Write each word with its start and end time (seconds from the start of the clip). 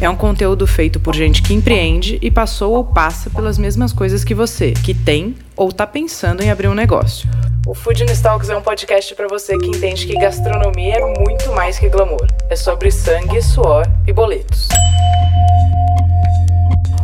É 0.00 0.08
um 0.08 0.14
conteúdo 0.14 0.64
feito 0.64 1.00
por 1.00 1.12
gente 1.12 1.42
que 1.42 1.52
empreende 1.52 2.20
e 2.22 2.30
passou 2.30 2.74
ou 2.74 2.84
passa 2.84 3.28
pelas 3.30 3.58
mesmas 3.58 3.92
coisas 3.92 4.22
que 4.22 4.32
você, 4.32 4.70
que 4.70 4.94
tem 4.94 5.34
ou 5.56 5.70
está 5.70 5.88
pensando 5.88 6.40
em 6.40 6.52
abrir 6.52 6.68
um 6.68 6.74
negócio. 6.74 7.28
O 7.66 7.74
Food 7.74 8.04
Talks 8.22 8.48
é 8.48 8.56
um 8.56 8.62
podcast 8.62 9.12
para 9.16 9.26
você 9.26 9.58
que 9.58 9.66
entende 9.66 10.06
que 10.06 10.14
gastronomia 10.14 10.98
é 10.98 11.20
muito 11.20 11.50
mais 11.52 11.80
que 11.80 11.88
glamour. 11.88 12.28
É 12.48 12.54
sobre 12.54 12.92
sangue, 12.92 13.42
suor 13.42 13.90
e 14.06 14.12
boletos. 14.12 14.68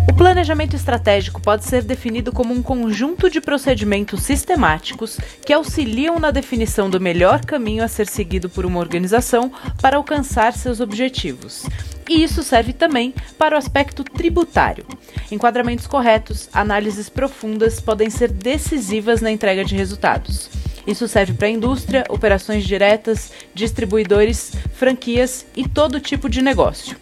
O 0.08 0.14
planejamento 0.14 0.76
estratégico 0.76 1.40
pode 1.40 1.64
ser 1.64 1.82
definido 1.82 2.30
como 2.30 2.54
um 2.54 2.62
conjunto 2.62 3.28
de 3.28 3.40
procedimentos 3.40 4.22
sistemáticos 4.22 5.18
que 5.44 5.52
auxiliam 5.52 6.20
na 6.20 6.30
definição 6.30 6.88
do 6.88 7.00
melhor 7.00 7.44
caminho 7.44 7.82
a 7.82 7.88
ser 7.88 8.06
seguido 8.06 8.48
por 8.48 8.64
uma 8.64 8.78
organização 8.78 9.50
para 9.82 9.96
alcançar 9.96 10.52
seus 10.52 10.78
objetivos. 10.78 11.66
E 12.08 12.22
isso 12.22 12.42
serve 12.42 12.72
também 12.72 13.14
para 13.38 13.54
o 13.54 13.58
aspecto 13.58 14.04
tributário. 14.04 14.86
Enquadramentos 15.30 15.86
corretos, 15.86 16.48
análises 16.52 17.08
profundas 17.08 17.80
podem 17.80 18.10
ser 18.10 18.30
decisivas 18.30 19.20
na 19.20 19.30
entrega 19.30 19.64
de 19.64 19.74
resultados. 19.74 20.50
Isso 20.86 21.08
serve 21.08 21.32
para 21.32 21.46
a 21.46 21.50
indústria, 21.50 22.04
operações 22.10 22.64
diretas, 22.64 23.32
distribuidores, 23.54 24.52
franquias 24.74 25.46
e 25.56 25.66
todo 25.66 26.00
tipo 26.00 26.28
de 26.28 26.42
negócio. 26.42 26.96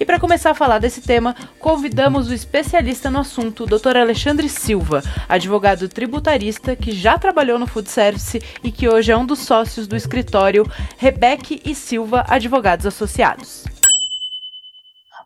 E 0.00 0.04
para 0.06 0.18
começar 0.18 0.50
a 0.50 0.54
falar 0.54 0.78
desse 0.78 1.02
tema, 1.02 1.36
convidamos 1.58 2.28
o 2.28 2.34
especialista 2.34 3.10
no 3.10 3.20
assunto, 3.20 3.64
o 3.64 3.66
Dr. 3.66 3.98
Alexandre 3.98 4.48
Silva, 4.48 5.02
advogado 5.28 5.86
tributarista 5.86 6.74
que 6.74 6.92
já 6.92 7.18
trabalhou 7.18 7.58
no 7.58 7.66
Food 7.66 7.90
Service 7.90 8.42
e 8.64 8.72
que 8.72 8.88
hoje 8.88 9.12
é 9.12 9.16
um 9.16 9.26
dos 9.26 9.40
sócios 9.40 9.86
do 9.86 9.96
escritório 9.96 10.70
Rebeque 10.96 11.60
e 11.64 11.74
Silva 11.74 12.24
Advogados 12.26 12.86
Associados. 12.86 13.64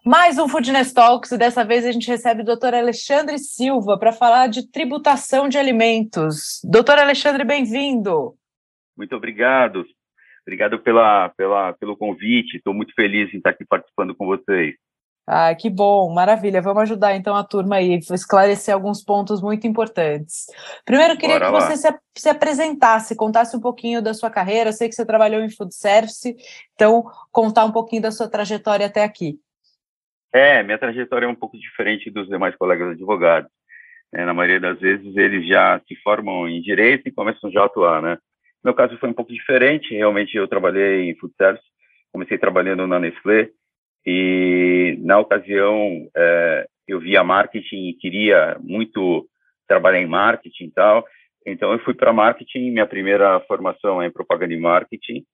Mais 0.05 0.39
um 0.39 0.49
Foodness 0.49 0.95
Talks 0.95 1.31
e 1.31 1.37
dessa 1.37 1.63
vez 1.63 1.85
a 1.85 1.93
gente 1.93 2.09
recebe 2.09 2.41
o 2.41 2.45
doutor 2.45 2.73
Alexandre 2.73 3.39
Silva 3.39 3.99
para 3.99 4.13
falar 4.13 4.47
de 4.47 4.67
tributação 4.67 5.47
de 5.47 5.59
alimentos. 5.59 6.59
Doutor 6.65 6.99
Alexandre, 6.99 7.45
bem-vindo. 7.45 8.35
Muito 8.97 9.15
obrigado. 9.15 9.85
Obrigado 10.43 10.79
pela, 10.79 11.29
pela, 11.37 11.75
pelo 11.75 11.99
convite. 11.99 12.57
Estou 12.57 12.73
muito 12.73 12.95
feliz 12.95 13.33
em 13.35 13.37
estar 13.37 13.51
aqui 13.51 13.65
participando 13.67 14.15
com 14.15 14.25
vocês. 14.25 14.75
Ah, 15.27 15.55
que 15.55 15.69
bom, 15.69 16.13
maravilha. 16.13 16.63
Vamos 16.63 16.83
ajudar 16.85 17.15
então 17.15 17.37
a 17.37 17.45
turma 17.45 17.77
aí, 17.77 17.99
esclarecer 18.11 18.75
alguns 18.75 19.05
pontos 19.05 19.43
muito 19.43 19.67
importantes. 19.67 20.47
Primeiro, 20.83 21.19
queria 21.19 21.39
Bora 21.39 21.47
que 21.47 21.53
lá. 21.53 21.61
você 21.61 21.77
se, 21.77 21.99
se, 22.17 22.29
apresentasse, 22.29 23.15
contasse 23.15 23.55
um 23.55 23.61
pouquinho 23.61 24.01
da 24.01 24.15
sua 24.15 24.31
carreira. 24.31 24.71
Eu 24.71 24.73
sei 24.73 24.89
que 24.89 24.95
você 24.95 25.05
trabalhou 25.05 25.43
em 25.43 25.51
food 25.51 25.75
service, 25.75 26.35
então 26.75 27.05
contar 27.31 27.67
um 27.67 27.71
pouquinho 27.71 28.01
da 28.01 28.11
sua 28.11 28.29
trajetória 28.29 28.87
até 28.87 29.05
aqui. 29.05 29.39
É, 30.33 30.63
minha 30.63 30.79
trajetória 30.79 31.27
é 31.27 31.29
um 31.29 31.35
pouco 31.35 31.59
diferente 31.59 32.11
dos 32.11 32.29
demais 32.29 32.55
colegas 32.57 32.93
advogados. 32.93 33.51
É, 34.13 34.25
na 34.25 34.35
maioria 34.35 34.61
das 34.61 34.79
vezes, 34.79 35.17
eles 35.17 35.47
já 35.47 35.81
se 35.87 35.97
formam 35.97 36.49
em 36.49 36.61
direito 36.61 37.09
e 37.09 37.13
começam 37.13 37.51
já 37.51 37.63
a 37.63 37.67
atuar, 37.67 38.03
né? 38.03 38.19
Meu 38.65 38.75
caso 38.75 38.97
foi 38.99 39.09
um 39.09 39.15
pouco 39.15 39.33
diferente. 39.33 39.95
Realmente, 39.95 40.37
eu 40.37 40.47
trabalhei 40.47 41.11
em 41.11 41.17
food 41.17 41.35
service, 41.37 41.65
comecei 42.13 42.39
trabalhando 42.39 42.87
na 42.87 42.99
Nestlé 42.99 43.51
e, 44.07 44.97
na 45.01 45.19
ocasião, 45.19 46.09
é, 46.17 46.67
eu 46.87 47.01
via 47.01 47.25
marketing 47.25 47.89
e 47.89 47.95
queria 47.95 48.57
muito 48.61 49.27
trabalhar 49.67 50.01
em 50.01 50.07
marketing 50.07 50.65
e 50.65 50.73
tal. 50.73 51.05
Então, 51.47 51.73
eu 51.73 51.79
fui 51.81 51.95
para 51.95 52.13
marketing. 52.13 52.71
Minha 52.71 52.87
primeira 52.87 53.41
formação 53.41 54.03
é 54.03 54.07
em 54.07 54.13
propaganda 54.13 54.53
e 54.53 54.61
marketing. 54.61 55.25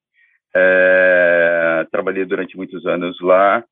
É, 0.55 1.87
trabalhei 1.91 2.25
durante 2.25 2.57
muitos 2.57 2.87
anos 2.87 3.21
lá 3.21 3.65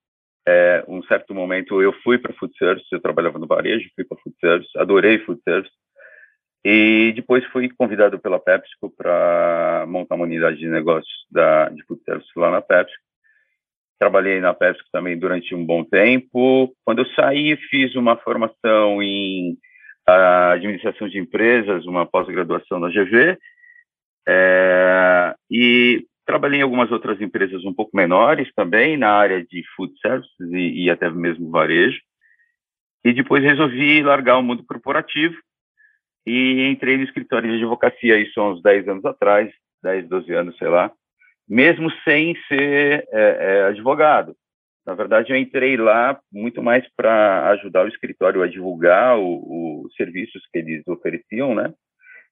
é, 0.47 0.84
um 0.87 1.03
certo 1.05 1.34
momento 1.34 1.81
eu 1.81 1.93
fui 2.03 2.19
para 2.19 2.34
food 2.34 2.56
service, 2.56 2.87
eu 2.93 3.00
trabalhava 3.00 3.38
no 3.38 3.47
varejo, 3.47 3.88
fui 3.94 4.05
para 4.05 4.19
food 4.19 4.37
service, 4.38 4.71
adorei 4.77 5.19
food 5.21 5.41
service. 5.43 5.72
E 6.65 7.12
depois 7.15 7.44
fui 7.47 7.69
convidado 7.69 8.19
pela 8.19 8.41
PepsiCo 8.41 8.91
para 8.97 9.84
montar 9.87 10.15
uma 10.15 10.25
unidade 10.25 10.59
de 10.59 10.69
negócios 10.69 11.27
da, 11.31 11.69
de 11.69 11.82
food 11.84 12.03
service 12.05 12.31
lá 12.37 12.50
na 12.50 12.62
PepsiCo. 12.62 13.03
Trabalhei 13.99 14.41
na 14.41 14.55
PepsiCo 14.55 14.88
também 14.91 15.19
durante 15.19 15.55
um 15.55 15.65
bom 15.65 15.84
tempo. 15.84 16.75
Quando 16.84 17.00
eu 17.00 17.06
saí, 17.15 17.56
fiz 17.69 17.94
uma 17.94 18.16
formação 18.16 19.03
em 19.03 19.56
administração 20.06 21.09
de 21.09 21.19
empresas, 21.19 21.87
uma 21.87 22.06
pós-graduação 22.06 22.78
na 22.78 22.88
GV. 22.88 23.38
É, 24.26 25.34
e 25.50 26.06
Trabalhei 26.27 26.61
em 26.61 26.62
algumas 26.62 26.91
outras 26.91 27.21
empresas 27.21 27.65
um 27.65 27.75
pouco 27.75 27.97
menores 27.97 28.53
também, 28.55 28.97
na 28.97 29.11
área 29.11 29.45
de 29.45 29.62
food 29.77 29.93
services 30.01 30.35
e, 30.41 30.85
e 30.85 30.91
até 30.91 31.11
mesmo 31.11 31.51
varejo. 31.51 32.01
E 33.05 33.12
depois 33.12 33.43
resolvi 33.43 34.03
largar 34.03 34.39
o 34.39 34.43
mundo 34.43 34.65
corporativo 34.67 35.37
e 36.27 36.69
entrei 36.71 36.97
no 36.97 37.05
escritório 37.05 37.51
de 37.51 37.57
advocacia, 37.57 38.19
isso 38.19 38.41
há 38.41 38.51
uns 38.51 38.62
10 38.62 38.89
anos 38.89 39.05
atrás, 39.05 39.53
10, 39.83 40.09
12 40.09 40.33
anos, 40.33 40.57
sei 40.57 40.69
lá, 40.69 40.91
mesmo 41.47 41.91
sem 42.03 42.35
ser 42.49 43.06
é, 43.12 43.37
é, 43.41 43.65
advogado. 43.65 44.35
Na 44.87 44.95
verdade, 44.95 45.33
eu 45.33 45.37
entrei 45.37 45.77
lá 45.77 46.19
muito 46.33 46.62
mais 46.62 46.87
para 46.97 47.49
ajudar 47.51 47.85
o 47.85 47.89
escritório 47.89 48.43
a 48.43 48.47
divulgar 48.47 49.19
os 49.19 49.95
serviços 49.97 50.43
que 50.53 50.59
eles 50.59 50.87
ofereciam, 50.87 51.55
né? 51.55 51.73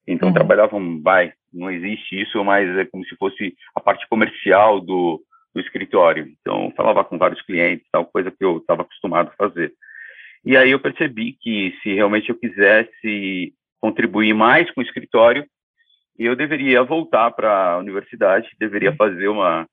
Então, 0.07 0.29
uhum. 0.29 0.33
trabalhavam, 0.33 1.01
vai, 1.01 1.33
não 1.51 1.71
existe 1.71 2.21
isso, 2.21 2.43
mas 2.43 2.67
é 2.77 2.85
como 2.85 3.05
se 3.05 3.15
fosse 3.15 3.55
a 3.75 3.79
parte 3.79 4.07
comercial 4.09 4.81
do, 4.81 5.23
do 5.53 5.61
escritório. 5.61 6.27
Então, 6.41 6.73
falava 6.75 7.03
com 7.03 7.17
vários 7.17 7.41
clientes, 7.41 7.87
tal 7.91 8.05
coisa 8.05 8.31
que 8.31 8.43
eu 8.43 8.57
estava 8.57 8.81
acostumado 8.81 9.29
a 9.29 9.35
fazer. 9.35 9.73
E 10.45 10.57
aí 10.57 10.71
eu 10.71 10.79
percebi 10.79 11.33
que 11.33 11.73
se 11.81 11.93
realmente 11.93 12.29
eu 12.29 12.35
quisesse 12.35 13.53
contribuir 13.79 14.33
mais 14.33 14.69
com 14.71 14.81
o 14.81 14.83
escritório, 14.83 15.45
eu 16.17 16.35
deveria 16.35 16.83
voltar 16.83 17.31
para 17.31 17.73
a 17.73 17.77
universidade, 17.77 18.49
deveria 18.59 18.91
uhum. 18.91 18.97
fazer 18.97 19.27
uma, 19.29 19.67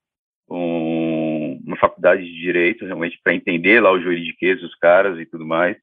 um, 0.48 1.60
uma 1.64 1.76
faculdade 1.76 2.24
de 2.24 2.40
direito, 2.40 2.86
realmente, 2.86 3.18
para 3.22 3.34
entender 3.34 3.80
lá 3.80 3.90
o 3.90 4.00
juridiquês 4.00 4.60
dos 4.60 4.74
caras 4.76 5.18
e 5.18 5.26
tudo 5.26 5.44
mais. 5.44 5.76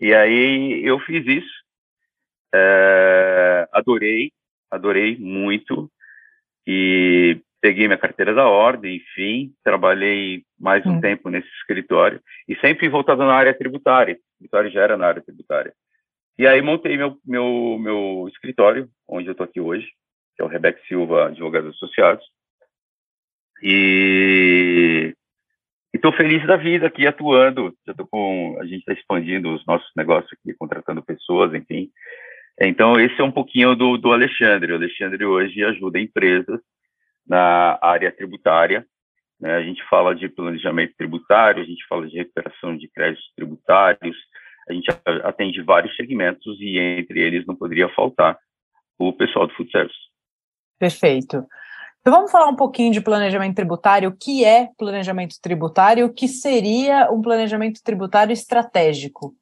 E 0.00 0.14
aí 0.14 0.84
eu 0.84 0.98
fiz 1.00 1.26
isso, 1.26 1.50
é, 2.54 3.68
adorei, 3.72 4.32
adorei 4.70 5.16
muito 5.18 5.90
e 6.66 7.40
peguei 7.60 7.86
minha 7.86 7.98
carteira 7.98 8.34
da 8.34 8.46
ordem, 8.46 8.96
enfim, 8.96 9.52
trabalhei 9.64 10.44
mais 10.58 10.84
um 10.86 10.92
hum. 10.92 11.00
tempo 11.00 11.28
nesse 11.28 11.48
escritório 11.60 12.20
e 12.46 12.54
sempre 12.56 12.88
voltado 12.88 13.24
na 13.24 13.34
área 13.34 13.54
tributária. 13.54 14.14
O 14.14 14.34
escritório 14.34 14.70
já 14.70 14.82
era 14.82 14.96
na 14.96 15.06
área 15.06 15.22
tributária. 15.22 15.72
E 16.38 16.46
aí 16.46 16.62
montei 16.62 16.96
meu 16.96 17.18
meu 17.26 17.78
meu 17.80 18.28
escritório, 18.28 18.88
onde 19.08 19.26
eu 19.26 19.32
estou 19.32 19.44
aqui 19.44 19.60
hoje, 19.60 19.86
que 20.36 20.42
é 20.42 20.44
o 20.44 20.48
Rebeca 20.48 20.80
Silva 20.86 21.26
Advogados 21.26 21.74
Associados. 21.74 22.24
E 23.60 25.14
estou 25.92 26.12
feliz 26.12 26.46
da 26.46 26.56
vida 26.56 26.86
aqui 26.86 27.06
atuando. 27.06 27.74
Já 27.84 27.92
tô 27.92 28.06
com 28.06 28.56
a 28.60 28.64
gente 28.64 28.78
está 28.78 28.92
expandindo 28.92 29.52
os 29.52 29.66
nossos 29.66 29.90
negócios 29.96 30.32
aqui, 30.32 30.54
contratando 30.54 31.02
pessoas, 31.02 31.52
enfim. 31.54 31.90
Então, 32.60 32.98
esse 32.98 33.20
é 33.20 33.24
um 33.24 33.30
pouquinho 33.30 33.76
do, 33.76 33.96
do 33.96 34.12
Alexandre. 34.12 34.72
O 34.72 34.76
Alexandre 34.76 35.24
hoje 35.24 35.62
ajuda 35.62 36.00
empresas 36.00 36.60
na 37.26 37.78
área 37.80 38.10
tributária. 38.10 38.84
Né? 39.40 39.54
A 39.54 39.62
gente 39.62 39.82
fala 39.88 40.14
de 40.14 40.28
planejamento 40.28 40.94
tributário, 40.96 41.62
a 41.62 41.66
gente 41.66 41.86
fala 41.86 42.08
de 42.08 42.16
recuperação 42.16 42.76
de 42.76 42.88
créditos 42.88 43.30
tributários, 43.36 44.16
a 44.68 44.72
gente 44.72 44.88
atende 45.24 45.62
vários 45.62 45.94
segmentos 45.96 46.60
e 46.60 46.78
entre 46.78 47.20
eles 47.20 47.46
não 47.46 47.54
poderia 47.54 47.88
faltar 47.90 48.38
o 48.98 49.12
pessoal 49.12 49.46
do 49.46 49.54
food 49.54 49.70
service. 49.70 49.96
Perfeito. 50.78 51.46
Então 52.00 52.12
vamos 52.12 52.30
falar 52.30 52.48
um 52.48 52.56
pouquinho 52.56 52.92
de 52.92 53.00
planejamento 53.00 53.56
tributário. 53.56 54.10
O 54.10 54.16
que 54.16 54.44
é 54.44 54.68
planejamento 54.76 55.36
tributário? 55.40 56.06
O 56.06 56.12
que 56.12 56.28
seria 56.28 57.10
um 57.10 57.20
planejamento 57.20 57.80
tributário 57.82 58.32
estratégico? 58.32 59.34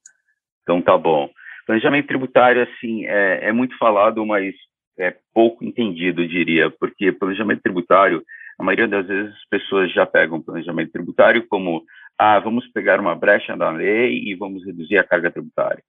Então 0.62 0.82
tá 0.82 0.96
bom. 0.96 1.28
Planejamento 1.66 2.06
tributário, 2.06 2.62
assim, 2.62 3.04
é, 3.06 3.48
é 3.48 3.52
muito 3.52 3.76
falado, 3.76 4.24
mas 4.24 4.54
é 4.98 5.14
pouco 5.34 5.64
entendido, 5.64 6.22
eu 6.22 6.28
diria, 6.28 6.70
porque 6.70 7.12
planejamento 7.12 7.60
tributário, 7.60 8.22
a 8.58 8.64
maioria 8.64 8.88
das 8.88 9.06
vezes 9.06 9.34
as 9.34 9.48
pessoas 9.50 9.92
já 9.92 10.06
pegam 10.06 10.40
planejamento 10.40 10.92
tributário 10.92 11.46
como, 11.48 11.82
ah, 12.18 12.38
vamos 12.38 12.66
pegar 12.68 13.00
uma 13.00 13.14
brecha 13.14 13.54
na 13.56 13.70
lei 13.70 14.22
e 14.26 14.34
vamos 14.34 14.64
reduzir 14.64 14.96
a 14.96 15.04
carga 15.04 15.30
tributária. 15.30 15.82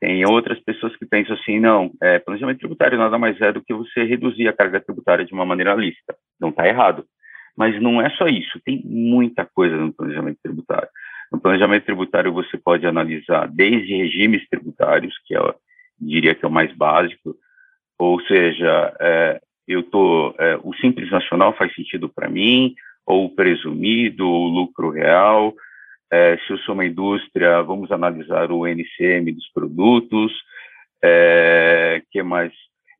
Tem 0.00 0.26
outras 0.26 0.60
pessoas 0.60 0.94
que 0.96 1.06
pensam 1.06 1.34
assim, 1.36 1.60
não, 1.60 1.90
é, 2.02 2.18
planejamento 2.18 2.58
tributário 2.58 2.98
nada 2.98 3.16
mais 3.16 3.40
é 3.40 3.52
do 3.52 3.62
que 3.62 3.72
você 3.72 4.04
reduzir 4.04 4.48
a 4.48 4.52
carga 4.52 4.80
tributária 4.80 5.24
de 5.24 5.32
uma 5.32 5.46
maneira 5.46 5.74
lícita. 5.74 6.14
Não 6.38 6.50
está 6.50 6.66
errado. 6.66 7.06
Mas 7.56 7.80
não 7.80 8.02
é 8.02 8.10
só 8.10 8.26
isso, 8.26 8.60
tem 8.64 8.82
muita 8.84 9.46
coisa 9.46 9.76
no 9.76 9.92
planejamento 9.92 10.38
tributário. 10.42 10.88
Planejamento 11.40 11.84
tributário 11.84 12.32
você 12.32 12.56
pode 12.56 12.86
analisar 12.86 13.48
desde 13.48 13.96
regimes 13.96 14.48
tributários, 14.48 15.14
que 15.24 15.36
é, 15.36 15.40
diria 16.00 16.34
que 16.34 16.44
é 16.44 16.48
o 16.48 16.52
mais 16.52 16.74
básico, 16.76 17.36
ou 17.98 18.20
seja, 18.22 18.94
é, 19.00 19.40
eu 19.66 19.82
tô, 19.82 20.34
é, 20.38 20.58
o 20.62 20.74
simples 20.74 21.10
nacional 21.10 21.56
faz 21.56 21.74
sentido 21.74 22.08
para 22.08 22.28
mim, 22.28 22.74
ou 23.06 23.26
o 23.26 23.34
presumido, 23.34 24.28
ou 24.28 24.46
o 24.46 24.48
lucro 24.48 24.90
real. 24.90 25.54
É, 26.12 26.36
se 26.38 26.52
eu 26.52 26.58
sou 26.58 26.74
uma 26.74 26.84
indústria, 26.84 27.62
vamos 27.62 27.90
analisar 27.90 28.50
o 28.50 28.66
NCM 28.66 29.32
dos 29.32 29.48
produtos, 29.52 30.32
é, 31.02 32.02
que 32.10 32.22
mais? 32.22 32.52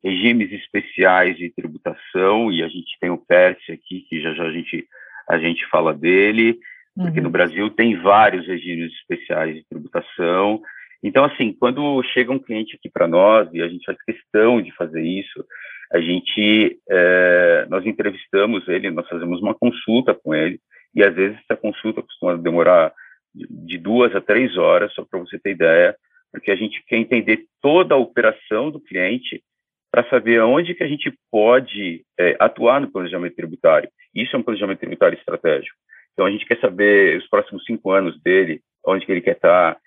Regimes 0.03 0.51
especiais 0.51 1.35
de 1.35 1.49
tributação, 1.49 2.51
e 2.51 2.61
a 2.61 2.67
gente 2.67 2.95
tem 2.99 3.09
o 3.09 3.17
PERS 3.17 3.57
aqui, 3.69 4.05
que 4.07 4.21
já 4.21 4.33
já 4.33 4.43
a 4.43 4.51
gente, 4.51 4.87
a 5.27 5.37
gente 5.39 5.65
fala 5.67 5.93
dele, 5.93 6.59
porque 6.95 7.19
uhum. 7.19 7.25
no 7.25 7.29
Brasil 7.29 7.69
tem 7.69 7.95
vários 8.01 8.47
regimes 8.47 8.91
especiais 8.93 9.55
de 9.55 9.65
tributação. 9.67 10.61
Então, 11.03 11.25
assim, 11.25 11.53
quando 11.53 12.01
chega 12.13 12.31
um 12.31 12.39
cliente 12.39 12.75
aqui 12.75 12.89
para 12.89 13.07
nós, 13.07 13.49
e 13.53 13.61
a 13.61 13.67
gente 13.67 13.85
faz 13.85 13.97
questão 14.03 14.61
de 14.61 14.71
fazer 14.75 15.03
isso, 15.03 15.45
a 15.91 15.99
gente, 15.99 16.79
é, 16.89 17.67
nós 17.69 17.85
entrevistamos 17.85 18.67
ele, 18.67 18.89
nós 18.91 19.07
fazemos 19.07 19.41
uma 19.41 19.53
consulta 19.53 20.13
com 20.15 20.33
ele, 20.33 20.59
e 20.95 21.03
às 21.03 21.13
vezes 21.13 21.37
essa 21.43 21.59
consulta 21.59 22.01
costuma 22.01 22.35
demorar 22.37 22.93
de 23.33 23.77
duas 23.77 24.15
a 24.15 24.21
três 24.21 24.57
horas, 24.57 24.93
só 24.93 25.03
para 25.03 25.19
você 25.19 25.37
ter 25.37 25.51
ideia, 25.51 25.95
porque 26.31 26.51
a 26.51 26.55
gente 26.55 26.83
quer 26.87 26.97
entender 26.97 27.45
toda 27.61 27.95
a 27.95 27.97
operação 27.97 28.71
do 28.71 28.79
cliente 28.79 29.43
para 29.91 30.09
saber 30.09 30.41
onde 30.41 30.73
que 30.73 30.83
a 30.83 30.87
gente 30.87 31.13
pode 31.31 32.03
é, 32.19 32.35
atuar 32.39 32.81
no 32.81 32.91
planejamento 32.91 33.35
tributário. 33.35 33.89
Isso 34.13 34.35
é 34.35 34.39
um 34.39 34.43
planejamento 34.43 34.79
tributário 34.79 35.17
estratégico. 35.17 35.77
Então, 36.15 36.25
a 36.25 36.31
gente 36.31 36.45
quer 36.45 36.57
saber 36.61 37.17
os 37.17 37.27
próximos 37.27 37.65
cinco 37.65 37.91
anos 37.91 38.19
dele, 38.21 38.61
onde 38.87 39.05
que 39.05 39.11
ele 39.11 39.21
quer 39.21 39.35
estar, 39.35 39.77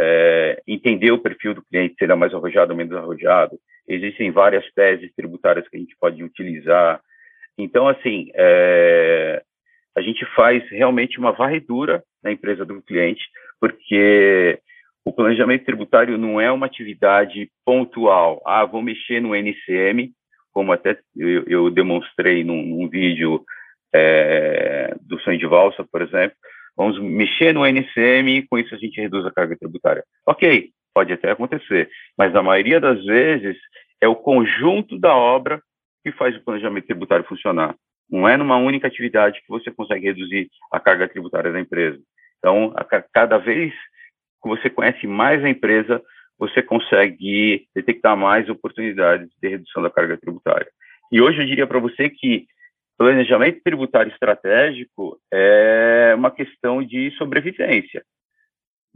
é, 0.00 0.62
entender 0.66 1.10
o 1.10 1.18
perfil 1.18 1.54
do 1.54 1.62
cliente, 1.64 1.96
se 1.98 2.04
ele 2.04 2.12
é 2.12 2.14
mais 2.14 2.32
arrojado 2.32 2.70
ou 2.70 2.76
menos 2.76 2.96
arrojado. 2.96 3.58
Existem 3.88 4.30
várias 4.30 4.64
teses 4.74 5.12
tributárias 5.16 5.68
que 5.68 5.76
a 5.76 5.80
gente 5.80 5.96
pode 6.00 6.22
utilizar. 6.22 7.00
Então, 7.58 7.88
assim, 7.88 8.30
é, 8.34 9.42
a 9.96 10.00
gente 10.00 10.24
faz 10.36 10.62
realmente 10.70 11.18
uma 11.18 11.32
varredura 11.32 12.04
na 12.22 12.30
empresa 12.30 12.64
do 12.64 12.80
cliente, 12.80 13.22
porque 13.60 14.60
o 15.04 15.12
planejamento 15.12 15.64
tributário 15.64 16.16
não 16.16 16.40
é 16.40 16.50
uma 16.52 16.66
atividade 16.66 17.50
pontual. 17.64 18.40
Ah, 18.46 18.64
vou 18.64 18.82
mexer 18.82 19.20
no 19.20 19.34
NCM, 19.34 20.12
como 20.52 20.72
até 20.72 20.96
eu, 21.16 21.44
eu 21.48 21.70
demonstrei 21.70 22.44
num, 22.44 22.62
num 22.62 22.88
vídeo 22.88 23.44
é, 23.94 24.94
do 25.02 25.18
sonho 25.20 25.38
de 25.38 25.46
valsa, 25.46 25.84
por 25.90 26.02
exemplo, 26.02 26.36
vamos 26.76 26.98
mexer 26.98 27.52
no 27.52 27.66
NCM 27.66 28.46
com 28.48 28.58
isso 28.58 28.74
a 28.74 28.78
gente 28.78 29.00
reduz 29.00 29.24
a 29.26 29.30
carga 29.30 29.56
tributária. 29.56 30.04
Ok, 30.26 30.70
pode 30.94 31.12
até 31.12 31.30
acontecer, 31.30 31.90
mas 32.16 32.32
na 32.32 32.42
maioria 32.42 32.80
das 32.80 33.04
vezes 33.04 33.56
é 34.00 34.08
o 34.08 34.16
conjunto 34.16 34.98
da 34.98 35.14
obra 35.14 35.62
que 36.04 36.12
faz 36.12 36.36
o 36.36 36.44
planejamento 36.44 36.86
tributário 36.86 37.24
funcionar. 37.24 37.74
Não 38.10 38.28
é 38.28 38.36
numa 38.36 38.56
única 38.56 38.88
atividade 38.88 39.40
que 39.40 39.48
você 39.48 39.70
consegue 39.70 40.06
reduzir 40.06 40.50
a 40.70 40.80
carga 40.80 41.08
tributária 41.08 41.52
da 41.52 41.60
empresa. 41.60 41.98
Então, 42.38 42.72
a, 42.76 42.84
cada 42.84 43.38
vez 43.38 43.72
que 44.42 44.48
você 44.48 44.68
conhece 44.68 45.06
mais 45.06 45.42
a 45.44 45.48
empresa, 45.48 46.02
você 46.38 46.60
consegue 46.60 47.66
detectar 47.74 48.16
mais 48.16 48.48
oportunidades 48.48 49.30
de 49.40 49.48
redução 49.48 49.82
da 49.82 49.90
carga 49.90 50.16
tributária. 50.16 50.66
E 51.10 51.20
hoje 51.20 51.40
eu 51.40 51.46
diria 51.46 51.66
para 51.66 51.78
você 51.78 52.10
que 52.10 52.46
planejamento 52.98 53.60
tributário 53.62 54.12
estratégico 54.12 55.18
é 55.32 56.14
uma 56.16 56.30
questão 56.30 56.82
de 56.82 57.10
sobrevivência. 57.12 58.04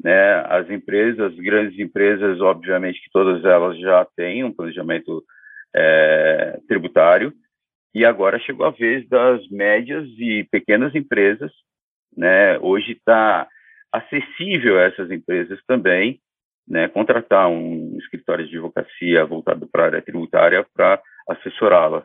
Né? 0.03 0.35
As 0.47 0.69
empresas, 0.71 1.33
as 1.33 1.37
grandes 1.37 1.79
empresas, 1.79 2.41
obviamente 2.41 3.01
que 3.03 3.11
todas 3.11 3.45
elas 3.45 3.79
já 3.79 4.07
têm 4.17 4.45
um 4.45 4.53
planejamento 4.53 5.25
é, 5.75 6.61
tributário, 6.69 7.33
e 7.97 8.05
agora 8.05 8.39
chegou 8.39 8.67
a 8.67 8.71
vez 8.71 9.09
das 9.09 9.49
médias 9.49 10.07
e 10.19 10.45
pequenas 10.51 10.95
empresas, 10.95 11.51
né? 12.15 12.59
Hoje 12.59 12.93
está 12.93 13.49
acessível 13.91 14.79
a 14.79 14.83
essas 14.83 15.11
empresas 15.11 15.59
também, 15.67 16.21
né? 16.69 16.89
Contratar 16.89 17.49
um 17.49 17.97
escritório 17.99 18.47
de 18.47 18.55
advocacia 18.55 19.25
voltado 19.25 19.67
para 19.67 19.83
a 19.83 19.87
área 19.87 20.03
tributária 20.03 20.67
para 20.75 21.01
assessorá-la. 21.27 22.05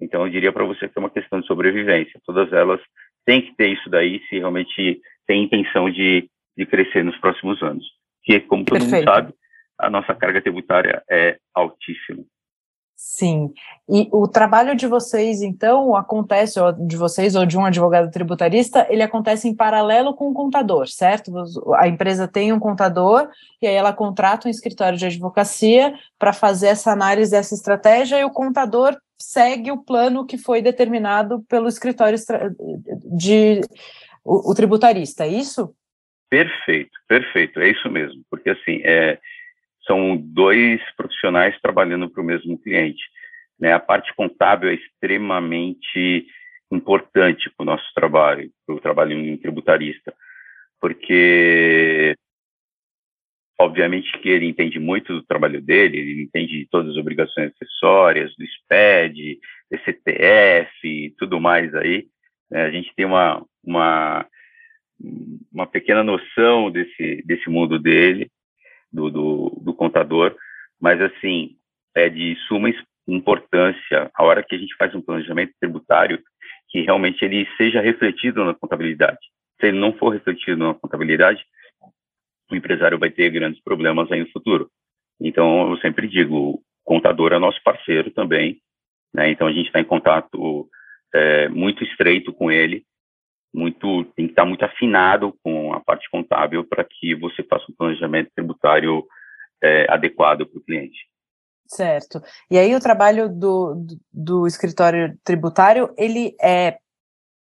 Então, 0.00 0.24
eu 0.24 0.30
diria 0.30 0.52
para 0.52 0.64
você 0.64 0.88
que 0.88 0.96
é 0.96 1.00
uma 1.00 1.10
questão 1.10 1.40
de 1.40 1.46
sobrevivência. 1.46 2.20
Todas 2.24 2.52
elas 2.52 2.80
têm 3.24 3.42
que 3.42 3.54
ter 3.56 3.68
isso 3.68 3.88
daí 3.90 4.20
se 4.28 4.38
realmente 4.38 5.00
tem 5.26 5.44
intenção 5.44 5.90
de, 5.90 6.28
de 6.56 6.66
crescer 6.66 7.04
nos 7.04 7.16
próximos 7.18 7.62
anos. 7.62 7.84
Que, 8.22 8.40
como 8.40 8.64
todo 8.64 8.78
Perfeito. 8.78 9.06
mundo 9.06 9.14
sabe, 9.14 9.34
a 9.78 9.90
nossa 9.90 10.14
carga 10.14 10.40
tributária 10.40 11.02
é 11.10 11.38
altíssima. 11.54 12.24
Sim. 13.00 13.52
E 13.88 14.08
o 14.10 14.26
trabalho 14.26 14.74
de 14.74 14.88
vocês, 14.88 15.40
então, 15.40 15.94
acontece, 15.94 16.58
ou 16.58 16.72
de 16.72 16.96
vocês 16.96 17.36
ou 17.36 17.46
de 17.46 17.56
um 17.56 17.64
advogado 17.64 18.10
tributarista, 18.10 18.88
ele 18.90 19.04
acontece 19.04 19.46
em 19.46 19.54
paralelo 19.54 20.14
com 20.14 20.28
o 20.28 20.34
contador, 20.34 20.88
certo? 20.88 21.32
A 21.76 21.86
empresa 21.86 22.26
tem 22.26 22.52
um 22.52 22.58
contador 22.58 23.28
e 23.62 23.68
aí 23.68 23.74
ela 23.74 23.92
contrata 23.92 24.48
um 24.48 24.50
escritório 24.50 24.98
de 24.98 25.06
advocacia 25.06 25.94
para 26.18 26.32
fazer 26.32 26.66
essa 26.68 26.90
análise 26.90 27.30
dessa 27.30 27.54
estratégia 27.54 28.18
e 28.18 28.24
o 28.24 28.30
contador 28.30 28.96
segue 29.20 29.70
o 29.70 29.82
plano 29.82 30.26
que 30.26 30.38
foi 30.38 30.62
determinado 30.62 31.42
pelo 31.48 31.68
escritório 31.68 32.18
de 33.18 33.60
o, 34.24 34.50
o 34.50 34.54
tributarista, 34.54 35.24
é 35.24 35.28
isso? 35.28 35.74
Perfeito, 36.30 36.90
perfeito, 37.08 37.58
é 37.60 37.70
isso 37.70 37.88
mesmo, 37.90 38.22
porque 38.30 38.50
assim, 38.50 38.82
é, 38.84 39.18
são 39.86 40.16
dois 40.16 40.80
profissionais 40.96 41.58
trabalhando 41.60 42.10
para 42.10 42.22
o 42.22 42.26
mesmo 42.26 42.58
cliente. 42.58 43.02
Né? 43.58 43.72
A 43.72 43.80
parte 43.80 44.14
contábil 44.14 44.68
é 44.68 44.74
extremamente 44.74 46.26
importante 46.70 47.50
para 47.56 47.64
o 47.64 47.66
nosso 47.66 47.86
trabalho, 47.94 48.50
para 48.66 48.76
o 48.76 48.80
trabalho 48.80 49.12
em 49.14 49.36
tributarista, 49.38 50.14
porque 50.78 52.14
obviamente 53.60 54.12
que 54.20 54.28
ele 54.28 54.46
entende 54.46 54.78
muito 54.78 55.12
do 55.12 55.22
trabalho 55.22 55.60
dele, 55.60 55.98
ele 55.98 56.22
entende 56.22 56.66
todas 56.70 56.92
as 56.92 56.96
obrigações 56.96 57.52
acessórias, 57.52 58.34
do 58.36 58.44
SPED, 58.46 59.38
DCTF 59.70 60.70
e 60.84 61.10
tudo 61.18 61.40
mais 61.40 61.74
aí. 61.74 62.06
Né? 62.50 62.62
A 62.62 62.70
gente 62.70 62.92
tem 62.94 63.04
uma, 63.04 63.44
uma, 63.64 64.26
uma 65.52 65.66
pequena 65.66 66.04
noção 66.04 66.70
desse, 66.70 67.22
desse 67.26 67.50
mundo 67.50 67.78
dele, 67.78 68.30
do, 68.92 69.10
do, 69.10 69.60
do 69.62 69.74
contador, 69.74 70.34
mas 70.80 71.00
assim, 71.02 71.56
é 71.94 72.08
de 72.08 72.36
suma 72.46 72.72
importância 73.06 74.10
a 74.14 74.24
hora 74.24 74.42
que 74.42 74.54
a 74.54 74.58
gente 74.58 74.74
faz 74.76 74.94
um 74.94 75.00
planejamento 75.00 75.52
tributário 75.60 76.22
que 76.68 76.82
realmente 76.82 77.24
ele 77.24 77.48
seja 77.56 77.80
refletido 77.80 78.44
na 78.44 78.54
contabilidade. 78.54 79.18
Se 79.58 79.66
ele 79.66 79.78
não 79.78 79.92
for 79.92 80.10
refletido 80.10 80.64
na 80.64 80.74
contabilidade, 80.74 81.44
o 82.50 82.56
empresário 82.56 82.98
vai 82.98 83.10
ter 83.10 83.30
grandes 83.30 83.62
problemas 83.62 84.10
aí 84.10 84.20
no 84.20 84.30
futuro. 84.30 84.70
Então, 85.20 85.70
eu 85.70 85.78
sempre 85.78 86.08
digo, 86.08 86.36
o 86.36 86.62
contador 86.84 87.32
é 87.32 87.38
nosso 87.38 87.62
parceiro 87.62 88.10
também, 88.10 88.60
né? 89.12 89.30
Então, 89.30 89.46
a 89.46 89.52
gente 89.52 89.66
está 89.66 89.80
em 89.80 89.84
contato 89.84 90.68
é, 91.14 91.48
muito 91.48 91.82
estreito 91.84 92.32
com 92.32 92.50
ele 92.50 92.84
muito 93.52 94.04
tem 94.16 94.26
que 94.26 94.32
estar 94.32 94.44
muito 94.44 94.64
afinado 94.64 95.34
com 95.42 95.72
a 95.72 95.80
parte 95.80 96.08
contábil 96.10 96.64
para 96.64 96.84
que 96.84 97.14
você 97.14 97.42
faça 97.42 97.64
um 97.70 97.74
planejamento 97.74 98.30
tributário 98.34 99.04
é, 99.62 99.90
adequado 99.90 100.46
para 100.46 100.58
o 100.58 100.62
cliente. 100.62 100.98
Certo. 101.66 102.22
E 102.50 102.58
aí 102.58 102.74
o 102.74 102.80
trabalho 102.80 103.28
do, 103.28 103.74
do, 103.74 104.00
do 104.12 104.46
escritório 104.46 105.18
tributário 105.22 105.92
ele 105.98 106.34
é 106.40 106.78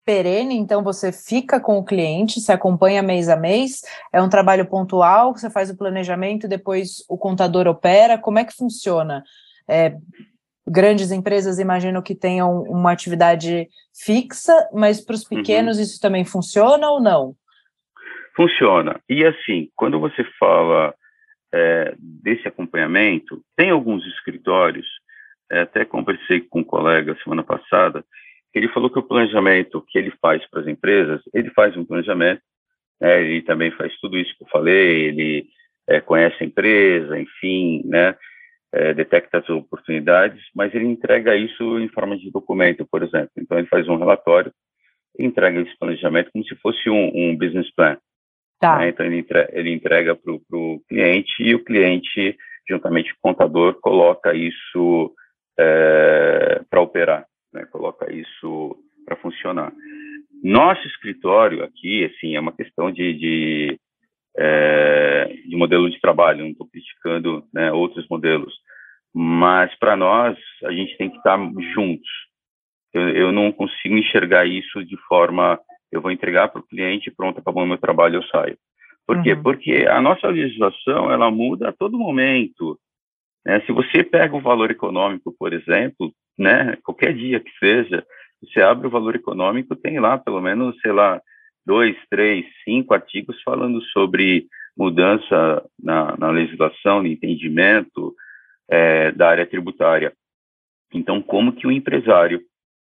perene, 0.04 0.56
então 0.56 0.82
você 0.82 1.12
fica 1.12 1.60
com 1.60 1.78
o 1.78 1.84
cliente, 1.84 2.40
se 2.40 2.50
acompanha 2.50 3.02
mês 3.02 3.28
a 3.28 3.36
mês, 3.36 3.82
é 4.12 4.20
um 4.20 4.28
trabalho 4.28 4.66
pontual, 4.66 5.32
você 5.32 5.50
faz 5.50 5.70
o 5.70 5.76
planejamento, 5.76 6.48
depois 6.48 7.04
o 7.08 7.18
contador 7.18 7.66
opera, 7.66 8.18
como 8.18 8.38
é 8.38 8.44
que 8.44 8.56
funciona? 8.56 9.22
É, 9.68 9.94
grandes 10.66 11.10
empresas 11.10 11.58
imagino 11.58 12.02
que 12.02 12.14
tenham 12.14 12.62
uma 12.62 12.92
atividade 12.92 13.68
fixa, 13.94 14.68
mas 14.72 15.00
para 15.00 15.14
os 15.14 15.22
uhum. 15.22 15.38
pequenos 15.38 15.76
uhum. 15.76 15.82
isso 15.82 16.00
também 16.00 16.24
funciona 16.24 16.88
ou 16.88 17.00
não? 17.00 17.34
Funciona. 18.36 19.00
E 19.08 19.24
assim, 19.24 19.68
quando 19.76 19.98
você 20.00 20.24
fala 20.38 20.94
é, 21.52 21.94
desse 21.98 22.46
acompanhamento, 22.46 23.42
tem 23.56 23.70
alguns 23.70 24.06
escritórios, 24.06 24.86
é, 25.50 25.62
até 25.62 25.84
conversei 25.84 26.40
com 26.40 26.60
um 26.60 26.64
colega 26.64 27.16
semana 27.22 27.42
passada, 27.42 28.04
ele 28.54 28.68
falou 28.68 28.90
que 28.90 28.98
o 28.98 29.02
planejamento 29.02 29.84
que 29.88 29.98
ele 29.98 30.12
faz 30.20 30.44
para 30.50 30.60
as 30.60 30.66
empresas, 30.66 31.20
ele 31.32 31.50
faz 31.50 31.76
um 31.76 31.84
planejamento, 31.84 32.42
né, 33.00 33.20
ele 33.22 33.42
também 33.42 33.70
faz 33.72 33.96
tudo 34.00 34.18
isso 34.18 34.36
que 34.36 34.44
eu 34.44 34.48
falei, 34.48 35.06
ele 35.06 35.46
é, 35.88 36.00
conhece 36.00 36.36
a 36.40 36.46
empresa, 36.46 37.18
enfim, 37.18 37.82
né, 37.84 38.16
é, 38.72 38.94
detecta 38.94 39.38
as 39.38 39.48
oportunidades, 39.48 40.42
mas 40.54 40.74
ele 40.74 40.86
entrega 40.86 41.34
isso 41.36 41.78
em 41.78 41.88
forma 41.88 42.16
de 42.16 42.30
documento, 42.30 42.86
por 42.86 43.02
exemplo. 43.02 43.30
Então, 43.36 43.58
ele 43.58 43.68
faz 43.68 43.88
um 43.88 43.96
relatório 43.96 44.52
entrega 45.18 45.60
esse 45.60 45.76
planejamento 45.78 46.30
como 46.32 46.44
se 46.44 46.54
fosse 46.56 46.88
um, 46.88 47.10
um 47.14 47.36
business 47.36 47.70
plan. 47.74 47.96
Tá. 48.58 48.78
Né? 48.78 48.88
Então, 48.88 49.06
ele 49.06 49.18
entrega, 49.18 49.50
ele 49.52 49.72
entrega 49.72 50.14
para 50.14 50.32
o 50.32 50.80
cliente 50.88 51.42
e 51.42 51.54
o 51.54 51.64
cliente, 51.64 52.36
juntamente 52.68 53.12
com 53.14 53.30
o 53.30 53.32
contador, 53.32 53.80
coloca 53.80 54.34
isso 54.34 55.12
é, 55.58 56.62
para 56.68 56.80
operar, 56.80 57.26
né? 57.52 57.64
coloca 57.66 58.12
isso 58.12 58.76
para 59.04 59.16
funcionar. 59.16 59.72
Nosso 60.42 60.86
escritório 60.86 61.62
aqui, 61.62 62.04
assim, 62.04 62.34
é 62.34 62.40
uma 62.40 62.52
questão 62.52 62.90
de, 62.90 63.12
de, 63.14 63.80
é, 64.36 65.26
de 65.46 65.56
modelo 65.56 65.90
de 65.90 66.00
trabalho, 66.00 66.44
não 66.44 66.50
estou 66.50 66.68
criticando 66.68 67.44
né, 67.52 67.70
outros 67.72 68.06
modelos, 68.08 68.54
mas 69.12 69.74
para 69.78 69.96
nós, 69.96 70.38
a 70.64 70.72
gente 70.72 70.96
tem 70.96 71.10
que 71.10 71.16
estar 71.16 71.38
juntos. 71.74 72.08
Eu, 72.92 73.08
eu 73.10 73.32
não 73.32 73.52
consigo 73.52 73.96
enxergar 73.96 74.46
isso 74.46 74.84
de 74.84 74.96
forma, 75.08 75.60
eu 75.92 76.00
vou 76.00 76.10
entregar 76.10 76.48
para 76.48 76.60
o 76.60 76.66
cliente, 76.66 77.10
pronto, 77.10 77.38
acabou 77.38 77.64
o 77.64 77.66
meu 77.66 77.78
trabalho, 77.78 78.16
eu 78.16 78.22
saio. 78.24 78.56
Por 79.06 79.16
uhum. 79.16 79.22
quê? 79.22 79.36
Porque 79.36 79.86
a 79.88 80.00
nossa 80.00 80.28
legislação, 80.28 81.10
ela 81.10 81.30
muda 81.30 81.68
a 81.68 81.72
todo 81.72 81.98
momento. 81.98 82.78
Né? 83.44 83.60
Se 83.62 83.72
você 83.72 84.04
pega 84.04 84.36
o 84.36 84.40
valor 84.40 84.70
econômico, 84.70 85.34
por 85.38 85.52
exemplo, 85.52 86.12
né, 86.40 86.74
qualquer 86.82 87.12
dia 87.12 87.38
que 87.38 87.50
seja, 87.58 88.02
você 88.42 88.62
abre 88.62 88.86
o 88.86 88.90
valor 88.90 89.14
econômico, 89.14 89.76
tem 89.76 90.00
lá 90.00 90.16
pelo 90.16 90.40
menos, 90.40 90.74
sei 90.80 90.90
lá, 90.90 91.20
dois, 91.66 91.94
três, 92.08 92.46
cinco 92.64 92.94
artigos 92.94 93.40
falando 93.42 93.82
sobre 93.92 94.46
mudança 94.74 95.62
na, 95.78 96.16
na 96.16 96.30
legislação, 96.30 97.02
no 97.02 97.08
entendimento 97.08 98.14
é, 98.70 99.12
da 99.12 99.28
área 99.28 99.44
tributária. 99.46 100.14
Então, 100.94 101.20
como 101.20 101.52
que 101.52 101.66
o 101.66 101.70
empresário, 101.70 102.40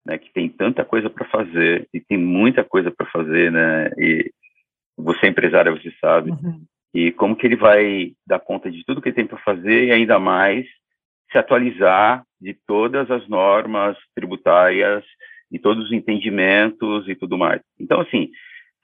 né, 0.05 0.19
que 0.19 0.31
tem 0.31 0.47
tanta 0.51 0.85
coisa 0.85 1.09
para 1.09 1.27
fazer, 1.29 1.89
e 1.95 2.01
tem 2.01 2.19
muita 2.19 2.63
coisa 2.63 2.91
para 2.91 3.07
fazer, 3.07 3.51
né, 3.51 3.91
e 3.97 4.31
você 4.95 5.25
é 5.25 5.29
empresário, 5.31 5.75
você 5.75 5.91
sabe, 5.99 6.33
uhum. 6.33 6.63
e 6.93 7.11
como 7.13 7.35
que 7.35 7.47
ele 7.47 7.57
vai 7.57 8.13
dar 8.27 8.41
conta 8.41 8.71
de 8.71 8.85
tudo 8.85 9.01
que 9.01 9.09
ele 9.09 9.17
tem 9.17 9.27
para 9.27 9.39
fazer 9.39 9.87
e 9.87 9.91
ainda 9.91 10.19
mais 10.19 10.67
se 11.31 11.39
atualizar 11.39 12.25
de 12.41 12.55
todas 12.67 13.11
as 13.11 13.27
normas 13.29 13.97
tributárias 14.15 15.05
e 15.51 15.59
todos 15.59 15.87
os 15.87 15.93
entendimentos 15.93 17.09
e 17.09 17.15
tudo 17.15 17.37
mais. 17.37 17.61
Então, 17.79 18.01
assim, 18.01 18.31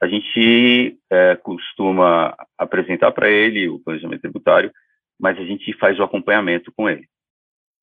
a 0.02 0.06
gente 0.06 0.98
é, 1.10 1.36
costuma 1.36 2.34
apresentar 2.58 3.12
para 3.12 3.30
ele 3.30 3.68
o 3.68 3.78
planejamento 3.78 4.22
tributário, 4.22 4.70
mas 5.18 5.38
a 5.38 5.44
gente 5.44 5.72
faz 5.74 5.98
o 5.98 6.02
acompanhamento 6.02 6.72
com 6.76 6.88
ele. 6.88 7.06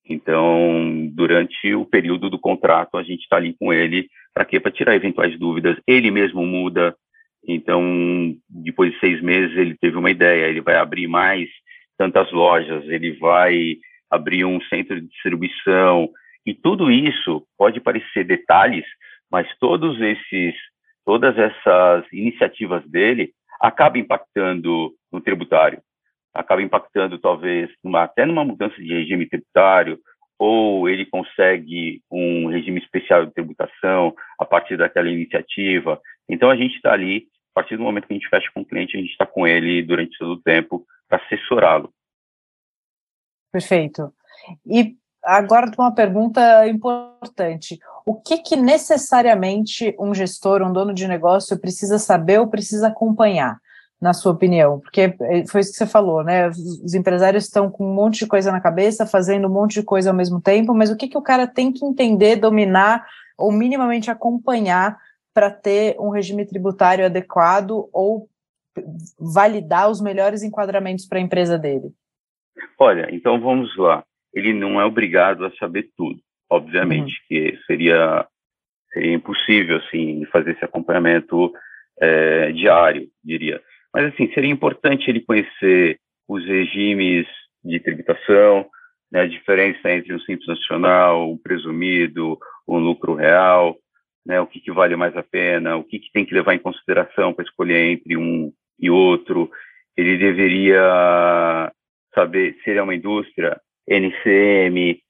Então, 0.08 1.10
durante 1.14 1.74
o 1.74 1.86
período 1.86 2.30
do 2.30 2.40
contrato, 2.40 2.98
a 2.98 3.04
gente 3.04 3.22
está 3.22 3.38
ali 3.38 3.56
com 3.58 3.72
ele 3.72 4.10
para 4.34 4.46
quê? 4.46 4.60
Para 4.60 4.72
tirar 4.72 4.96
eventuais 4.96 5.38
dúvidas. 5.38 5.78
Ele 5.88 6.12
mesmo 6.12 6.46
muda. 6.46 6.96
Então, 7.48 8.36
depois 8.50 8.92
de 8.92 9.00
seis 9.00 9.22
meses, 9.22 9.56
ele 9.58 9.76
teve 9.78 9.98
uma 9.98 10.12
ideia. 10.12 10.48
Ele 10.48 10.62
vai 10.62 10.76
abrir 10.76 11.08
mais 11.08 11.50
tantas 11.98 12.32
lojas. 12.32 12.84
Ele 12.88 13.14
vai 13.14 13.78
abrir 14.12 14.44
um 14.46 14.62
centro 14.64 15.00
de 15.00 15.08
distribuição. 15.08 16.10
E 16.46 16.54
tudo 16.54 16.92
isso 16.92 17.48
pode 17.58 17.80
parecer 17.80 18.26
detalhes, 18.26 18.86
mas 19.32 19.48
todos 19.60 20.00
esses, 20.02 20.54
todas 21.06 21.38
essas 21.38 22.06
iniciativas 22.12 22.86
dele 22.90 23.32
acabam 23.60 24.02
impactando 24.02 24.92
no 25.12 25.22
tributário, 25.22 25.82
acaba 26.34 26.62
impactando 26.62 27.18
talvez 27.20 27.70
até 27.96 28.26
numa 28.26 28.44
mudança 28.44 28.76
de 28.76 28.94
regime 28.94 29.28
tributário, 29.28 30.00
ou 30.40 30.90
ele 30.90 31.06
consegue 31.06 32.02
um 32.12 32.48
regime 32.48 32.80
especial 32.80 33.24
de 33.24 33.34
tributação 33.34 34.16
a 34.40 34.46
partir 34.46 34.76
daquela 34.76 35.08
iniciativa. 35.08 36.02
Então 36.28 36.50
a 36.50 36.56
gente 36.56 36.76
está 36.76 36.94
ali, 36.94 37.28
a 37.56 37.62
partir 37.62 37.78
do 37.78 37.84
momento 37.84 38.08
que 38.08 38.14
a 38.14 38.18
gente 38.18 38.28
fecha 38.28 38.50
com 38.52 38.62
o 38.62 38.66
cliente, 38.66 38.98
a 38.98 39.00
gente 39.00 39.12
está 39.12 39.26
com 39.26 39.46
ele 39.46 39.84
durante 39.84 40.18
todo 40.18 40.32
o 40.32 40.42
tempo 40.42 40.84
para 41.08 41.24
assessorá-lo. 41.24 41.94
Perfeito. 43.52 44.14
E 44.66 44.96
agora 45.24 45.72
uma 45.78 45.94
pergunta 45.94 46.68
importante. 46.68 47.80
O 48.06 48.16
que, 48.16 48.40
que 48.40 48.56
necessariamente 48.56 49.96
um 50.00 50.14
gestor, 50.14 50.62
um 50.62 50.74
dono 50.74 50.94
de 50.94 51.08
negócio 51.08 51.60
precisa 51.60 52.00
saber 52.00 52.40
ou 52.40 52.48
precisa 52.48 52.88
acompanhar, 52.88 53.58
na 54.00 54.14
sua 54.14 54.32
opinião? 54.32 54.80
Porque 54.80 55.16
é, 55.22 55.46
foi 55.48 55.62
isso 55.62 55.72
que 55.72 55.78
você 55.78 55.86
falou, 55.86 56.24
né? 56.24 56.50
Os 56.50 56.94
empresários 56.94 57.44
estão 57.44 57.70
com 57.70 57.86
um 57.86 57.94
monte 57.94 58.20
de 58.20 58.28
coisa 58.28 58.52
na 58.52 58.62
cabeça, 58.62 59.06
fazendo 59.06 59.48
um 59.48 59.54
monte 59.54 59.76
de 59.76 59.84
coisa 59.84 60.10
ao 60.10 60.16
mesmo 60.16 60.42
tempo, 60.42 60.74
mas 60.74 60.90
o 60.90 60.96
que, 60.96 61.08
que 61.08 61.18
o 61.18 61.22
cara 61.22 61.46
tem 61.46 61.72
que 61.72 61.86
entender, 61.86 62.38
dominar 62.38 63.06
ou 63.38 63.52
minimamente 63.52 64.10
acompanhar 64.10 64.98
para 65.34 65.50
ter 65.50 65.96
um 66.00 66.10
regime 66.10 66.46
tributário 66.46 67.06
adequado 67.06 67.88
ou 67.94 68.28
validar 69.20 69.90
os 69.90 70.02
melhores 70.02 70.44
enquadramentos 70.44 71.06
para 71.06 71.20
a 71.20 71.22
empresa 71.22 71.58
dele? 71.58 71.94
Olha, 72.80 73.08
então 73.12 73.40
vamos 73.40 73.76
lá 73.78 74.04
ele 74.34 74.54
não 74.54 74.80
é 74.80 74.86
obrigado 74.86 75.46
a 75.46 75.52
saber 75.58 75.90
tudo. 75.98 76.20
Obviamente 76.50 77.14
uhum. 77.14 77.26
que 77.28 77.60
seria, 77.66 78.28
seria 78.92 79.14
impossível, 79.14 79.78
assim, 79.78 80.26
fazer 80.26 80.52
esse 80.52 80.66
acompanhamento 80.66 81.52
é, 82.00 82.52
diário, 82.52 83.08
diria. 83.24 83.62
Mas, 83.94 84.14
assim, 84.14 84.32
seria 84.34 84.50
importante 84.50 85.10
ele 85.10 85.22
conhecer 85.22 86.00
os 86.28 86.46
regimes 86.46 87.28
de 87.64 87.80
tributação, 87.80 88.66
né, 89.12 89.22
a 89.22 89.28
diferença 89.28 89.92
entre 89.92 90.14
um 90.14 90.20
simples 90.20 90.48
nacional, 90.48 91.30
um 91.30 91.38
presumido, 91.38 92.38
um 92.68 92.78
lucro 92.78 93.14
real, 93.16 93.78
né, 94.26 94.40
o 94.40 94.48
que, 94.48 94.60
que 94.60 94.72
vale 94.72 94.96
mais 94.96 95.16
a 95.18 95.24
pena, 95.24 95.76
o 95.76 95.84
que, 95.84 96.00
que 96.00 96.12
tem 96.12 96.26
que 96.26 96.34
levar 96.34 96.54
em 96.54 96.60
consideração 96.60 97.34
para 97.34 97.44
escolher 97.44 97.92
entre 97.92 98.16
um 98.16 98.52
e 98.80 98.90
outro. 98.90 99.52
Ele 99.98 100.18
deveria 100.18 101.72
saber 102.14 102.56
se 102.64 102.70
ele 102.70 102.80
é 102.80 102.84
uma 102.84 102.96
indústria, 102.96 103.60
NCM, 103.88 105.02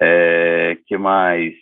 é, 0.00 0.76
que 0.86 0.96
mais? 0.96 1.54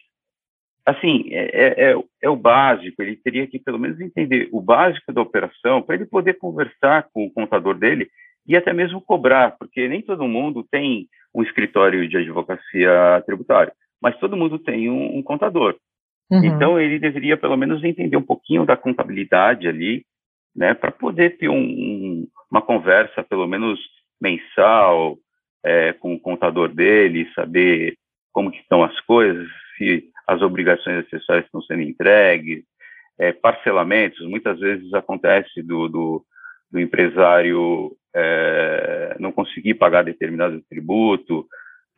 Assim, 0.85 1.29
é, 1.31 1.51
é, 1.53 1.91
é, 1.91 2.03
é, 2.23 2.29
o 2.29 2.37
básico, 2.37 3.03
ele 3.03 3.17
teria 3.17 3.47
que 3.47 3.59
pelo 3.59 3.79
menos 3.79 4.01
entender 4.01 4.49
o 4.51 4.61
básico 4.61 5.13
da 5.13 5.21
operação 5.21 5.83
para 5.83 5.95
ele 5.95 6.07
poder 6.07 6.35
conversar 6.35 7.09
com 7.13 7.25
o 7.25 7.31
contador 7.31 7.75
dele 7.75 8.09
e 8.47 8.57
até 8.57 8.73
mesmo 8.73 9.01
cobrar, 9.01 9.57
porque 9.59 9.87
nem 9.87 10.03
todo 10.03 10.27
mundo 10.27 10.67
tem 10.71 11.07
um 11.35 11.43
escritório 11.43 12.09
de 12.09 12.17
advocacia 12.17 13.23
tributária, 13.27 13.73
mas 14.03 14.19
todo 14.19 14.37
mundo 14.37 14.59
tem 14.59 14.91
um, 14.91 15.19
um 15.19 15.23
contador. 15.23 15.77
Uhum. 16.31 16.45
Então, 16.45 16.81
ele 16.81 16.99
deveria 16.99 17.37
pelo 17.37 17.57
menos 17.57 17.85
entender 17.85 18.17
um 18.17 18.23
pouquinho 18.23 18.65
da 18.65 18.77
contabilidade 18.77 19.69
ali, 19.69 20.05
né, 20.57 20.75
para 20.75 20.91
poder 20.91 21.37
ter 21.37 21.49
um, 21.49 22.27
uma 22.51 22.63
conversa, 22.63 23.23
pelo 23.23 23.47
menos 23.47 23.79
mensal, 24.21 25.19
é, 25.65 25.93
com 25.93 26.15
o 26.15 26.21
contador 26.21 26.69
dele, 26.69 27.31
saber 27.35 27.97
como 28.33 28.51
estão 28.51 28.83
as 28.83 28.99
coisas, 29.01 29.49
se 29.77 30.09
as 30.27 30.43
obrigações 30.43 31.05
acessórias 31.05 31.47
estão 31.47 31.63
sendo 31.63 31.83
entregues, 31.83 32.65
é, 33.19 33.33
parcelamentos, 33.33 34.27
muitas 34.27 34.59
vezes 34.59 34.93
acontece 34.95 35.63
do, 35.63 35.89
do, 35.89 36.25
do 36.71 36.81
empresário 36.81 37.95
é, 38.15 39.17
não 39.19 39.33
conseguir 39.33 39.75
pagar 39.75 40.03
determinado 40.03 40.63
tributo, 40.69 41.47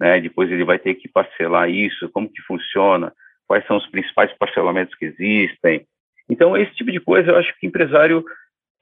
né, 0.01 0.21
depois 0.21 0.51
ele 0.51 0.65
vai 0.65 0.79
ter 0.79 0.95
que 0.95 1.09
parcelar 1.09 1.71
isso, 1.71 2.11
como 2.11 2.29
que 2.29 2.43
funciona, 2.43 3.13
quais 3.47 3.65
são 3.67 3.77
os 3.77 3.87
principais 3.87 4.33
parcelamentos 4.39 4.95
que 4.95 5.05
existem. 5.05 5.87
Então, 6.29 6.57
esse 6.57 6.75
tipo 6.75 6.91
de 6.91 6.99
coisa 7.01 7.31
eu 7.31 7.37
acho 7.37 7.53
que 7.59 7.67
o 7.67 7.69
empresário 7.69 8.25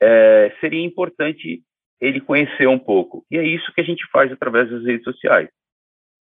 é, 0.01 0.53
seria 0.61 0.85
importante 0.85 1.63
ele 2.01 2.21
conhecer 2.21 2.67
um 2.67 2.79
pouco. 2.79 3.25
E 3.31 3.37
é 3.37 3.43
isso 3.45 3.73
que 3.73 3.81
a 3.81 3.85
gente 3.85 4.05
faz 4.11 4.33
através 4.33 4.71
das 4.71 4.85
redes 4.85 5.05
sociais. 5.05 5.49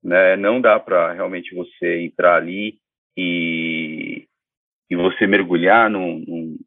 Né? 0.03 0.35
Não 0.35 0.61
dá 0.61 0.79
para 0.79 1.13
realmente 1.13 1.53
você 1.53 2.01
entrar 2.01 2.35
ali 2.35 2.77
e, 3.17 4.25
e 4.89 4.95
você 4.95 5.27
mergulhar 5.27 5.89
num, 5.89 6.23
num, 6.25 6.57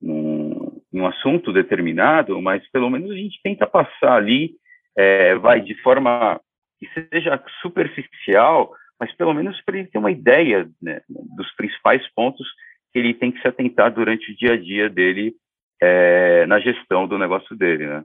num, 0.00 0.82
num, 0.92 1.06
assunto 1.06 1.52
determinado, 1.52 2.40
mas 2.40 2.66
pelo 2.70 2.88
menos 2.88 3.10
a 3.10 3.14
gente 3.14 3.40
tenta 3.42 3.66
passar 3.66 4.16
ali, 4.16 4.54
é, 4.96 5.34
vai 5.34 5.60
de 5.60 5.74
forma 5.82 6.40
que 6.78 6.88
seja 7.10 7.42
superficial, 7.60 8.72
mas 8.98 9.14
pelo 9.16 9.34
menos 9.34 9.60
para 9.62 9.78
ele 9.78 9.88
ter 9.88 9.98
uma 9.98 10.10
ideia 10.10 10.68
né, 10.80 11.02
dos 11.08 11.50
principais 11.56 12.06
pontos 12.14 12.46
que 12.92 12.98
ele 12.98 13.12
tem 13.12 13.32
que 13.32 13.40
se 13.40 13.48
atentar 13.48 13.92
durante 13.92 14.30
o 14.30 14.36
dia 14.36 14.52
a 14.52 14.56
dia 14.56 14.88
dele 14.88 15.34
é, 15.82 16.46
na 16.46 16.60
gestão 16.60 17.08
do 17.08 17.18
negócio 17.18 17.56
dele, 17.56 17.86
né? 17.86 18.04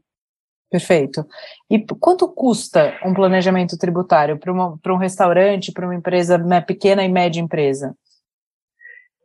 Perfeito. 0.69 1.25
E 1.69 1.83
quanto 1.99 2.31
custa 2.31 2.99
um 3.03 3.13
planejamento 3.13 3.77
tributário 3.77 4.37
para 4.37 4.93
um 4.93 4.97
restaurante, 4.97 5.71
para 5.71 5.85
uma 5.85 5.95
empresa 5.95 6.37
uma 6.37 6.61
pequena 6.61 7.03
e 7.03 7.09
média 7.09 7.41
empresa? 7.41 7.95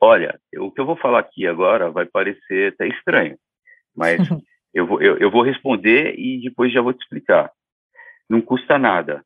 Olha, 0.00 0.38
o 0.58 0.70
que 0.70 0.80
eu 0.80 0.86
vou 0.86 0.96
falar 0.96 1.20
aqui 1.20 1.46
agora 1.46 1.90
vai 1.90 2.06
parecer 2.06 2.72
até 2.72 2.86
estranho, 2.88 3.36
mas 3.94 4.18
eu, 4.72 4.86
vou, 4.86 5.02
eu, 5.02 5.18
eu, 5.18 5.30
vou 5.30 5.42
responder 5.42 6.14
e 6.18 6.40
depois 6.42 6.72
já 6.72 6.80
vou 6.80 6.92
te 6.92 7.02
explicar. 7.02 7.50
Não 8.28 8.40
custa 8.40 8.78
nada. 8.78 9.22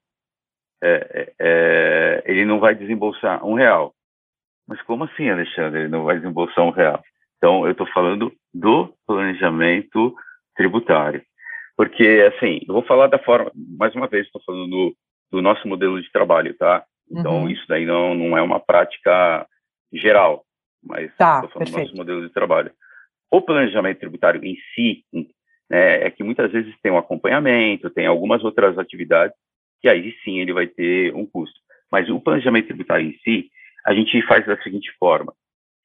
É, 0.83 0.89
é, 1.13 1.35
é, 1.39 2.23
ele 2.27 2.45
não 2.45 2.61
vai 2.61 2.75
desembolsar 2.75 3.45
um 3.45 3.55
real. 3.55 3.95
Mas 4.67 4.81
como 4.83 5.05
assim, 5.05 5.29
Alexandre? 5.29 5.81
Ele 5.81 5.89
não 5.89 6.05
vai 6.05 6.19
desembolsar 6.19 6.65
um 6.65 6.71
real? 6.71 7.03
Então, 7.37 7.65
eu 7.65 7.73
estou 7.73 7.87
falando 7.89 8.33
do 8.53 8.93
planejamento 9.07 10.15
tributário. 10.55 11.23
Porque, 11.79 12.29
assim, 12.35 12.59
eu 12.67 12.75
vou 12.75 12.83
falar 12.83 13.07
da 13.07 13.21
forma, 13.21 13.53
mais 13.55 13.95
uma 13.95 14.09
vez, 14.09 14.27
estou 14.27 14.43
falando 14.45 14.69
do, 14.69 14.97
do, 15.31 15.41
nosso 15.41 15.69
modelo 15.69 16.03
de 16.03 16.11
trabalho, 16.11 16.53
tá? 16.59 16.85
Então, 17.09 17.43
uhum. 17.43 17.49
isso 17.49 17.65
daí 17.69 17.87
não, 17.87 18.17
não 18.17 18.37
é 18.37 18.43
uma 18.43 18.59
prática 18.59 19.47
geral, 19.93 20.45
mas 20.85 21.15
tá, 21.17 21.37
estou 21.37 21.51
falando 21.51 21.71
do 21.71 21.79
nosso 21.79 21.97
modelo 21.97 22.27
de 22.27 22.35
trabalho. 22.35 22.73
O 23.31 23.41
planejamento 23.41 24.01
tributário 24.01 24.45
em 24.45 24.57
si, 24.75 25.05
né, 25.71 26.03
é 26.03 26.11
que 26.11 26.25
muitas 26.25 26.51
vezes 26.51 26.75
tem 26.83 26.91
um 26.91 26.99
acompanhamento, 26.99 27.91
tem 27.91 28.07
algumas 28.07 28.43
outras 28.43 28.77
atividades, 28.77 29.37
que 29.81 29.89
aí 29.89 30.17
sim 30.25 30.41
ele 30.41 30.53
vai 30.53 30.67
ter 30.67 31.15
um 31.15 31.25
custo. 31.25 31.61
Mas 31.93 32.11
o 32.11 32.19
planejamento 32.19 32.67
tributário 32.67 33.07
em 33.07 33.17
si, 33.19 33.51
a 33.87 33.95
gente 33.95 34.21
faz 34.27 34.45
da 34.45 34.61
seguinte 34.63 34.91
forma: 34.99 35.33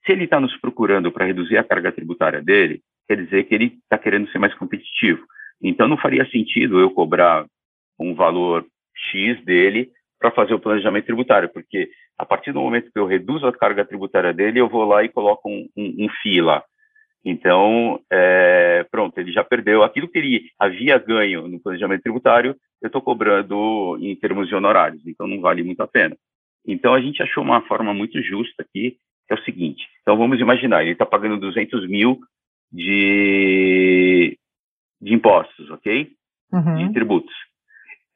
se 0.03 0.11
ele 0.11 0.23
está 0.23 0.39
nos 0.39 0.57
procurando 0.57 1.11
para 1.11 1.25
reduzir 1.25 1.59
a 1.59 1.63
carga 1.63 1.91
tributária 1.91 2.41
dele, 2.41 2.81
quer 3.07 3.23
dizer 3.23 3.43
que 3.43 3.53
ele 3.53 3.77
está 3.83 3.99
querendo 3.99 4.27
ser 4.31 4.39
mais 4.39 4.55
competitivo. 4.55 5.23
Então, 5.63 5.87
não 5.87 5.97
faria 5.97 6.29
sentido 6.29 6.79
eu 6.79 6.91
cobrar 6.91 7.45
um 7.97 8.13
valor 8.13 8.65
X 9.11 9.43
dele 9.45 9.89
para 10.19 10.31
fazer 10.31 10.53
o 10.53 10.59
planejamento 10.59 11.05
tributário, 11.05 11.49
porque 11.49 11.89
a 12.17 12.25
partir 12.25 12.51
do 12.51 12.59
momento 12.61 12.91
que 12.91 12.99
eu 12.99 13.05
reduzo 13.05 13.47
a 13.47 13.53
carga 13.53 13.85
tributária 13.85 14.33
dele, 14.33 14.59
eu 14.59 14.69
vou 14.69 14.85
lá 14.85 15.03
e 15.03 15.09
coloco 15.09 15.49
um, 15.49 15.67
um, 15.75 16.05
um 16.05 16.09
FII. 16.21 16.61
Então, 17.25 17.99
é, 18.11 18.85
pronto, 18.91 19.17
ele 19.17 19.31
já 19.31 19.43
perdeu 19.43 19.83
aquilo 19.83 20.09
que 20.09 20.17
ele 20.17 20.45
havia 20.59 20.97
ganho 20.97 21.47
no 21.47 21.59
planejamento 21.59 22.03
tributário, 22.03 22.55
eu 22.81 22.87
estou 22.87 23.01
cobrando 23.01 23.97
em 24.01 24.13
termos 24.15 24.49
de 24.49 24.55
honorários, 24.55 25.01
então 25.07 25.25
não 25.25 25.39
vale 25.39 25.63
muito 25.63 25.81
a 25.81 25.87
pena. 25.87 26.15
Então, 26.67 26.93
a 26.93 27.01
gente 27.01 27.23
achou 27.23 27.43
uma 27.43 27.61
forma 27.61 27.93
muito 27.93 28.21
justa 28.21 28.61
aqui, 28.63 28.97
que 29.25 29.33
é 29.33 29.35
o 29.35 29.43
seguinte, 29.43 29.87
então 30.01 30.17
vamos 30.17 30.39
imaginar, 30.41 30.81
ele 30.81 30.91
está 30.91 31.05
pagando 31.05 31.39
200 31.39 31.87
mil 31.87 32.19
de, 32.69 34.37
de 35.03 35.13
impostos, 35.13 35.69
ok? 35.69 36.09
Uhum. 36.51 36.87
De 36.87 36.93
tributos. 36.93 37.33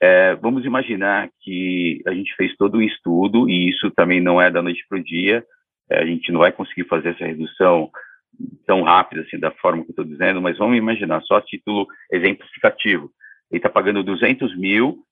É, 0.02 0.36
vamos 0.36 0.64
imaginar 0.64 1.30
que 1.42 2.02
a 2.08 2.14
gente 2.14 2.34
fez 2.36 2.56
todo 2.56 2.78
um 2.78 2.82
estudo, 2.82 3.50
e 3.50 3.70
isso 3.70 3.92
também 3.92 4.22
não 4.22 4.42
é 4.42 4.50
da 4.50 4.62
noite 4.62 4.86
para 4.88 5.00
o 5.00 5.04
dia, 5.04 5.44
é, 5.90 6.00
a 6.00 6.06
gente 6.06 6.32
não 6.32 6.40
vai 6.40 6.52
conseguir 6.52 6.88
fazer 6.88 7.10
essa 7.10 7.26
redução 7.26 7.90
tão 8.66 8.84
rápida, 8.84 9.22
assim, 9.24 9.40
da 9.40 9.52
forma 9.52 9.84
que 9.84 9.90
eu 9.90 9.94
estou 9.94 10.06
dizendo, 10.06 10.42
mas 10.42 10.58
vamos 10.58 10.78
imaginar, 10.78 11.22
só 11.24 11.38
a 11.38 11.42
título 11.42 11.88
exemplificativo. 12.12 13.12
Ele 13.50 13.60
está 13.60 13.70
pagando 13.70 14.04
200 14.04 14.56
mil, 14.58 15.04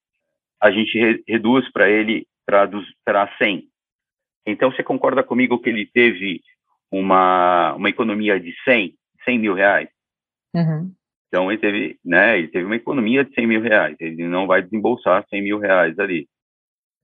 a 0.62 0.70
gente 0.70 0.98
re 0.98 1.24
reduz 1.28 1.70
para 1.72 1.90
ele 1.90 2.28
para 2.46 3.38
100. 3.38 3.68
Então, 4.46 4.72
você 4.72 4.84
concorda 4.84 5.24
comigo 5.24 5.60
que 5.60 5.70
ele 5.70 5.88
teve 5.88 6.42
uma, 6.92 7.74
uma 7.74 7.90
economia 7.90 8.40
de 8.40 8.54
100, 8.64 8.94
100 9.24 9.40
mil 9.40 9.54
reais? 9.56 9.90
Uhum. 10.54 10.94
Então, 11.36 11.52
ele 11.52 11.60
teve, 11.60 12.00
né, 12.06 12.38
ele 12.38 12.48
teve 12.48 12.64
uma 12.64 12.78
economia 12.78 13.26
de 13.26 13.36
100 13.36 13.46
mil 13.46 13.62
reais. 13.62 13.98
Ele 14.00 14.26
não 14.26 14.48
vai 14.48 14.62
desembolsar 14.62 15.26
100 15.28 15.42
mil 15.42 15.60
reais 15.60 16.00
ali. 16.00 16.30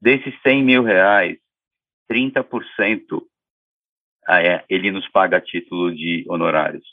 Desses 0.01 0.33
100 0.41 0.63
mil 0.63 0.83
reais, 0.83 1.37
30% 2.09 3.21
ah, 4.25 4.41
é, 4.41 4.63
ele 4.69 4.89
nos 4.89 5.05
paga 5.09 5.35
a 5.35 5.41
título 5.41 5.93
de 5.93 6.23
honorários. 6.29 6.85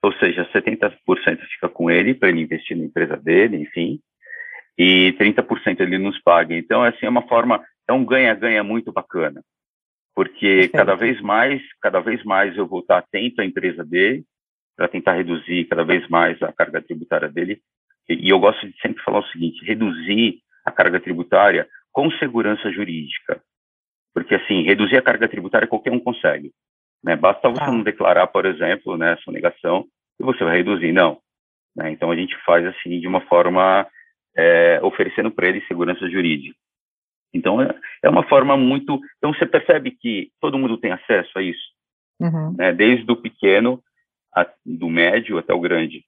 Ou 0.00 0.12
seja, 0.12 0.48
70% 0.52 0.96
fica 1.54 1.68
com 1.68 1.90
ele 1.90 2.14
para 2.14 2.28
ele 2.28 2.42
investir 2.42 2.76
na 2.76 2.84
empresa 2.84 3.16
dele, 3.16 3.56
enfim, 3.56 3.98
e 4.78 5.12
30% 5.18 5.80
ele 5.80 5.98
nos 5.98 6.22
paga. 6.22 6.54
Então, 6.54 6.84
assim, 6.84 7.04
é 7.04 7.08
uma 7.08 7.26
forma, 7.26 7.60
é 7.88 7.92
um 7.92 8.04
ganha-ganha 8.04 8.62
muito 8.62 8.92
bacana, 8.92 9.42
porque 10.14 10.68
cada 10.68 10.94
vez 10.94 11.20
mais, 11.20 11.60
cada 11.80 11.98
vez 11.98 12.22
mais 12.22 12.56
eu 12.56 12.64
vou 12.64 12.78
estar 12.78 12.98
atento 12.98 13.40
à 13.40 13.44
empresa 13.44 13.84
dele, 13.84 14.24
para 14.80 14.88
tentar 14.88 15.12
reduzir 15.12 15.66
cada 15.66 15.84
vez 15.84 16.08
mais 16.08 16.42
a 16.42 16.50
carga 16.54 16.80
tributária 16.80 17.28
dele. 17.28 17.60
E, 18.08 18.28
e 18.28 18.30
eu 18.30 18.40
gosto 18.40 18.66
de 18.66 18.74
sempre 18.80 19.02
falar 19.02 19.18
o 19.18 19.26
seguinte: 19.26 19.62
reduzir 19.62 20.40
a 20.64 20.72
carga 20.72 20.98
tributária 20.98 21.68
com 21.92 22.10
segurança 22.12 22.72
jurídica. 22.72 23.42
Porque, 24.14 24.34
assim, 24.36 24.62
reduzir 24.62 24.96
a 24.96 25.02
carga 25.02 25.28
tributária 25.28 25.68
qualquer 25.68 25.92
um 25.92 26.00
consegue. 26.00 26.50
Né? 27.04 27.14
Basta 27.14 27.50
você 27.50 27.62
ah. 27.62 27.70
não 27.70 27.82
declarar, 27.82 28.26
por 28.28 28.46
exemplo, 28.46 28.96
né, 28.96 29.18
sua 29.18 29.34
negação 29.34 29.84
e 30.18 30.24
você 30.24 30.42
vai 30.42 30.56
reduzir. 30.56 30.92
Não. 30.92 31.18
Né? 31.76 31.90
Então, 31.90 32.10
a 32.10 32.16
gente 32.16 32.34
faz, 32.46 32.64
assim, 32.64 32.98
de 33.00 33.06
uma 33.06 33.20
forma 33.20 33.86
é, 34.34 34.80
oferecendo 34.82 35.30
para 35.30 35.46
ele 35.46 35.60
segurança 35.66 36.08
jurídica. 36.08 36.56
Então, 37.34 37.60
é, 37.60 37.68
é, 38.02 38.08
uma 38.08 38.26
forma 38.26 38.56
muito... 38.56 38.98
Então, 39.18 39.34
você 39.34 39.44
percebe 39.44 39.90
que 39.90 40.30
todo 40.40 40.58
mundo 40.58 40.78
tem 40.78 40.90
acesso 40.90 41.38
a 41.38 41.42
isso. 41.42 41.68
Uhum. 42.18 42.54
Né? 42.56 42.72
Desde 42.72 43.10
o 43.12 43.16
pequeno, 43.16 43.82
a, 44.34 44.46
do 44.64 44.88
médio 44.88 45.38
até 45.38 45.52
o 45.52 45.60
grande. 45.60 46.04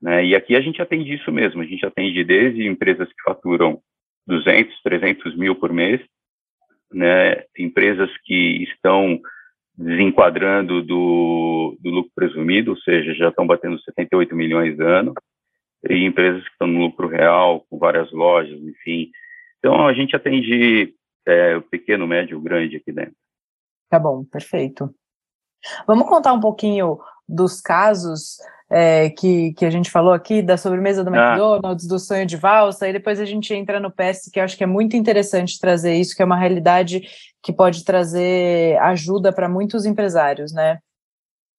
Né? 0.00 0.26
E 0.26 0.34
aqui 0.34 0.54
a 0.54 0.60
gente 0.60 0.80
atende 0.82 1.14
isso 1.14 1.32
mesmo. 1.32 1.62
A 1.62 1.66
gente 1.66 1.84
atende 1.84 2.22
desde 2.24 2.66
empresas 2.66 3.08
que 3.08 3.22
faturam 3.24 3.80
200, 4.26 4.82
300 4.82 5.36
mil 5.36 5.54
por 5.54 5.72
mês, 5.72 6.00
né, 6.92 7.44
empresas 7.58 8.10
que 8.24 8.62
estão 8.62 9.20
desenquadrando 9.76 10.82
do, 10.82 11.76
do 11.80 11.90
lucro 11.90 12.12
presumido, 12.14 12.70
ou 12.70 12.76
seja, 12.78 13.12
já 13.14 13.28
estão 13.28 13.46
batendo 13.46 13.80
78 13.80 14.34
milhões 14.34 14.78
ano, 14.78 15.12
e 15.88 16.04
empresas 16.04 16.42
que 16.44 16.50
estão 16.50 16.68
no 16.68 16.80
lucro 16.80 17.08
real, 17.08 17.66
com 17.68 17.78
várias 17.78 18.10
lojas, 18.12 18.58
enfim. 18.62 19.10
Então, 19.58 19.86
a 19.86 19.92
gente 19.92 20.14
atende 20.14 20.94
é, 21.26 21.56
o 21.56 21.62
pequeno, 21.62 22.06
médio, 22.06 22.40
grande 22.40 22.76
aqui 22.76 22.92
dentro. 22.92 23.16
Tá 23.90 23.98
bom, 23.98 24.24
perfeito. 24.24 24.94
Vamos 25.86 26.08
contar 26.08 26.32
um 26.32 26.40
pouquinho 26.40 26.98
dos 27.28 27.60
casos 27.60 28.38
é, 28.70 29.10
que, 29.10 29.52
que 29.54 29.64
a 29.64 29.70
gente 29.70 29.90
falou 29.90 30.12
aqui, 30.12 30.42
da 30.42 30.56
sobremesa 30.56 31.04
do 31.04 31.14
ah. 31.14 31.16
McDonald's, 31.16 31.86
do 31.86 31.98
sonho 31.98 32.26
de 32.26 32.36
valsa, 32.36 32.88
e 32.88 32.92
depois 32.92 33.20
a 33.20 33.24
gente 33.24 33.52
entra 33.54 33.78
no 33.78 33.90
PS, 33.90 34.30
que 34.32 34.40
eu 34.40 34.44
acho 34.44 34.56
que 34.56 34.64
é 34.64 34.66
muito 34.66 34.96
interessante 34.96 35.60
trazer 35.60 35.94
isso, 35.94 36.14
que 36.16 36.22
é 36.22 36.24
uma 36.24 36.38
realidade 36.38 37.02
que 37.42 37.52
pode 37.52 37.84
trazer 37.84 38.78
ajuda 38.80 39.32
para 39.32 39.48
muitos 39.48 39.86
empresários, 39.86 40.52
né? 40.52 40.78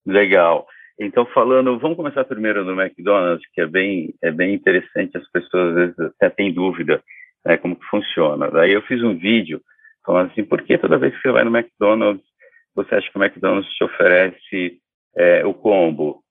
Legal. 0.06 0.67
Então, 0.99 1.25
falando, 1.28 1.78
vamos 1.80 1.97
começar 1.97 2.23
primeiro 2.23 2.63
no 2.63 2.80
McDonald's, 2.80 3.45
que 3.54 3.62
é 3.62 3.67
bem, 3.67 4.13
é 4.21 4.32
bem 4.32 4.54
interessante, 4.54 5.17
as 5.17 5.30
pessoas 5.30 5.69
às 5.69 5.75
vezes 5.75 5.99
até 5.99 6.30
têm 6.30 6.54
dúvida 6.54 7.04
né, 7.45 7.58
como 7.58 7.75
que 7.75 7.86
funciona. 7.86 8.49
Daí 8.49 8.71
eu 8.71 8.82
fiz 8.84 9.04
um 9.04 9.17
vídeo 9.17 9.62
falando 10.06 10.32
assim, 10.32 10.43
por 10.43 10.62
que 10.62 10.78
toda 10.78 10.97
vez 10.97 11.15
que 11.15 11.21
você 11.21 11.32
vai 11.32 11.43
no 11.43 11.56
McDonald's, 11.56 12.25
você 12.73 12.95
acha 12.95 13.12
que 13.12 13.17
o 13.17 13.23
McDonald's 13.23 13.71
te 13.73 13.84
oferece 13.84 14.80
é, 15.15 15.45
o 15.45 15.54
combo? 15.54 16.25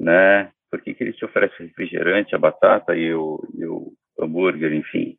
né? 0.00 0.50
Por 0.70 0.80
que, 0.80 0.94
que 0.94 1.04
ele 1.04 1.12
te 1.12 1.24
oferece 1.24 1.62
refrigerante, 1.62 2.34
a 2.34 2.38
batata 2.38 2.96
e 2.96 3.12
o, 3.12 3.46
e 3.54 3.64
o 3.66 3.92
hambúrguer, 4.18 4.72
enfim? 4.72 5.16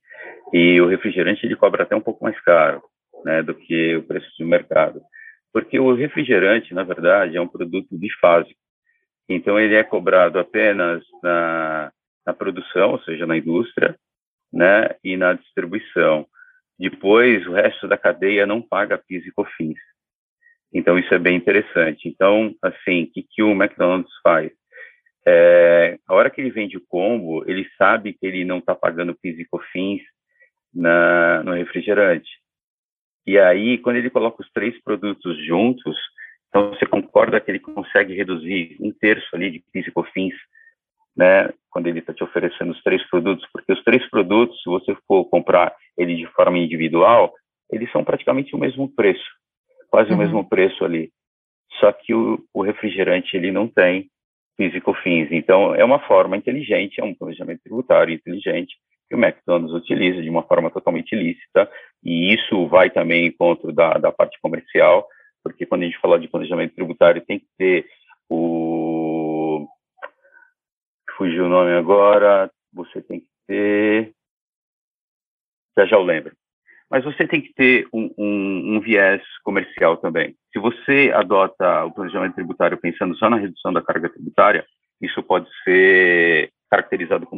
E 0.51 0.81
o 0.81 0.87
refrigerante 0.87 1.45
ele 1.45 1.55
cobra 1.55 1.83
até 1.83 1.95
um 1.95 2.01
pouco 2.01 2.23
mais 2.23 2.39
caro, 2.41 2.81
né, 3.23 3.43
do 3.43 3.53
que 3.53 3.95
o 3.95 4.03
preço 4.03 4.29
do 4.39 4.45
mercado. 4.45 5.01
Porque 5.53 5.79
o 5.79 5.93
refrigerante, 5.93 6.73
na 6.73 6.83
verdade, 6.83 7.37
é 7.37 7.41
um 7.41 7.47
produto 7.47 7.87
bifásico. 7.91 8.59
Então, 9.29 9.59
ele 9.59 9.75
é 9.75 9.83
cobrado 9.83 10.39
apenas 10.39 11.03
na, 11.21 11.91
na 12.25 12.33
produção, 12.33 12.91
ou 12.91 12.99
seja, 13.01 13.25
na 13.25 13.37
indústria, 13.37 13.95
né, 14.51 14.89
e 15.03 15.15
na 15.15 15.33
distribuição. 15.33 16.25
Depois, 16.79 17.45
o 17.45 17.53
resto 17.53 17.87
da 17.87 17.97
cadeia 17.97 18.45
não 18.45 18.61
paga 18.61 18.97
PIS 18.97 19.25
e 19.25 19.31
COFINS. 19.31 19.77
Então, 20.73 20.97
isso 20.97 21.13
é 21.13 21.19
bem 21.19 21.35
interessante. 21.35 22.07
Então, 22.07 22.55
assim, 22.61 23.03
o 23.03 23.11
que, 23.11 23.23
que 23.23 23.43
o 23.43 23.51
McDonald's 23.51 24.11
faz? 24.23 24.51
É, 25.25 25.97
a 26.07 26.15
hora 26.15 26.29
que 26.29 26.41
ele 26.41 26.49
vende 26.49 26.77
o 26.77 26.85
combo, 26.87 27.43
ele 27.49 27.67
sabe 27.77 28.13
que 28.13 28.25
ele 28.25 28.43
não 28.43 28.57
está 28.57 28.73
pagando 28.73 29.15
PIS 29.15 29.39
e 29.39 29.45
COFINS 29.45 30.01
na, 30.73 31.43
no 31.43 31.53
refrigerante. 31.53 32.29
E 33.27 33.37
aí, 33.37 33.77
quando 33.77 33.97
ele 33.97 34.09
coloca 34.09 34.41
os 34.41 34.51
três 34.51 34.81
produtos 34.81 35.37
juntos, 35.45 35.95
então 36.49 36.69
você 36.69 36.85
concorda 36.85 37.39
que 37.39 37.51
ele 37.51 37.59
consegue 37.59 38.15
reduzir 38.15 38.77
um 38.79 38.91
terço 38.91 39.35
ali 39.35 39.51
de 39.51 39.63
PIS 39.71 39.87
e 39.87 39.91
COFINS, 39.91 40.33
né, 41.15 41.49
quando 41.69 41.87
ele 41.87 41.99
está 41.99 42.13
te 42.13 42.23
oferecendo 42.23 42.71
os 42.71 42.81
três 42.81 43.07
produtos, 43.09 43.47
porque 43.51 43.73
os 43.73 43.83
três 43.83 44.09
produtos, 44.09 44.61
se 44.61 44.69
você 44.69 44.95
for 45.07 45.25
comprar 45.25 45.75
ele 45.97 46.15
de 46.15 46.25
forma 46.27 46.57
individual, 46.57 47.33
eles 47.71 47.91
são 47.91 48.03
praticamente 48.03 48.55
o 48.55 48.59
mesmo 48.59 48.89
preço, 48.93 49.23
quase 49.91 50.09
uhum. 50.09 50.15
o 50.15 50.19
mesmo 50.19 50.49
preço 50.49 50.83
ali. 50.83 51.11
Só 51.79 51.91
que 51.91 52.13
o, 52.13 52.43
o 52.53 52.63
refrigerante 52.63 53.35
ele 53.35 53.51
não 53.51 53.67
tem 53.67 54.09
físico-fins. 54.57 55.29
Então, 55.31 55.75
é 55.75 55.83
uma 55.83 55.99
forma 56.07 56.37
inteligente, 56.37 56.99
é 56.99 57.03
um 57.03 57.13
planejamento 57.13 57.61
tributário 57.63 58.13
inteligente 58.13 58.75
que 59.09 59.15
o 59.15 59.19
McDonald's 59.19 59.75
utiliza 59.75 60.21
de 60.21 60.29
uma 60.29 60.43
forma 60.43 60.71
totalmente 60.71 61.11
ilícita, 61.11 61.69
e 62.01 62.33
isso 62.33 62.65
vai 62.67 62.89
também 62.89 63.25
em 63.25 63.27
encontro 63.27 63.73
da, 63.73 63.95
da 63.95 64.09
parte 64.09 64.39
comercial, 64.41 65.05
porque 65.43 65.65
quando 65.65 65.81
a 65.81 65.85
gente 65.85 65.99
fala 65.99 66.17
de 66.17 66.29
planejamento 66.29 66.73
tributário, 66.73 67.25
tem 67.25 67.39
que 67.39 67.47
ter 67.57 67.85
o. 68.29 69.67
Fugiu 71.17 71.45
o 71.45 71.49
nome 71.49 71.71
agora, 71.71 72.49
você 72.71 73.01
tem 73.01 73.19
que 73.19 73.27
ter. 73.47 74.13
Já 75.77 75.85
já 75.85 75.97
eu 75.97 76.03
lembro 76.03 76.33
mas 76.91 77.03
você 77.03 77.25
tem 77.25 77.41
que 77.41 77.53
ter 77.53 77.87
um, 77.93 78.13
um, 78.17 78.75
um, 78.75 78.79
viés 78.81 79.21
comercial 79.43 79.97
também. 79.97 80.35
Se 80.51 80.59
você 80.59 81.11
adota 81.15 81.85
o 81.85 81.91
planejamento 81.91 82.35
tributário 82.35 82.77
pensando 82.77 83.15
só 83.17 83.29
na 83.29 83.37
redução 83.37 83.71
da 83.71 83.81
carga 83.81 84.09
tributária, 84.09 84.65
isso 85.01 85.23
pode 85.23 85.47
ser 85.63 86.51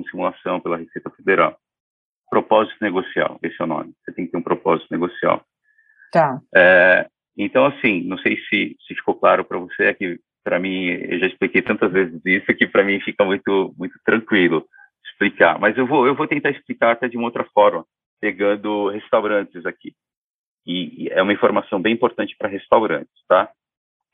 simulação 0.09 0.59
pela 0.59 0.77
Receita 0.77 1.09
Federal. 1.11 1.55
Propósito 2.29 2.77
negocial, 2.81 3.39
esse 3.43 3.55
é 3.59 3.63
o 3.63 3.67
nome. 3.67 3.93
Você 4.03 4.11
tem 4.11 4.25
que 4.25 4.31
ter 4.31 4.37
um 4.37 4.43
propósito 4.43 4.87
negocial. 4.89 5.43
Tá. 6.11 6.39
É, 6.55 7.07
então, 7.37 7.65
assim, 7.65 8.03
não 8.03 8.17
sei 8.17 8.37
se, 8.49 8.75
se 8.87 8.95
ficou 8.95 9.15
claro 9.15 9.45
para 9.45 9.59
você, 9.59 9.83
é 9.85 9.93
que 9.93 10.19
para 10.43 10.59
mim, 10.59 10.87
eu 10.87 11.19
já 11.19 11.27
expliquei 11.27 11.61
tantas 11.61 11.91
vezes 11.91 12.19
isso 12.25 12.53
que 12.53 12.67
para 12.67 12.83
mim 12.83 12.99
fica 12.99 13.23
muito, 13.23 13.73
muito 13.77 13.97
tranquilo 14.05 14.65
explicar. 15.05 15.57
Mas 15.59 15.77
eu 15.77 15.87
vou, 15.87 16.05
eu 16.05 16.15
vou 16.15 16.27
tentar 16.27 16.49
explicar 16.49 16.91
até 16.91 17.07
de 17.07 17.17
uma 17.17 17.27
outra 17.27 17.45
forma, 17.53 17.85
pegando 18.23 18.87
restaurantes 18.87 19.65
aqui. 19.65 19.93
E, 20.65 21.03
e 21.03 21.09
é 21.09 21.21
uma 21.21 21.33
informação 21.33 21.81
bem 21.81 21.93
importante 21.93 22.33
para 22.37 22.47
restaurantes, 22.47 23.11
tá? 23.27 23.51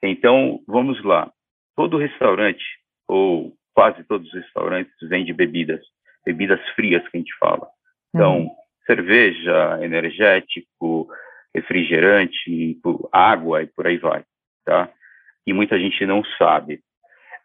Então, 0.01 0.59
vamos 0.65 1.03
lá. 1.03 1.31
Todo 1.75 1.99
restaurante, 1.99 2.65
ou 3.07 3.53
quase 3.71 4.03
todos 4.05 4.27
os 4.27 4.33
restaurantes, 4.33 4.91
vendem 5.03 5.31
bebidas, 5.31 5.79
bebidas 6.25 6.59
frias 6.69 7.07
que 7.07 7.17
a 7.17 7.19
gente 7.19 7.37
fala. 7.37 7.67
Então, 8.09 8.39
uhum. 8.39 8.55
cerveja, 8.87 9.77
energético, 9.83 11.07
refrigerante, 11.53 12.79
água 13.11 13.61
e 13.61 13.67
por 13.67 13.85
aí 13.85 13.99
vai, 13.99 14.23
tá? 14.65 14.91
E 15.45 15.53
muita 15.53 15.77
gente 15.77 16.03
não 16.07 16.23
sabe. 16.39 16.81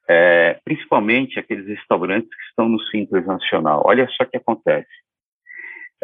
É, 0.09 0.59
principalmente 0.65 1.39
aqueles 1.39 1.67
restaurantes 1.67 2.35
que 2.35 2.45
estão 2.49 2.71
no 2.71 2.81
Simples 2.85 3.27
Nacional. 3.27 3.83
Olha 3.85 4.09
só 4.09 4.25
o 4.25 4.27
que 4.27 4.39
acontece. 4.39 5.04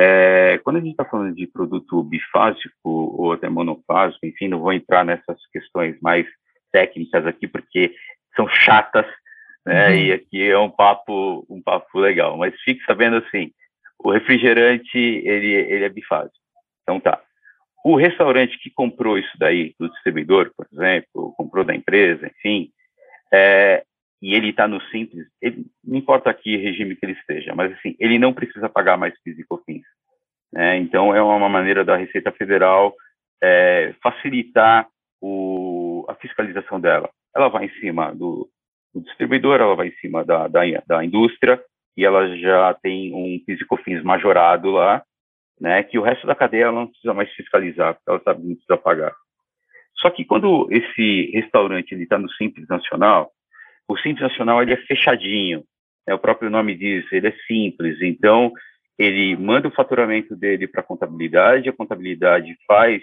É, 0.02 0.56
quando 0.64 0.76
a 0.76 0.80
gente 0.80 0.92
está 0.92 1.04
falando 1.04 1.34
de 1.34 1.46
produto 1.46 2.02
bifásico 2.02 2.72
ou 2.82 3.34
até 3.34 3.50
monofásico, 3.50 4.24
enfim, 4.24 4.48
não 4.48 4.60
vou 4.60 4.72
entrar 4.72 5.04
nessas 5.04 5.38
questões 5.52 5.94
mais 6.00 6.26
técnicas 6.72 7.26
aqui 7.26 7.46
porque 7.46 7.94
são 8.34 8.48
chatas, 8.48 9.04
né? 9.66 9.90
Uhum. 9.90 9.94
E 9.96 10.12
aqui 10.12 10.48
é 10.48 10.58
um 10.58 10.70
papo, 10.70 11.44
um 11.50 11.60
papo 11.60 11.98
legal. 11.98 12.38
Mas 12.38 12.58
fique 12.62 12.82
sabendo 12.86 13.16
assim, 13.16 13.52
o 13.98 14.10
refrigerante 14.10 14.96
ele, 14.96 15.52
ele 15.52 15.84
é 15.84 15.88
bifásico. 15.90 16.38
Então 16.82 16.98
tá. 16.98 17.20
O 17.84 17.94
restaurante 17.94 18.58
que 18.58 18.70
comprou 18.70 19.18
isso 19.18 19.36
daí 19.38 19.74
do 19.78 19.90
distribuidor, 19.90 20.50
por 20.56 20.66
exemplo, 20.72 21.34
comprou 21.36 21.62
da 21.62 21.74
empresa, 21.74 22.26
enfim, 22.26 22.70
é, 23.30 23.84
e 24.22 24.34
ele 24.34 24.50
está 24.50 24.68
no 24.68 24.80
simples, 24.88 25.26
ele, 25.40 25.64
não 25.82 25.96
importa 25.96 26.32
que 26.34 26.56
regime 26.56 26.94
que 26.94 27.06
ele 27.06 27.12
esteja, 27.12 27.54
mas 27.54 27.72
assim, 27.72 27.96
ele 27.98 28.18
não 28.18 28.34
precisa 28.34 28.68
pagar 28.68 28.98
mais 28.98 29.14
PIS. 29.22 29.36
Né? 30.52 30.76
Então, 30.76 31.14
é 31.14 31.22
uma 31.22 31.48
maneira 31.48 31.84
da 31.84 31.96
Receita 31.96 32.30
Federal 32.32 32.94
é, 33.42 33.94
facilitar 34.02 34.86
o, 35.20 36.04
a 36.08 36.14
fiscalização 36.16 36.78
dela. 36.78 37.08
Ela 37.34 37.48
vai 37.48 37.66
em 37.66 37.80
cima 37.80 38.14
do, 38.14 38.48
do 38.92 39.00
distribuidor, 39.00 39.60
ela 39.60 39.74
vai 39.74 39.88
em 39.88 39.96
cima 39.96 40.24
da, 40.24 40.48
da, 40.48 40.60
da, 40.86 41.04
indústria, 41.04 41.62
e 41.96 42.04
ela 42.04 42.36
já 42.36 42.74
tem 42.74 43.14
um 43.14 43.38
PIS 43.44 44.02
majorado 44.02 44.70
lá, 44.70 45.02
né, 45.58 45.82
que 45.82 45.98
o 45.98 46.02
resto 46.02 46.26
da 46.26 46.34
cadeia 46.34 46.64
ela 46.64 46.72
não 46.72 46.86
precisa 46.86 47.14
mais 47.14 47.30
fiscalizar, 47.32 47.94
porque 47.94 48.10
ela 48.10 48.22
sabe 48.22 48.40
que 48.40 48.48
não 48.48 48.54
precisa 48.54 48.76
pagar. 48.76 49.14
Só 49.96 50.10
que 50.10 50.24
quando 50.24 50.68
esse 50.70 51.30
restaurante 51.32 51.94
está 51.94 52.18
no 52.18 52.30
Simples 52.32 52.66
Nacional, 52.68 53.30
o 53.88 53.96
Simples 53.98 54.22
Nacional 54.22 54.62
ele 54.62 54.72
é 54.72 54.76
fechadinho, 54.76 55.64
né, 56.06 56.14
o 56.14 56.18
próprio 56.18 56.50
nome 56.50 56.74
diz, 56.74 57.04
ele 57.12 57.28
é 57.28 57.34
simples, 57.46 58.00
então 58.00 58.52
ele 58.98 59.36
manda 59.36 59.68
o 59.68 59.72
faturamento 59.72 60.36
dele 60.36 60.66
para 60.66 60.80
a 60.80 60.84
contabilidade, 60.84 61.68
a 61.68 61.72
contabilidade 61.72 62.56
faz 62.66 63.02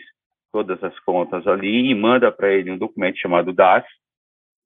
todas 0.51 0.83
as 0.83 0.97
contas 0.99 1.47
ali 1.47 1.89
e 1.89 1.95
manda 1.95 2.31
para 2.31 2.53
ele 2.53 2.71
um 2.71 2.77
documento 2.77 3.17
chamado 3.17 3.53
DAS, 3.53 3.85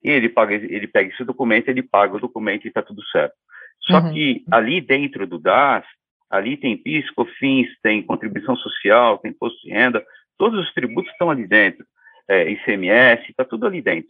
e 0.04 0.10
ele, 0.10 0.30
paga, 0.30 0.56
ele 0.56 0.88
pega 0.88 1.14
esse 1.14 1.24
documento, 1.24 1.70
ele 1.70 1.84
paga 1.84 2.16
o 2.16 2.20
documento 2.20 2.66
e 2.66 2.70
está 2.70 2.82
tudo 2.82 3.04
certo. 3.08 3.36
Só 3.82 4.00
uhum. 4.00 4.14
que 4.14 4.44
ali 4.52 4.82
dentro 4.82 5.28
do 5.28 5.38
DAS, 5.38 5.86
ali 6.30 6.58
tem 6.58 6.78
PIS, 6.78 7.10
COFINS, 7.12 7.68
tem 7.84 8.02
contribuição 8.02 8.56
social, 8.56 9.18
tem 9.20 9.32
imposto 9.32 9.60
de 9.62 9.72
renda, 9.72 10.04
todos 10.38 10.60
os 10.60 10.74
tributos 10.74 11.12
estão 11.12 11.30
ali 11.30 11.48
dentro, 11.48 11.86
é, 12.28 12.50
ICMS, 12.50 13.30
está 13.30 13.46
tudo 13.46 13.68
ali 13.68 13.82
dentro 13.82 14.10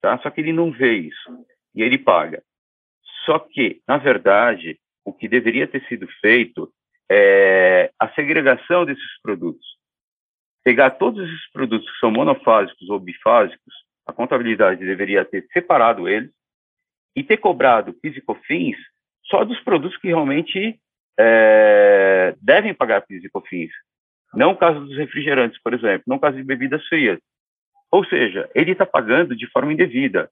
tá? 0.00 0.18
Só 0.18 0.30
que 0.30 0.40
ele 0.40 0.52
não 0.52 0.70
vê 0.70 0.94
isso 0.94 1.44
e 1.74 1.82
ele 1.82 1.98
paga. 1.98 2.42
Só 3.24 3.38
que, 3.38 3.82
na 3.86 3.98
verdade, 3.98 4.78
o 5.04 5.12
que 5.12 5.28
deveria 5.28 5.66
ter 5.66 5.84
sido 5.86 6.06
feito 6.20 6.72
é 7.10 7.90
a 7.98 8.08
segregação 8.10 8.84
desses 8.84 9.20
produtos. 9.22 9.66
Pegar 10.64 10.90
todos 10.90 11.26
esses 11.26 11.50
produtos 11.50 11.90
que 11.90 11.98
são 11.98 12.10
monofásicos 12.10 12.88
ou 12.90 12.98
bifásicos, 12.98 13.74
a 14.06 14.12
contabilidade 14.12 14.84
deveria 14.84 15.24
ter 15.24 15.46
separado 15.52 16.08
eles 16.08 16.30
e 17.14 17.22
ter 17.22 17.38
cobrado 17.38 17.94
PIS 17.94 18.76
só 19.24 19.44
dos 19.44 19.60
produtos 19.60 19.96
que 19.98 20.08
realmente 20.08 20.78
é, 21.18 22.34
devem 22.40 22.74
pagar 22.74 23.02
PIS. 23.02 23.70
Não 24.34 24.52
o 24.52 24.56
caso 24.56 24.80
dos 24.80 24.96
refrigerantes, 24.96 25.60
por 25.62 25.74
exemplo, 25.74 26.04
não 26.06 26.16
o 26.16 26.20
caso 26.20 26.36
de 26.36 26.44
bebidas 26.44 26.86
frias. 26.86 27.18
Ou 27.90 28.04
seja, 28.04 28.48
ele 28.54 28.72
está 28.72 28.84
pagando 28.84 29.34
de 29.34 29.46
forma 29.50 29.72
indevida. 29.72 30.30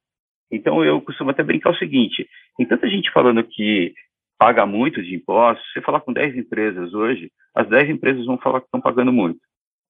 Então, 0.51 0.85
eu 0.85 1.01
costumo 1.01 1.31
até 1.31 1.43
brincar 1.43 1.71
o 1.71 1.79
seguinte: 1.79 2.29
tem 2.57 2.67
tanta 2.67 2.89
gente 2.89 3.11
falando 3.11 3.43
que 3.43 3.95
paga 4.39 4.67
muito 4.67 5.03
de 5.03 5.15
impostos, 5.15 5.67
se 5.73 5.81
falar 5.81 6.01
com 6.01 6.13
10 6.13 6.37
empresas 6.37 6.93
hoje, 6.93 7.31
as 7.55 7.69
10 7.69 7.91
empresas 7.91 8.27
vão 8.27 8.39
falar 8.39 8.61
que 8.61 8.67
estão 8.67 8.81
pagando 8.81 9.13
muito. 9.13 9.41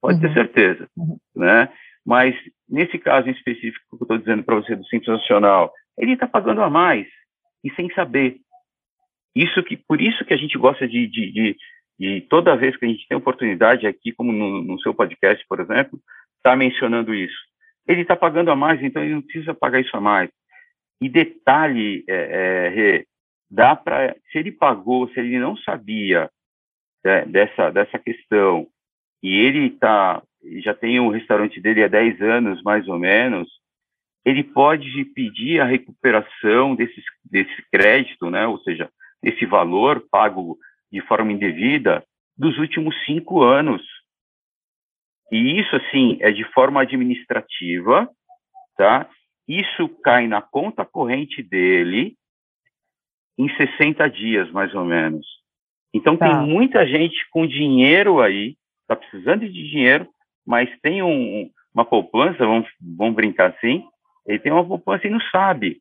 Pode 0.01 0.17
uhum. 0.17 0.21
ter 0.23 0.35
certeza, 0.35 0.89
uhum. 0.97 1.19
né? 1.35 1.69
Mas, 2.05 2.37
nesse 2.69 2.99
caso 2.99 3.29
em 3.29 3.33
específico 3.33 3.85
que 3.91 3.97
eu 3.97 4.05
estou 4.05 4.19
dizendo 4.19 4.45
para 4.45 4.55
você 4.55 4.77
do 4.77 4.87
Simples 4.87 5.09
Nacional, 5.09 5.73
ele 5.99 6.13
está 6.13 6.29
pagando 6.29 6.63
a 6.63 6.71
mais 6.71 7.09
e 7.65 7.75
sem 7.75 7.93
saber. 7.93 8.37
Isso 9.35 9.63
que, 9.65 9.77
por 9.77 10.01
isso 10.01 10.25
que 10.25 10.33
a 10.33 10.37
gente 10.37 10.57
gosta 10.57 10.87
de, 10.87 11.09
de, 11.09 11.33
de, 11.33 11.57
de 11.99 12.21
toda 12.23 12.57
vez 12.57 12.77
que 12.77 12.85
a 12.85 12.89
gente 12.89 13.07
tem 13.09 13.19
oportunidade 13.19 13.87
aqui, 13.87 14.13
como 14.13 14.33
no, 14.33 14.63
no 14.63 14.81
seu 14.81 14.95
podcast, 14.95 15.45
por 15.49 15.61
exemplo, 15.61 15.99
estar 16.39 16.51
tá 16.51 16.57
mencionando 16.57 17.13
isso 17.13 17.37
ele 17.87 18.03
está 18.03 18.17
pagando 18.17 18.51
a 18.51 18.57
mais, 18.57 18.83
então 18.83 19.03
ele 19.03 19.15
não 19.15 19.23
precisa 19.23 19.55
pagar 19.55 19.81
isso 19.81 19.97
a 19.97 20.01
mais. 20.01 20.31
E 21.01 21.09
detalhe, 21.09 22.05
é, 22.09 22.15
é, 22.15 23.05
dá 23.51 23.77
para, 23.77 24.15
se 24.31 24.39
ele 24.39 24.51
pagou, 24.51 25.09
se 25.09 25.21
ele 25.21 25.39
não 25.39 25.57
sabia 25.59 26.31
né, 27.05 27.25
dessa 27.27 27.71
dessa 27.71 27.99
questão 27.99 28.67
e 29.23 29.37
ele 29.37 29.71
tá 29.71 30.23
já 30.61 30.75
tem 30.75 30.99
o 30.99 31.05
um 31.05 31.11
restaurante 31.11 31.61
dele 31.61 31.85
há 31.85 31.89
10 31.89 32.21
anos 32.21 32.63
mais 32.63 32.87
ou 32.89 32.99
menos, 32.99 33.49
ele 34.25 34.43
pode 34.43 35.05
pedir 35.07 35.61
a 35.61 35.65
recuperação 35.65 36.75
desse 36.75 37.01
desse 37.25 37.63
crédito, 37.71 38.31
né? 38.31 38.47
Ou 38.47 38.59
seja, 38.61 38.91
desse 39.23 39.47
valor 39.47 40.05
pago 40.11 40.59
de 40.91 41.01
forma 41.03 41.33
indevida 41.33 42.05
dos 42.37 42.59
últimos 42.59 42.95
cinco 43.05 43.43
anos. 43.43 43.83
E 45.31 45.61
isso, 45.61 45.75
assim, 45.77 46.19
é 46.21 46.31
de 46.31 46.45
forma 46.53 46.83
administrativa, 46.83 48.09
tá? 48.77 49.09
Isso 49.49 49.89
cai 50.03 50.27
na 50.27 50.41
conta 50.41 50.85
corrente 50.85 51.43
dele 51.43 52.17
em 53.39 53.49
60 53.57 54.09
dias, 54.09 54.51
mais 54.51 54.75
ou 54.75 54.85
menos. 54.85 55.27
Então, 55.93 56.17
tá. 56.17 56.29
tem 56.29 56.49
muita 56.49 56.87
gente 56.87 57.27
com 57.31 57.47
dinheiro 57.47 58.21
aí, 58.21 58.57
tá 58.87 58.95
precisando 58.95 59.41
de 59.41 59.71
dinheiro, 59.71 60.09
mas 60.47 60.69
tem 60.81 61.03
um, 61.03 61.51
uma 61.75 61.85
poupança, 61.85 62.39
vamos, 62.39 62.69
vamos 62.81 63.15
brincar 63.15 63.51
assim, 63.51 63.85
ele 64.27 64.39
tem 64.39 64.53
uma 64.53 64.67
poupança 64.67 65.07
e 65.07 65.11
não 65.11 65.21
sabe, 65.33 65.81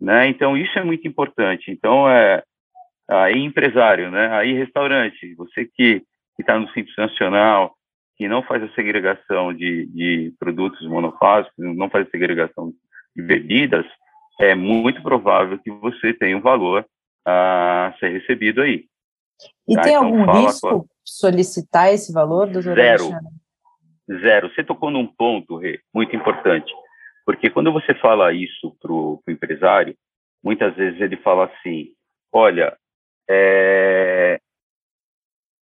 né? 0.00 0.28
Então, 0.28 0.56
isso 0.56 0.78
é 0.78 0.84
muito 0.84 1.06
importante. 1.06 1.70
Então, 1.70 2.08
é, 2.08 2.42
aí 3.08 3.38
empresário, 3.38 4.10
né? 4.10 4.28
Aí 4.32 4.52
restaurante, 4.52 5.34
você 5.34 5.66
que 5.66 6.02
está 6.38 6.58
no 6.58 6.68
Simples 6.70 6.96
Nacional, 6.96 7.74
que 8.16 8.28
não 8.28 8.42
faz 8.42 8.62
a 8.62 8.72
segregação 8.74 9.52
de, 9.52 9.86
de 9.86 10.34
produtos 10.38 10.86
monofásicos, 10.88 11.54
não 11.58 11.88
faz 11.90 12.06
a 12.06 12.10
segregação 12.10 12.72
de 13.14 13.22
bebidas, 13.22 13.86
é 14.40 14.54
muito 14.54 15.02
provável 15.02 15.58
que 15.58 15.70
você 15.70 16.12
tenha 16.14 16.36
um 16.36 16.40
valor 16.40 16.86
a 17.26 17.94
ser 17.98 18.08
recebido 18.08 18.62
aí. 18.62 18.86
E 19.68 19.74
tá? 19.74 19.82
tem 19.82 19.94
então, 19.94 20.06
algum 20.06 20.32
risco 20.32 20.68
a... 20.68 20.84
solicitar 21.04 21.92
esse 21.92 22.12
valor, 22.12 22.48
doutor 22.48 22.74
Zero. 22.74 23.10
Zero. 24.20 24.52
Você 24.52 24.64
tocou 24.64 24.90
num 24.90 25.06
ponto, 25.06 25.56
Rê, 25.56 25.80
muito 25.94 26.14
importante, 26.14 26.72
porque 27.24 27.50
quando 27.50 27.72
você 27.72 27.94
fala 27.94 28.32
isso 28.32 28.76
para 28.80 28.92
o 28.92 29.22
empresário, 29.28 29.96
muitas 30.42 30.74
vezes 30.74 31.00
ele 31.00 31.16
fala 31.18 31.44
assim, 31.44 31.88
olha, 32.32 32.76
é... 33.30 34.40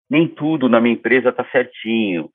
nem 0.08 0.26
tudo 0.26 0.68
na 0.68 0.80
minha 0.80 0.94
empresa 0.94 1.28
está 1.28 1.44
certinho, 1.50 2.30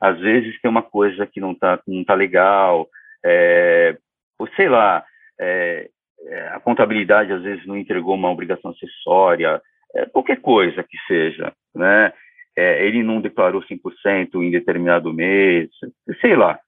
às 0.00 0.18
vezes 0.18 0.60
tem 0.60 0.70
uma 0.70 0.82
coisa 0.82 1.26
que 1.26 1.40
não 1.40 1.52
está 1.52 1.80
não 1.86 2.04
tá 2.04 2.14
legal, 2.14 2.88
é, 3.24 3.96
ou 4.38 4.48
sei 4.54 4.68
lá, 4.68 5.04
é, 5.40 5.88
é, 6.20 6.48
a 6.48 6.60
contabilidade 6.60 7.32
às 7.32 7.42
vezes 7.42 7.66
não 7.66 7.76
entregou 7.76 8.14
uma 8.14 8.30
obrigação 8.30 8.70
acessória, 8.70 9.60
é, 9.94 10.06
qualquer 10.06 10.40
coisa 10.40 10.82
que 10.82 10.96
seja, 11.06 11.52
né? 11.74 12.12
É, 12.56 12.84
ele 12.84 13.04
não 13.04 13.20
declarou 13.20 13.62
100% 13.62 14.42
em 14.42 14.50
determinado 14.50 15.12
mês, 15.14 15.70
sei 16.20 16.34
lá, 16.34 16.58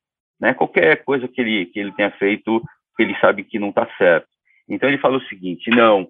né? 0.41 0.55
Qualquer 0.55 1.05
coisa 1.05 1.27
que 1.27 1.41
ele, 1.41 1.67
que 1.67 1.81
ele 1.81 1.93
tenha 1.93 2.11
feito, 2.13 2.63
ele 2.99 3.17
sabe 3.19 3.45
que 3.45 3.59
não 3.59 3.71
está 3.71 3.89
certo. 3.97 4.29
Então 4.69 4.89
ele 4.89 4.99
fala 4.99 5.17
o 5.19 5.25
seguinte, 5.25 5.69
não, 5.71 6.09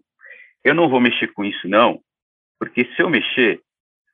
eu 0.64 0.74
não 0.74 0.88
vou 0.88 1.00
mexer 1.00 1.28
com 1.28 1.44
isso 1.44 1.68
não, 1.68 2.00
Porque 2.58 2.84
se 2.94 3.00
eu 3.00 3.08
mexer, 3.08 3.60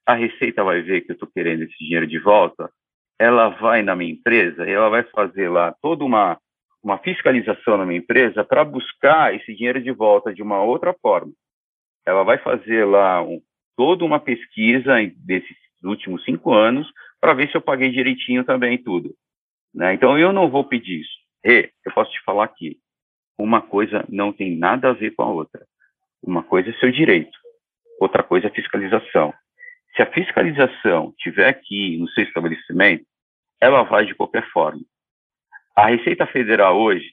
a 0.06 0.14
Receita 0.14 0.62
vai 0.62 0.80
ver 0.80 1.00
que 1.00 1.10
eu 1.10 1.14
estou 1.14 1.28
querendo 1.28 1.64
esse 1.64 1.76
dinheiro 1.78 2.06
de 2.06 2.18
volta, 2.18 2.70
ela 3.18 3.48
vai 3.48 3.82
na 3.82 3.96
minha 3.96 4.12
empresa, 4.12 4.68
ela 4.68 4.88
vai 4.88 5.02
fazer 5.04 5.48
lá 5.48 5.74
toda 5.80 6.04
uma, 6.04 6.38
uma 6.82 6.98
fiscalização 6.98 7.76
na 7.76 7.86
minha 7.86 7.98
empresa 7.98 8.44
para 8.44 8.64
buscar 8.64 9.34
esse 9.34 9.54
dinheiro 9.54 9.82
de 9.82 9.90
volta 9.90 10.32
de 10.32 10.42
uma 10.42 10.62
outra 10.62 10.94
forma. 10.94 11.32
Ela 12.06 12.22
vai 12.22 12.38
fazer 12.38 12.84
lá 12.84 13.22
um, 13.22 13.40
toda 13.76 14.04
uma 14.04 14.20
pesquisa 14.20 14.94
desses 15.16 15.56
últimos 15.82 16.24
cinco 16.24 16.52
anos 16.52 16.90
para 17.20 17.34
ver 17.34 17.50
se 17.50 17.56
eu 17.56 17.60
paguei 17.60 17.90
direitinho 17.90 18.44
também 18.44 18.78
tudo. 18.82 19.14
Né? 19.74 19.94
Então, 19.94 20.18
eu 20.18 20.32
não 20.32 20.48
vou 20.48 20.64
pedir 20.64 21.00
isso. 21.00 21.16
E, 21.44 21.70
eu 21.84 21.92
posso 21.92 22.10
te 22.10 22.22
falar 22.24 22.44
aqui, 22.44 22.78
uma 23.38 23.60
coisa 23.60 24.04
não 24.08 24.32
tem 24.32 24.56
nada 24.56 24.90
a 24.90 24.92
ver 24.92 25.12
com 25.14 25.22
a 25.22 25.30
outra. 25.30 25.64
Uma 26.22 26.42
coisa 26.42 26.70
é 26.70 26.72
seu 26.74 26.90
direito, 26.90 27.36
outra 28.00 28.22
coisa 28.22 28.46
é 28.46 28.50
fiscalização. 28.50 29.32
Se 29.96 30.02
a 30.02 30.12
fiscalização 30.12 31.14
tiver 31.18 31.48
aqui 31.48 31.96
no 31.96 32.08
seu 32.10 32.22
estabelecimento, 32.24 33.06
ela 33.58 33.82
vai 33.82 34.04
de 34.04 34.14
qualquer 34.14 34.46
forma. 34.50 34.82
A 35.74 35.86
Receita 35.86 36.26
Federal 36.26 36.78
hoje, 36.78 37.12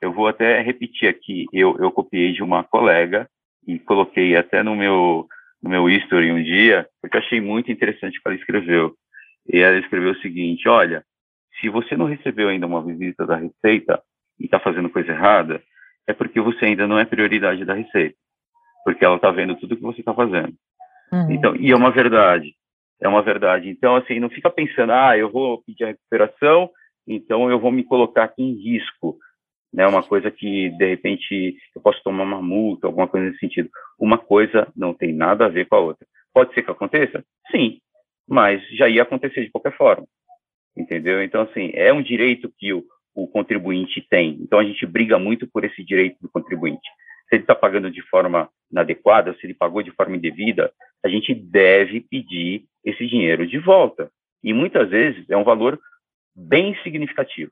eu 0.00 0.10
vou 0.10 0.26
até 0.26 0.60
repetir 0.62 1.08
aqui, 1.08 1.46
eu, 1.52 1.76
eu 1.78 1.92
copiei 1.92 2.32
de 2.32 2.42
uma 2.42 2.64
colega 2.64 3.28
e 3.66 3.78
coloquei 3.78 4.36
até 4.36 4.62
no 4.62 4.74
meu, 4.74 5.26
no 5.62 5.70
meu 5.70 5.88
history 5.88 6.32
um 6.32 6.42
dia, 6.42 6.88
porque 7.00 7.18
achei 7.18 7.42
muito 7.42 7.70
interessante 7.70 8.18
o 8.18 8.22
que 8.22 8.28
ela 8.28 8.36
escreveu. 8.36 8.94
E 9.52 9.58
ela 9.58 9.78
escreveu 9.78 10.12
o 10.12 10.20
seguinte, 10.20 10.66
olha, 10.66 11.04
se 11.60 11.68
você 11.68 11.94
não 11.94 12.06
recebeu 12.06 12.48
ainda 12.48 12.66
uma 12.66 12.82
visita 12.82 13.26
da 13.26 13.36
Receita 13.36 14.02
e 14.40 14.46
está 14.46 14.58
fazendo 14.58 14.88
coisa 14.88 15.12
errada, 15.12 15.62
é 16.06 16.14
porque 16.14 16.40
você 16.40 16.66
ainda 16.66 16.86
não 16.86 16.98
é 16.98 17.04
prioridade 17.04 17.64
da 17.66 17.74
Receita, 17.74 18.16
porque 18.82 19.04
ela 19.04 19.16
está 19.16 19.30
vendo 19.30 19.56
tudo 19.56 19.76
que 19.76 19.82
você 19.82 20.00
está 20.00 20.14
fazendo. 20.14 20.54
Uhum. 21.12 21.30
Então, 21.32 21.56
e 21.56 21.70
é 21.70 21.76
uma 21.76 21.90
verdade. 21.90 22.54
É 23.00 23.08
uma 23.08 23.22
verdade. 23.22 23.68
Então, 23.68 23.96
assim, 23.96 24.20
não 24.20 24.30
fica 24.30 24.50
pensando, 24.50 24.92
ah, 24.92 25.16
eu 25.16 25.30
vou 25.30 25.62
pedir 25.62 25.84
a 25.84 25.88
recuperação, 25.88 26.70
então 27.06 27.50
eu 27.50 27.58
vou 27.58 27.70
me 27.70 27.84
colocar 27.84 28.24
aqui 28.24 28.42
em 28.42 28.54
risco. 28.54 29.18
Né, 29.72 29.84
uma 29.88 30.04
coisa 30.04 30.30
que, 30.30 30.70
de 30.70 30.86
repente, 30.86 31.56
eu 31.74 31.82
posso 31.82 32.00
tomar 32.04 32.22
uma 32.22 32.40
multa, 32.40 32.86
alguma 32.86 33.08
coisa 33.08 33.26
nesse 33.26 33.40
sentido. 33.40 33.68
Uma 33.98 34.16
coisa 34.16 34.68
não 34.76 34.94
tem 34.94 35.12
nada 35.12 35.46
a 35.46 35.48
ver 35.48 35.66
com 35.66 35.74
a 35.74 35.80
outra. 35.80 36.06
Pode 36.32 36.54
ser 36.54 36.62
que 36.62 36.70
aconteça? 36.70 37.24
Sim, 37.50 37.80
mas 38.26 38.62
já 38.76 38.88
ia 38.88 39.02
acontecer 39.02 39.44
de 39.44 39.50
qualquer 39.50 39.76
forma. 39.76 40.06
Entendeu? 40.76 41.24
Então, 41.24 41.42
assim, 41.42 41.72
é 41.74 41.92
um 41.92 42.02
direito 42.02 42.52
que 42.56 42.72
o, 42.72 42.84
o 43.16 43.26
contribuinte 43.26 44.00
tem. 44.08 44.38
Então, 44.40 44.60
a 44.60 44.64
gente 44.64 44.86
briga 44.86 45.18
muito 45.18 45.44
por 45.48 45.64
esse 45.64 45.82
direito 45.84 46.18
do 46.20 46.30
contribuinte 46.30 46.88
se 47.28 47.36
ele 47.36 47.42
está 47.42 47.54
pagando 47.54 47.90
de 47.90 48.02
forma 48.02 48.48
inadequada, 48.74 49.34
se 49.34 49.46
ele 49.46 49.54
pagou 49.54 49.82
de 49.82 49.92
forma 49.92 50.16
indevida, 50.16 50.72
a 51.04 51.08
gente 51.08 51.32
deve 51.32 52.00
pedir 52.00 52.64
esse 52.84 53.06
dinheiro 53.06 53.46
de 53.46 53.58
volta. 53.58 54.10
E 54.42 54.52
muitas 54.52 54.90
vezes 54.90 55.28
é 55.30 55.36
um 55.36 55.44
valor 55.44 55.80
bem 56.34 56.76
significativo, 56.82 57.50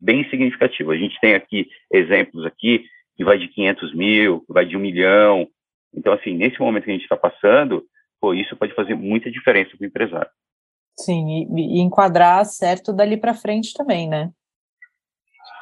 bem 0.00 0.28
significativo. 0.28 0.90
A 0.90 0.96
gente 0.96 1.18
tem 1.20 1.34
aqui 1.34 1.68
exemplos 1.92 2.44
aqui 2.44 2.84
que 3.16 3.24
vai 3.24 3.38
de 3.38 3.48
500 3.48 3.94
mil, 3.94 4.40
que 4.40 4.52
vai 4.52 4.66
de 4.66 4.76
um 4.76 4.80
milhão. 4.80 5.48
Então, 5.94 6.12
assim, 6.12 6.34
nesse 6.34 6.60
momento 6.60 6.84
que 6.84 6.90
a 6.90 6.94
gente 6.94 7.02
está 7.02 7.16
passando, 7.16 7.84
pô, 8.20 8.34
isso 8.34 8.56
pode 8.56 8.74
fazer 8.74 8.94
muita 8.94 9.30
diferença 9.30 9.76
para 9.76 9.84
o 9.84 9.86
empresário. 9.86 10.30
Sim, 10.98 11.46
e, 11.56 11.78
e 11.78 11.80
enquadrar 11.80 12.44
certo 12.44 12.92
dali 12.92 13.16
para 13.16 13.32
frente 13.32 13.72
também, 13.72 14.08
né? 14.08 14.30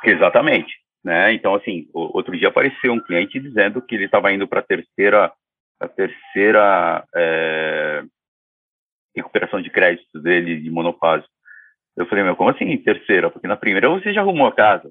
Exatamente. 0.02 0.74
Né? 1.07 1.35
Então, 1.35 1.55
assim, 1.55 1.88
outro 1.92 2.37
dia 2.37 2.49
apareceu 2.49 2.92
um 2.92 2.99
cliente 2.99 3.38
dizendo 3.38 3.81
que 3.81 3.95
ele 3.95 4.07
estava 4.07 4.33
indo 4.33 4.49
para 4.49 4.59
a 4.59 4.64
terceira, 4.64 5.33
a 5.79 5.87
terceira 5.87 7.07
é, 7.14 8.03
recuperação 9.14 9.62
de 9.62 9.71
crédito 9.71 10.21
dele 10.21 10.61
de 10.61 10.69
monofase. 10.69 11.25
Eu 11.97 12.07
falei, 12.07 12.25
meu, 12.25 12.35
como 12.35 12.51
assim 12.51 12.77
terceira? 12.79 13.31
Porque 13.31 13.47
na 13.47 13.57
primeira 13.57 13.88
você 13.88 14.12
já 14.12 14.21
arrumou 14.21 14.49
a 14.49 14.53
casa. 14.53 14.90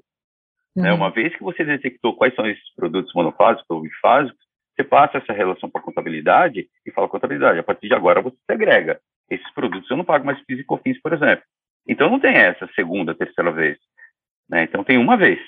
Né? 0.74 0.84
Uhum. 0.84 0.84
Né? 0.84 0.92
Uma 0.94 1.10
vez 1.10 1.36
que 1.36 1.42
você 1.42 1.62
detectou 1.62 2.16
quais 2.16 2.34
são 2.34 2.46
esses 2.46 2.74
produtos 2.74 3.12
monofásicos 3.12 3.66
ou 3.68 3.82
bifásicos, 3.82 4.40
você 4.74 4.84
passa 4.84 5.18
essa 5.18 5.34
relação 5.34 5.68
para 5.68 5.82
a 5.82 5.84
contabilidade 5.84 6.66
e 6.86 6.90
fala 6.92 7.10
contabilidade, 7.10 7.58
a 7.58 7.62
partir 7.62 7.88
de 7.88 7.94
agora 7.94 8.22
você 8.22 8.38
segrega. 8.50 8.98
Esses 9.28 9.52
produtos 9.52 9.90
eu 9.90 9.98
não 9.98 10.04
pago 10.04 10.24
mais 10.24 10.42
PIS 10.46 10.60
e 10.60 10.64
COFINS, 10.64 10.98
por 11.02 11.12
exemplo. 11.12 11.44
Então 11.86 12.08
não 12.08 12.18
tem 12.18 12.34
essa 12.34 12.66
segunda, 12.74 13.14
terceira 13.14 13.52
vez. 13.52 13.76
Né? 14.48 14.62
Então 14.62 14.82
tem 14.82 14.96
uma 14.96 15.18
vez. 15.18 15.38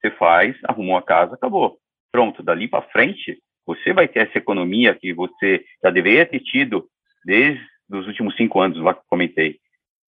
Você 0.00 0.10
faz, 0.12 0.56
arrumou 0.64 0.96
a 0.96 1.02
casa, 1.02 1.34
acabou. 1.34 1.78
Pronto, 2.12 2.42
dali 2.42 2.68
para 2.68 2.88
frente, 2.88 3.38
você 3.66 3.92
vai 3.92 4.08
ter 4.08 4.28
essa 4.28 4.38
economia 4.38 4.94
que 4.94 5.12
você 5.12 5.64
já 5.82 5.90
deveria 5.90 6.24
ter 6.24 6.40
tido 6.40 6.88
desde 7.24 7.62
os 7.90 8.06
últimos 8.06 8.36
cinco 8.36 8.60
anos, 8.60 8.78
lá 8.78 8.94
que 8.94 9.02
comentei. 9.08 9.58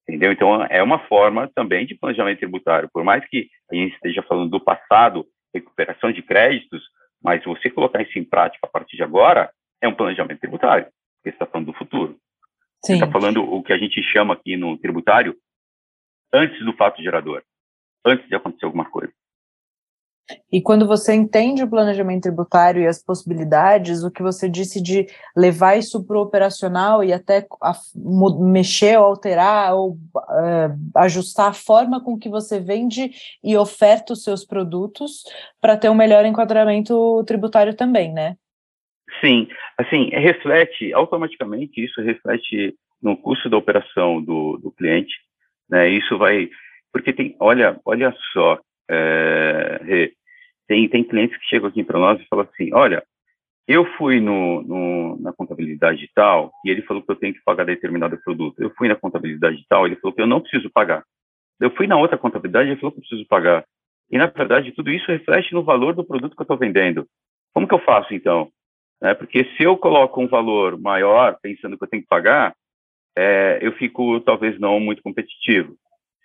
Entendeu? 0.08 0.32
Então, 0.32 0.64
é 0.64 0.82
uma 0.82 0.98
forma 1.06 1.48
também 1.54 1.86
de 1.86 1.94
planejamento 1.94 2.38
tributário. 2.38 2.88
Por 2.92 3.04
mais 3.04 3.24
que 3.28 3.48
a 3.70 3.74
gente 3.74 3.94
esteja 3.94 4.22
falando 4.22 4.50
do 4.50 4.60
passado, 4.60 5.26
recuperação 5.54 6.10
de 6.10 6.22
créditos, 6.22 6.82
mas 7.22 7.44
você 7.44 7.70
colocar 7.70 8.02
isso 8.02 8.18
em 8.18 8.24
prática 8.24 8.66
a 8.66 8.70
partir 8.70 8.96
de 8.96 9.02
agora, 9.02 9.50
é 9.80 9.88
um 9.88 9.94
planejamento 9.94 10.40
tributário, 10.40 10.84
porque 10.84 11.30
você 11.30 11.30
está 11.30 11.46
falando 11.46 11.66
do 11.66 11.78
futuro. 11.78 12.16
Sim. 12.84 12.96
Você 12.96 13.04
está 13.04 13.10
falando 13.10 13.42
o 13.42 13.62
que 13.62 13.72
a 13.72 13.78
gente 13.78 14.02
chama 14.02 14.34
aqui 14.34 14.56
no 14.56 14.78
tributário 14.78 15.36
antes 16.32 16.64
do 16.64 16.72
fato 16.72 17.02
gerador, 17.02 17.42
antes 18.04 18.26
de 18.28 18.34
acontecer 18.34 18.64
alguma 18.64 18.88
coisa. 18.88 19.12
E 20.52 20.60
quando 20.60 20.86
você 20.86 21.14
entende 21.14 21.62
o 21.62 21.70
planejamento 21.70 22.22
tributário 22.22 22.82
e 22.82 22.86
as 22.86 23.02
possibilidades, 23.02 24.02
o 24.02 24.10
que 24.10 24.22
você 24.22 24.48
disse 24.48 24.82
de 24.82 25.06
levar 25.36 25.76
isso 25.76 26.04
para 26.04 26.18
o 26.18 26.22
operacional 26.22 27.02
e 27.04 27.12
até 27.12 27.46
a, 27.62 27.72
mexer 28.40 28.98
ou 28.98 29.06
alterar 29.06 29.74
ou 29.74 29.92
uh, 29.92 30.90
ajustar 30.96 31.50
a 31.50 31.54
forma 31.54 32.02
com 32.02 32.18
que 32.18 32.28
você 32.28 32.60
vende 32.60 33.10
e 33.42 33.56
oferta 33.56 34.12
os 34.12 34.22
seus 34.22 34.44
produtos 34.44 35.22
para 35.60 35.76
ter 35.76 35.88
um 35.88 35.94
melhor 35.94 36.24
enquadramento 36.24 37.22
tributário 37.24 37.74
também, 37.74 38.12
né? 38.12 38.36
Sim, 39.20 39.48
assim, 39.76 40.10
reflete 40.10 40.92
automaticamente, 40.92 41.84
isso 41.84 42.00
reflete 42.00 42.74
no 43.02 43.16
custo 43.16 43.48
da 43.48 43.56
operação 43.56 44.22
do, 44.22 44.56
do 44.58 44.70
cliente, 44.70 45.14
né? 45.68 45.88
Isso 45.88 46.16
vai, 46.16 46.48
porque 46.92 47.12
tem, 47.12 47.36
olha, 47.40 47.80
olha 47.84 48.14
só, 48.32 48.58
é, 48.88 50.10
tem, 50.70 50.88
tem 50.88 51.02
clientes 51.02 51.36
que 51.36 51.48
chegam 51.48 51.68
aqui 51.68 51.82
para 51.82 51.98
nós 51.98 52.20
e 52.20 52.26
falam 52.28 52.46
assim, 52.48 52.72
olha, 52.72 53.02
eu 53.66 53.84
fui 53.96 54.20
no, 54.20 54.62
no, 54.62 55.20
na 55.20 55.32
contabilidade 55.32 56.08
tal 56.14 56.52
e 56.64 56.70
ele 56.70 56.82
falou 56.82 57.02
que 57.02 57.10
eu 57.10 57.16
tenho 57.16 57.34
que 57.34 57.42
pagar 57.42 57.64
determinado 57.64 58.16
produto. 58.22 58.62
Eu 58.62 58.70
fui 58.78 58.86
na 58.86 58.94
contabilidade 58.94 59.66
tal, 59.68 59.84
ele 59.84 59.96
falou 59.96 60.14
que 60.14 60.22
eu 60.22 60.28
não 60.28 60.40
preciso 60.40 60.70
pagar. 60.70 61.02
Eu 61.60 61.72
fui 61.72 61.88
na 61.88 61.96
outra 61.96 62.16
contabilidade 62.16 62.68
e 62.68 62.72
ele 62.72 62.80
falou 62.80 62.92
que 62.92 62.98
eu 62.98 63.02
preciso 63.02 63.26
pagar. 63.26 63.64
E, 64.12 64.16
na 64.16 64.26
verdade, 64.26 64.70
tudo 64.70 64.92
isso 64.92 65.10
reflete 65.10 65.52
no 65.52 65.64
valor 65.64 65.92
do 65.92 66.04
produto 66.04 66.36
que 66.36 66.40
eu 66.40 66.44
estou 66.44 66.56
vendendo. 66.56 67.04
Como 67.52 67.66
que 67.66 67.74
eu 67.74 67.80
faço, 67.80 68.14
então? 68.14 68.48
É, 69.02 69.12
porque 69.12 69.44
se 69.56 69.64
eu 69.64 69.76
coloco 69.76 70.22
um 70.22 70.28
valor 70.28 70.80
maior, 70.80 71.36
pensando 71.42 71.76
que 71.76 71.82
eu 71.82 71.88
tenho 71.88 72.02
que 72.04 72.08
pagar, 72.08 72.54
é, 73.18 73.58
eu 73.60 73.72
fico, 73.72 74.20
talvez, 74.20 74.56
não 74.60 74.78
muito 74.78 75.02
competitivo. 75.02 75.74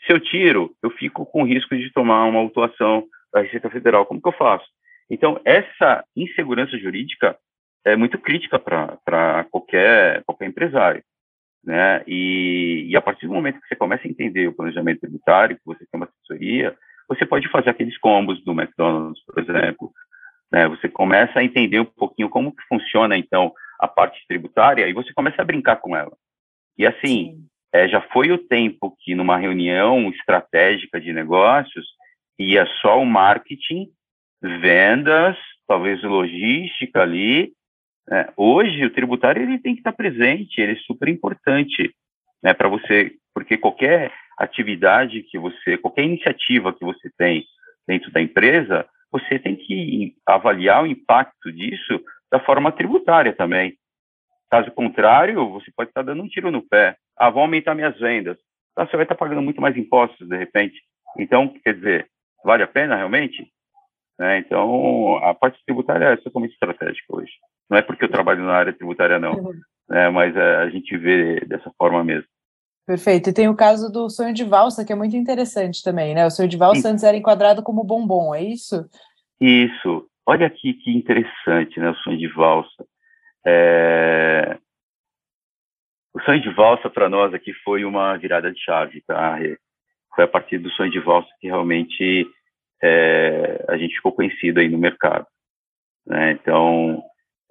Se 0.06 0.14
eu 0.14 0.20
tiro, 0.20 0.72
eu 0.84 0.92
fico 0.92 1.26
com 1.26 1.44
risco 1.44 1.76
de 1.76 1.92
tomar 1.92 2.26
uma 2.26 2.40
autuação 2.40 3.06
da 3.36 3.42
Receita 3.42 3.70
Federal. 3.70 4.06
Como 4.06 4.22
que 4.22 4.28
eu 4.28 4.34
faço? 4.34 4.66
Então, 5.10 5.40
essa 5.44 6.04
insegurança 6.16 6.78
jurídica 6.78 7.38
é 7.86 7.96
muito 7.96 8.18
crítica 8.18 8.58
para 8.58 9.46
qualquer, 9.52 10.24
qualquer 10.24 10.48
empresário. 10.48 11.04
Né? 11.64 12.02
E, 12.08 12.88
e, 12.90 12.96
a 12.96 13.02
partir 13.02 13.28
do 13.28 13.34
momento 13.34 13.60
que 13.60 13.68
você 13.68 13.76
começa 13.76 14.08
a 14.08 14.10
entender 14.10 14.48
o 14.48 14.54
planejamento 14.54 15.02
tributário, 15.02 15.58
que 15.58 15.66
você 15.66 15.80
tem 15.80 16.00
uma 16.00 16.06
assessoria, 16.06 16.76
você 17.10 17.26
pode 17.26 17.50
fazer 17.50 17.70
aqueles 17.70 17.98
combos 17.98 18.44
do 18.44 18.54
McDonald's, 18.54 19.24
por 19.26 19.44
exemplo. 19.44 19.92
Né? 20.52 20.68
Você 20.70 20.88
começa 20.88 21.40
a 21.40 21.44
entender 21.44 21.80
um 21.80 21.86
pouquinho 21.86 22.30
como 22.30 22.56
que 22.56 22.64
funciona, 22.70 23.18
então, 23.18 23.54
a 23.80 23.88
parte 23.88 24.26
tributária 24.28 24.88
e 24.88 24.94
você 24.94 25.12
começa 25.14 25.42
a 25.42 25.46
brincar 25.46 25.76
com 25.78 25.96
ela. 25.96 26.16
E 26.78 26.86
assim, 26.86 27.46
é, 27.74 27.88
já 27.90 28.02
foi 28.02 28.32
o 28.32 28.38
tempo 28.38 28.96
que 29.02 29.14
numa 29.14 29.38
reunião 29.38 30.10
estratégica 30.10 31.00
de 31.00 31.12
negócios, 31.12 31.86
ia 32.40 32.66
só 32.82 33.00
o 33.00 33.06
marketing, 33.06 33.90
vendas, 34.42 35.38
talvez 35.68 36.02
logística 36.04 37.02
ali. 37.02 37.54
Né? 38.08 38.28
Hoje, 38.36 38.86
o 38.86 38.94
tributário 38.94 39.42
ele 39.42 39.60
tem 39.60 39.74
que 39.74 39.80
estar 39.80 39.94
presente, 39.94 40.60
ele 40.60 40.74
é 40.74 40.82
super 40.82 41.08
importante 41.08 41.94
né, 42.44 42.54
para 42.54 42.70
você, 42.70 43.14
porque 43.34 43.58
qualquer 43.58 44.14
atividade 44.38 45.24
que 45.24 45.40
você, 45.40 45.78
qualquer 45.78 46.04
iniciativa 46.04 46.74
que 46.74 46.84
você 46.84 47.10
tem 47.18 47.46
dentro 47.88 48.12
da 48.12 48.22
empresa, 48.22 48.86
você 49.12 49.40
tem 49.40 49.56
que 49.56 50.14
avaliar 50.26 50.84
o 50.84 50.88
impacto 50.88 51.52
disso 51.52 52.04
da 52.32 52.40
forma 52.40 52.72
tributária 52.72 53.34
também. 53.34 53.78
Caso 54.50 54.72
contrário, 54.72 55.50
você 55.50 55.72
pode 55.76 55.90
estar 55.90 56.02
dando 56.02 56.22
um 56.22 56.28
tiro 56.28 56.52
no 56.52 56.62
pé. 56.62 56.98
Ah, 57.18 57.30
vou 57.30 57.42
aumentar 57.42 57.76
minhas 57.76 57.98
vendas. 57.98 58.38
Então, 58.72 58.86
você 58.86 58.96
vai 58.96 59.06
estar 59.06 59.16
pagando 59.16 59.42
muito 59.42 59.62
mais 59.62 59.76
impostos, 59.78 60.28
de 60.28 60.38
repente. 60.38 60.82
Então, 61.18 61.48
quer 61.64 61.76
dizer, 61.76 62.08
vale 62.46 62.64
a 62.64 62.68
pena 62.68 62.96
realmente? 62.96 63.52
É, 64.22 64.38
então, 64.38 65.18
a 65.18 65.34
parte 65.34 65.60
tributária 65.66 66.06
é 66.06 66.18
totalmente 66.18 66.54
estratégica 66.54 67.06
hoje. 67.10 67.32
Não 67.70 67.78
é 67.78 67.82
porque 67.82 68.06
eu 68.06 68.12
trabalho 68.12 68.46
na 68.46 68.54
área 68.54 68.72
tributária, 68.72 69.20
não. 69.20 69.34
Uhum. 69.34 69.54
né, 69.90 70.10
mas 70.10 70.36
é, 70.36 70.56
a 70.58 70.70
gente 70.70 70.96
vê 70.98 71.42
dessa 71.42 71.70
forma 71.78 72.04
mesmo. 72.04 72.28
Perfeito. 72.88 73.30
E 73.30 73.34
tem 73.34 73.50
o 73.50 73.56
caso 73.56 73.92
do 73.92 74.10
sonho 74.10 74.34
de 74.34 74.44
valsa, 74.44 74.86
que 74.86 74.94
é 74.94 74.96
muito 74.96 75.18
interessante 75.18 75.84
também, 75.84 76.14
né? 76.14 76.26
O 76.26 76.30
sonho 76.30 76.48
de 76.48 76.56
valsa 76.56 76.82
Sim. 76.82 76.90
antes 76.90 77.04
era 77.04 77.18
enquadrado 77.18 77.64
como 77.64 77.84
bombom, 77.84 78.34
é 78.34 78.44
isso? 78.44 78.88
Isso. 79.42 80.08
Olha 80.26 80.46
aqui 80.46 80.74
que 80.76 80.92
interessante, 80.92 81.80
né? 81.80 81.90
O 81.90 81.96
sonho 81.96 82.18
de 82.18 82.28
valsa. 82.28 82.86
É... 83.46 84.58
O 86.14 86.22
sonho 86.22 86.42
de 86.42 86.54
valsa 86.54 86.90
para 86.90 87.10
nós 87.10 87.34
aqui 87.34 87.52
foi 87.64 87.84
uma 87.84 88.16
virada 88.18 88.52
de 88.52 88.60
chave, 88.64 89.02
tá? 89.02 89.38
Foi 90.16 90.24
a 90.24 90.28
partir 90.28 90.60
do 90.60 90.70
sonho 90.72 90.92
de 90.92 91.00
valsa 91.00 91.28
que 91.42 91.48
realmente 91.48 92.26
é, 92.82 93.66
a 93.68 93.78
gente 93.78 93.96
ficou 93.96 94.12
conhecido 94.12 94.60
aí 94.60 94.70
no 94.70 94.78
mercado. 94.78 95.26
Né? 96.06 96.32
Então, 96.32 97.04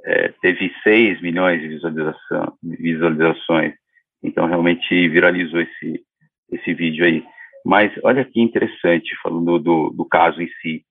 é, 0.04 0.28
teve 0.40 0.72
6 0.82 1.20
milhões 1.20 1.60
de 1.60 1.68
visualização, 1.68 2.56
visualizações, 2.62 3.74
então 4.22 4.46
realmente 4.46 5.08
viralizou 5.08 5.60
esse, 5.60 6.04
esse 6.52 6.74
vídeo 6.74 7.04
aí. 7.04 7.24
Mas 7.64 7.92
olha 8.02 8.24
que 8.24 8.40
interessante, 8.40 9.16
falando 9.22 9.58
do, 9.58 9.90
do 9.90 10.04
caso 10.04 10.42
em 10.42 10.48
si. 10.60 10.84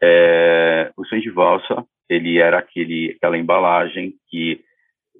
É, 0.00 0.92
o 0.96 1.04
sonho 1.04 1.22
de 1.22 1.30
valsa, 1.30 1.84
ele 2.08 2.38
era 2.38 2.58
aquele, 2.58 3.14
aquela 3.16 3.36
embalagem 3.36 4.14
que, 4.28 4.60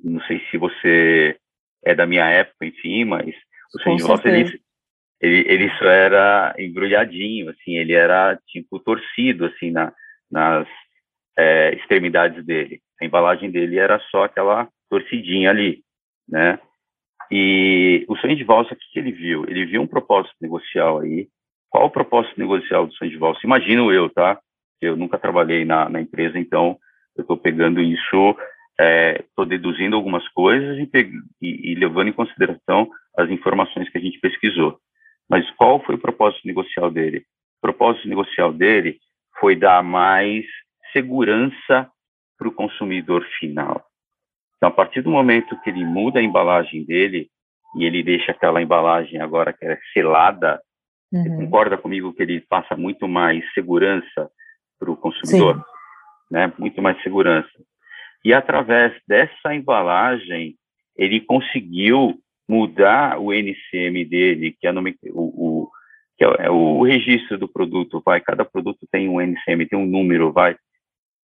não 0.05 0.21
sei 0.23 0.41
se 0.51 0.57
você 0.57 1.37
é 1.85 1.95
da 1.95 2.07
minha 2.07 2.29
época, 2.29 2.67
enfim, 2.67 3.05
mas 3.05 3.35
o 3.75 3.81
sonho 3.81 3.97
de 3.97 4.03
valsa, 4.05 4.29
ele, 4.29 4.61
ele, 5.21 5.45
ele 5.49 5.71
só 5.79 5.87
era 5.87 6.55
embrulhadinho, 6.59 7.51
assim, 7.51 7.77
ele 7.77 7.93
era 7.93 8.39
tipo 8.47 8.79
torcido, 8.79 9.47
assim, 9.47 9.71
na, 9.71 9.93
nas 10.31 10.69
é, 11.37 11.75
extremidades 11.75 12.45
dele. 12.45 12.81
A 13.01 13.05
embalagem 13.05 13.51
dele 13.51 13.79
era 13.79 13.99
só 14.11 14.25
aquela 14.25 14.69
torcidinha 14.91 15.51
ali, 15.51 15.83
né? 16.29 16.59
E 17.31 18.05
o 18.09 18.17
sonho 18.17 18.37
de 18.37 18.45
valsa, 18.45 18.75
o 18.75 18.77
que 18.77 18.99
ele 18.99 19.13
viu? 19.13 19.45
Ele 19.49 19.67
viu 19.67 19.83
um 19.83 19.87
propósito 19.87 20.35
negocial 20.41 21.01
aí. 21.01 21.29
Qual 21.69 21.87
o 21.87 21.91
propósito 21.91 22.39
negocial 22.39 22.87
do 22.87 22.95
sonho 22.95 23.11
de 23.11 23.17
valsa? 23.17 23.41
Imagino 23.43 23.93
eu, 23.93 24.09
tá? 24.09 24.39
Eu 24.81 24.97
nunca 24.97 25.19
trabalhei 25.19 25.65
na, 25.65 25.89
na 25.89 26.01
empresa, 26.01 26.39
então 26.39 26.79
eu 27.17 27.23
estou 27.23 27.37
pegando 27.37 27.81
isso, 27.81 28.37
estou 28.79 29.45
é, 29.45 29.49
deduzindo 29.49 29.97
algumas 29.97 30.27
coisas 30.29 30.79
e, 30.79 30.89
e, 31.43 31.73
e 31.73 31.75
levando 31.75 32.09
em 32.09 32.13
consideração 32.13 32.89
as 33.17 33.29
informações 33.31 33.89
que 33.89 33.99
a 33.99 34.01
gente 34.01 34.21
pesquisou. 34.21 34.79
Mas 35.29 35.49
qual 35.53 35.83
foi 35.85 35.97
o 35.97 36.01
propósito 36.01 36.47
negocial 36.47 36.91
dele? 36.91 37.25
O 37.59 37.61
propósito 37.63 38.09
negocial 38.09 38.53
dele 38.53 38.99
foi 39.41 39.57
dar 39.57 39.83
mais 39.83 40.45
segurança 40.93 41.91
para 42.39 42.49
o 42.49 42.53
consumidor 42.53 43.25
final. 43.39 43.85
Então, 44.57 44.69
a 44.69 44.73
partir 44.73 45.03
do 45.03 45.11
momento 45.11 45.61
que 45.63 45.71
ele 45.71 45.85
muda 45.85 46.21
a 46.21 46.23
embalagem 46.23 46.85
dele 46.85 47.29
e 47.77 47.85
ele 47.85 48.03
deixa 48.03 48.33
aquela 48.33 48.63
embalagem 48.63 49.21
agora 49.21 49.53
que 49.53 49.65
é 49.65 49.79
selada, 49.93 50.61
uhum. 51.13 51.23
você 51.23 51.29
concorda 51.37 51.77
comigo 51.77 52.13
que 52.15 52.23
ele 52.23 52.41
passa 52.41 52.77
muito 52.77 53.07
mais 53.07 53.45
segurança 53.53 54.31
para 54.79 54.91
o 54.91 54.97
consumidor, 54.97 55.57
Sim. 55.57 55.63
né? 56.31 56.53
Muito 56.59 56.81
mais 56.81 57.01
segurança. 57.03 57.51
E 58.25 58.33
através 58.33 58.93
dessa 59.07 59.55
embalagem, 59.55 60.57
ele 60.97 61.21
conseguiu 61.21 62.19
mudar 62.49 63.19
o 63.19 63.33
NCM 63.33 64.05
dele, 64.05 64.57
que 64.59 64.67
é, 64.67 64.73
o, 64.73 64.83
o, 65.15 65.71
que 66.17 66.25
é, 66.25 66.47
é 66.47 66.51
o 66.51 66.83
registro 66.83 67.39
do 67.39 67.49
produto, 67.49 68.03
vai, 68.05 68.21
cada 68.21 68.45
produto 68.45 68.87
tem 68.91 69.09
um 69.09 69.21
NCM, 69.21 69.67
tem 69.67 69.79
um 69.79 69.87
número, 69.87 70.33
vai, 70.33 70.57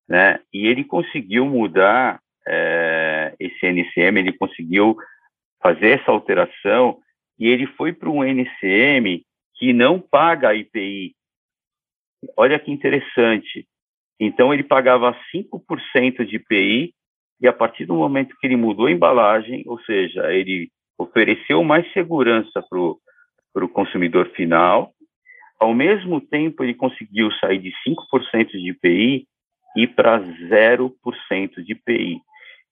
né? 0.09 0.41
E 0.53 0.67
ele 0.67 0.85
conseguiu 0.85 1.47
mudar 1.47 2.21
é, 2.47 3.35
esse 3.39 3.67
NCM, 3.67 4.19
ele 4.19 4.33
conseguiu 4.33 4.97
fazer 5.63 6.01
essa 6.01 6.11
alteração 6.11 6.99
e 7.39 7.47
ele 7.47 7.67
foi 7.67 7.93
para 7.93 8.11
um 8.11 8.25
NCM 8.25 9.25
que 9.55 9.73
não 9.73 10.01
paga 10.01 10.55
IPI. 10.55 11.15
Olha 12.37 12.59
que 12.59 12.71
interessante. 12.71 13.67
Então 14.19 14.53
ele 14.53 14.63
pagava 14.63 15.17
5% 15.35 16.25
de 16.25 16.37
IPI 16.37 16.95
e 17.41 17.49
a 17.49 17.53
partir 17.53 17.85
do 17.85 17.95
momento 17.95 18.37
que 18.39 18.47
ele 18.47 18.57
mudou 18.57 18.87
a 18.87 18.93
embalagem, 18.93 19.63
ou 19.67 19.81
seja, 19.81 20.33
ele 20.33 20.71
ofereceu 21.03 21.63
mais 21.63 21.91
segurança 21.93 22.63
para 22.69 23.65
o 23.65 23.69
consumidor 23.69 24.29
final, 24.31 24.93
ao 25.59 25.75
mesmo 25.75 26.21
tempo 26.21 26.65
ele 26.65 26.75
conseguiu 26.75 27.31
sair 27.33 27.59
de 27.59 27.73
5% 27.87 28.51
de 28.51 28.71
IPI 28.71 29.27
e 29.77 29.87
para 29.87 30.21
0% 30.21 30.91
de 31.65 31.73
IPI. 31.73 32.21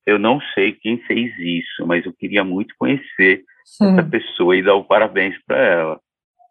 Eu 0.07 0.19
não 0.19 0.41
sei 0.55 0.73
quem 0.73 0.99
fez 0.99 1.33
isso, 1.39 1.87
mas 1.87 2.05
eu 2.05 2.13
queria 2.13 2.43
muito 2.43 2.75
conhecer 2.79 3.45
Sim. 3.65 3.93
essa 3.93 4.03
pessoa 4.03 4.57
e 4.57 4.63
dar 4.63 4.75
o 4.75 4.85
parabéns 4.85 5.37
para 5.47 5.59
ela. 5.59 6.01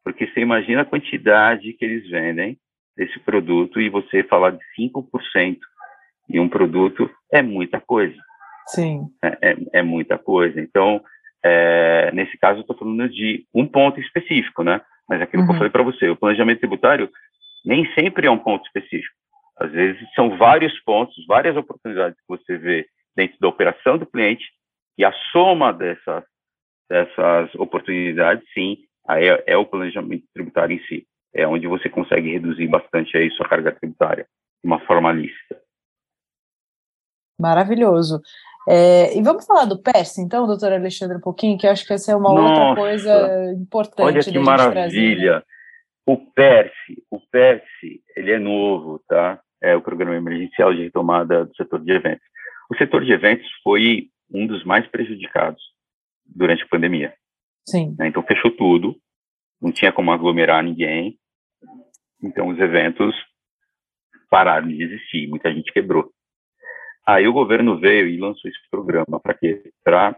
Porque 0.03 0.27
você 0.27 0.39
imagina 0.39 0.81
a 0.81 0.85
quantidade 0.85 1.73
que 1.73 1.83
eles 1.83 2.09
vendem 2.09 2.57
desse 2.95 3.19
produto 3.19 3.79
e 3.81 3.89
você 3.89 4.23
falar 4.23 4.51
de 4.51 4.63
5% 4.79 5.57
de 6.29 6.39
um 6.39 6.47
produto 6.47 7.09
é 7.33 7.41
muita 7.41 7.81
coisa. 7.81 8.17
Sim. 8.67 9.07
É, 9.23 9.51
é, 9.51 9.57
é 9.73 9.81
muita 9.81 10.17
coisa. 10.17 10.59
Então, 10.61 11.01
é, 11.43 12.12
nesse 12.12 12.38
caso, 12.38 12.60
eu 12.60 12.62
estou 12.62 12.78
falando 12.78 13.08
de 13.10 13.45
um 13.54 13.65
ponto 13.65 13.99
específico, 13.99 14.63
né? 14.63 14.82
Mas 15.08 15.21
aquilo 15.21 15.41
uhum. 15.41 15.47
que 15.47 15.52
eu 15.52 15.54
uhum. 15.54 15.58
falei 15.60 15.71
para 15.71 15.84
você, 15.84 16.10
o 16.10 16.15
planejamento 16.15 16.60
tributário 16.60 17.10
nem 17.65 17.86
sempre 17.93 18.28
é 18.28 18.32
um 18.32 18.38
ponto 18.38 18.65
específico. 18.65 19.15
Às 19.58 19.71
vezes 19.71 20.02
são 20.13 20.38
vários 20.38 20.78
pontos, 20.82 21.15
várias 21.28 21.56
oportunidades 21.58 22.17
que 22.17 22.28
você 22.28 22.58
vê 22.58 22.88
dentro 23.15 23.38
da 23.39 23.47
operação 23.47 23.97
do 23.97 24.06
cliente 24.06 24.45
e 24.97 25.04
a 25.04 25.12
soma 25.32 25.73
dessas, 25.73 26.23
dessas 26.89 27.54
oportunidades, 27.56 28.43
sim, 28.54 28.78
aí 29.08 29.28
é, 29.28 29.43
é, 29.47 29.58
o 29.58 29.65
planejamento 29.65 30.25
tributário 30.34 30.75
em 30.75 30.84
si. 30.86 31.06
É 31.34 31.47
onde 31.47 31.67
você 31.67 31.89
consegue 31.89 32.32
reduzir 32.32 32.67
bastante 32.67 33.15
aí 33.15 33.30
sua 33.32 33.47
carga 33.47 33.71
tributária 33.71 34.25
de 34.63 34.67
uma 34.67 34.80
forma 34.80 35.12
lícita. 35.12 35.62
Maravilhoso. 37.39 38.21
É, 38.69 39.17
e 39.17 39.23
vamos 39.23 39.47
falar 39.47 39.65
do 39.65 39.82
PERS, 39.82 40.19
então, 40.19 40.45
doutor 40.45 40.71
Alexandre, 40.71 41.17
um 41.17 41.21
pouquinho, 41.21 41.58
que 41.58 41.65
eu 41.65 41.71
acho 41.71 41.86
que 41.88 41.93
essa 41.93 42.12
é 42.12 42.15
uma 42.15 42.32
Nossa, 42.32 42.62
outra 42.62 42.75
coisa 42.75 43.53
importante. 43.53 44.05
Olha 44.05 44.19
que 44.19 44.39
maravilha. 44.39 44.71
Trazer, 44.71 45.36
né? 45.38 45.41
O 46.05 46.17
PERS, 46.17 46.73
o 47.10 47.19
PERS, 47.19 47.63
ele 48.15 48.32
é 48.32 48.39
novo, 48.39 48.99
tá? 49.08 49.39
É 49.62 49.75
o 49.75 49.82
Programa 49.82 50.15
Emergencial 50.15 50.73
de 50.73 50.84
Retomada 50.84 51.45
do 51.45 51.55
Setor 51.55 51.84
de 51.84 51.91
Eventos. 51.91 52.25
O 52.69 52.77
setor 52.77 53.03
de 53.03 53.12
eventos 53.12 53.47
foi 53.63 54.10
um 54.32 54.45
dos 54.45 54.63
mais 54.63 54.88
prejudicados 54.88 55.62
durante 56.23 56.63
a 56.63 56.67
pandemia. 56.67 57.13
Sim. 57.67 57.95
Né? 57.97 58.08
Então 58.08 58.21
fechou 58.23 58.51
tudo, 58.51 58.95
não 59.60 59.71
tinha 59.71 59.91
como 59.91 60.12
aglomerar 60.12 60.63
ninguém. 60.63 61.17
Então 62.23 62.49
os 62.49 62.60
eventos 62.60 63.15
pararam 64.29 64.67
de 64.67 64.84
existir, 64.84 65.27
muita 65.27 65.51
gente 65.51 65.73
quebrou. 65.73 66.12
Aí 67.11 67.27
o 67.27 67.33
governo 67.33 67.79
veio 67.79 68.07
e 68.07 68.19
lançou 68.19 68.47
esse 68.51 68.69
programa 68.69 69.19
para 69.19 69.33
quê? 69.33 69.73
Para 69.83 70.15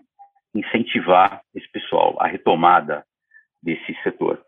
incentivar 0.54 1.42
esse 1.56 1.72
pessoal, 1.72 2.18
a 2.20 2.28
retomada 2.28 3.06
desse 3.64 3.96
setor. 4.04 4.44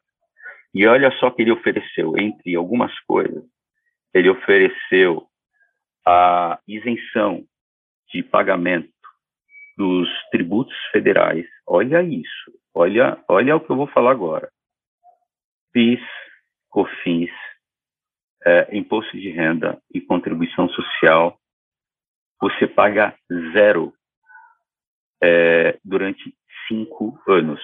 E 0.74 0.86
olha 0.86 1.10
só 1.20 1.32
que 1.32 1.42
ele 1.42 1.54
ofereceu, 1.54 2.18
entre 2.18 2.54
algumas 2.54 2.94
coisas, 3.08 3.46
ele 4.14 4.30
ofereceu 4.30 5.26
a 6.06 6.60
isenção 6.68 7.46
de 8.12 8.22
pagamento 8.22 8.92
dos 9.78 10.10
tributos 10.30 10.76
federais. 10.92 11.48
Olha 11.66 12.04
isso, 12.04 12.52
olha, 12.74 13.24
olha 13.30 13.56
o 13.56 13.62
que 13.62 13.70
eu 13.70 13.78
vou 13.78 13.88
falar 13.88 14.12
agora. 14.12 14.52
PIS, 15.72 16.02
COFINS, 16.70 17.32
é, 18.46 18.78
imposto 18.78 19.18
de 19.18 19.30
renda 19.30 19.82
e 19.94 20.02
contribuição 20.02 20.68
social, 20.68 21.40
você 22.50 22.68
paga 22.68 23.16
zero 23.54 23.94
é, 25.22 25.78
durante 25.84 26.36
cinco 26.68 27.20
anos. 27.28 27.62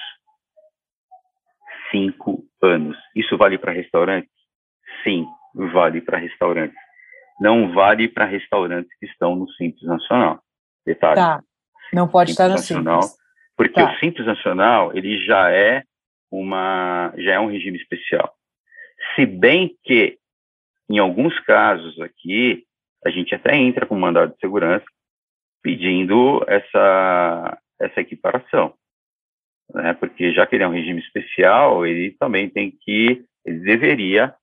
Cinco 1.91 2.45
anos. 2.61 2.97
Isso 3.15 3.37
vale 3.37 3.57
para 3.57 3.71
restaurantes? 3.71 4.31
Sim, 5.03 5.25
vale 5.53 6.01
para 6.01 6.17
restaurantes 6.17 6.77
não 7.39 7.71
vale 7.71 8.07
para 8.09 8.25
restaurantes 8.25 8.91
que 8.99 9.05
estão 9.05 9.35
no 9.35 9.49
Simples 9.53 9.83
Nacional. 9.83 10.41
Detalhe. 10.85 11.15
Tá. 11.15 11.41
Não 11.93 12.07
pode 12.07 12.31
estar 12.31 12.47
no 12.47 12.55
Nacional, 12.55 13.01
Simples. 13.01 13.19
Porque 13.55 13.73
tá. 13.73 13.91
o 13.91 13.99
Simples 13.99 14.27
Nacional, 14.27 14.95
ele 14.95 15.25
já 15.25 15.49
é 15.49 15.83
uma 16.29 17.13
já 17.17 17.33
é 17.33 17.39
um 17.39 17.49
regime 17.49 17.77
especial. 17.77 18.31
Se 19.15 19.25
bem 19.25 19.75
que 19.83 20.17
em 20.89 20.99
alguns 20.99 21.39
casos 21.41 21.99
aqui 22.01 22.65
a 23.05 23.09
gente 23.09 23.33
até 23.33 23.55
entra 23.55 23.85
com 23.85 23.97
mandado 23.97 24.33
de 24.33 24.39
segurança 24.39 24.85
pedindo 25.61 26.43
essa 26.47 27.57
essa 27.79 28.01
equiparação, 28.01 28.73
né? 29.73 29.93
Porque 29.93 30.33
já 30.33 30.45
que 30.45 30.55
ele 30.55 30.63
é 30.63 30.67
um 30.67 30.73
regime 30.73 30.99
especial, 30.99 31.85
ele 31.85 32.11
também 32.19 32.49
tem 32.49 32.71
que 32.71 33.23
ele 33.45 33.59
deveria 33.59 34.35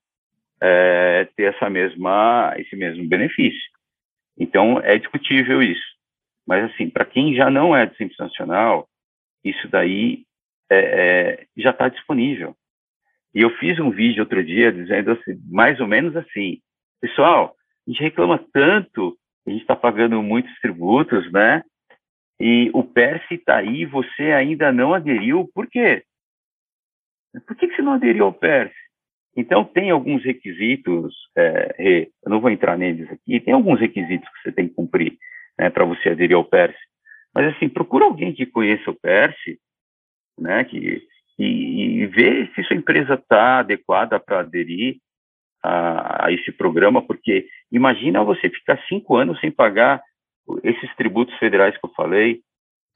é, 0.61 1.29
ter 1.37 1.55
essa 1.55 1.69
mesma, 1.69 2.55
esse 2.57 2.75
mesmo 2.77 3.07
benefício. 3.07 3.61
Então, 4.39 4.81
é 4.81 4.99
discutível 4.99 5.63
isso. 5.63 5.85
Mas, 6.47 6.65
assim, 6.65 6.89
para 6.89 7.05
quem 7.05 7.35
já 7.35 7.51
não 7.51 7.75
é 7.75 7.87
do 7.87 7.97
Simples 7.97 8.19
Nacional, 8.19 8.89
isso 9.45 9.69
daí 9.69 10.25
é, 10.71 10.79
é, 10.79 11.47
já 11.57 11.71
está 11.71 11.89
disponível. 11.89 12.55
E 13.35 13.41
eu 13.41 13.51
fiz 13.57 13.79
um 13.79 13.91
vídeo 13.91 14.23
outro 14.23 14.43
dia 14.45 14.73
dizendo 14.73 15.13
assim, 15.13 15.39
mais 15.51 15.79
ou 15.81 15.87
menos 15.87 16.17
assim, 16.17 16.61
pessoal, 17.01 17.55
a 17.87 17.91
gente 17.91 18.03
reclama 18.03 18.45
tanto, 18.53 19.16
a 19.47 19.51
gente 19.51 19.61
está 19.61 19.76
pagando 19.76 20.22
muitos 20.22 20.53
tributos, 20.61 21.30
né? 21.30 21.62
E 22.41 22.70
o 22.74 22.82
PERS 22.82 23.22
está 23.30 23.57
aí, 23.59 23.87
você 23.87 24.32
ainda 24.32 24.72
não 24.72 24.93
aderiu, 24.93 25.49
por 25.55 25.66
quê? 25.68 26.05
Por 27.47 27.57
que, 27.57 27.68
que 27.68 27.76
você 27.76 27.82
não 27.82 27.93
aderiu 27.93 28.24
ao 28.24 28.32
PERS? 28.32 28.72
Então, 29.37 29.64
tem 29.64 29.91
alguns 29.91 30.24
requisitos, 30.24 31.14
é, 31.37 32.09
eu 32.24 32.30
não 32.30 32.41
vou 32.41 32.51
entrar 32.51 32.76
neles 32.76 33.11
aqui, 33.11 33.39
tem 33.39 33.53
alguns 33.53 33.78
requisitos 33.78 34.28
que 34.28 34.43
você 34.43 34.53
tem 34.53 34.68
que 34.68 34.74
cumprir 34.74 35.18
né, 35.59 35.70
para 35.70 35.84
você 35.84 36.11
aderir 36.11 36.37
ao 36.37 36.45
PERS. 36.45 36.76
Mas, 37.34 37.55
assim, 37.55 37.68
procura 37.68 38.07
alguém 38.07 38.32
que 38.32 38.47
conheça 38.47 38.91
o 38.91 38.99
PERS, 38.99 39.37
né, 40.39 40.64
que, 40.64 41.07
e, 41.39 42.01
e 42.03 42.07
ver 42.07 42.51
se 42.55 42.62
sua 42.64 42.76
empresa 42.76 43.14
está 43.14 43.59
adequada 43.59 44.18
para 44.18 44.41
aderir 44.41 44.97
a, 45.67 46.27
a, 46.27 46.33
esse 46.33 46.53
programa, 46.53 47.03
porque 47.03 47.47
imagina 47.71 48.25
você 48.25 48.49
ficar 48.49 48.79
cinco 48.89 49.17
anos 49.17 49.39
sem 49.41 49.51
pagar 49.51 50.03
esses 50.62 50.95
tributos 50.97 51.37
federais 51.39 51.77
que 51.77 51.85
eu 51.85 51.93
falei. 51.95 52.41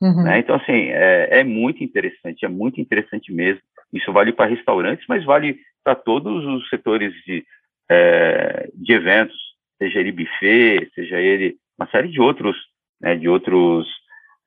Uhum. 0.01 0.25
Né? 0.25 0.39
Então, 0.39 0.57
assim, 0.57 0.89
é, 0.91 1.41
é 1.41 1.45
muito 1.45 1.83
interessante, 1.83 2.45
é 2.45 2.49
muito 2.49 2.81
interessante 2.81 3.33
mesmo. 3.33 3.61
Isso 3.93 4.13
vale 4.13 4.33
para 4.33 4.49
restaurantes, 4.51 5.05
mas 5.09 5.25
vale 5.25 5.59
para 5.83 5.95
todos 5.95 6.45
os 6.45 6.69
setores 6.69 7.13
de, 7.27 7.45
é, 7.91 8.71
de 8.75 8.93
eventos, 8.93 9.37
seja 9.79 9.99
ele 9.99 10.13
buffet, 10.13 10.89
seja 10.95 11.19
ele 11.19 11.57
uma 11.79 11.89
série 11.91 12.09
de 12.09 12.21
outros, 12.21 12.57
né, 13.01 13.17
de 13.17 13.29
outros 13.29 13.89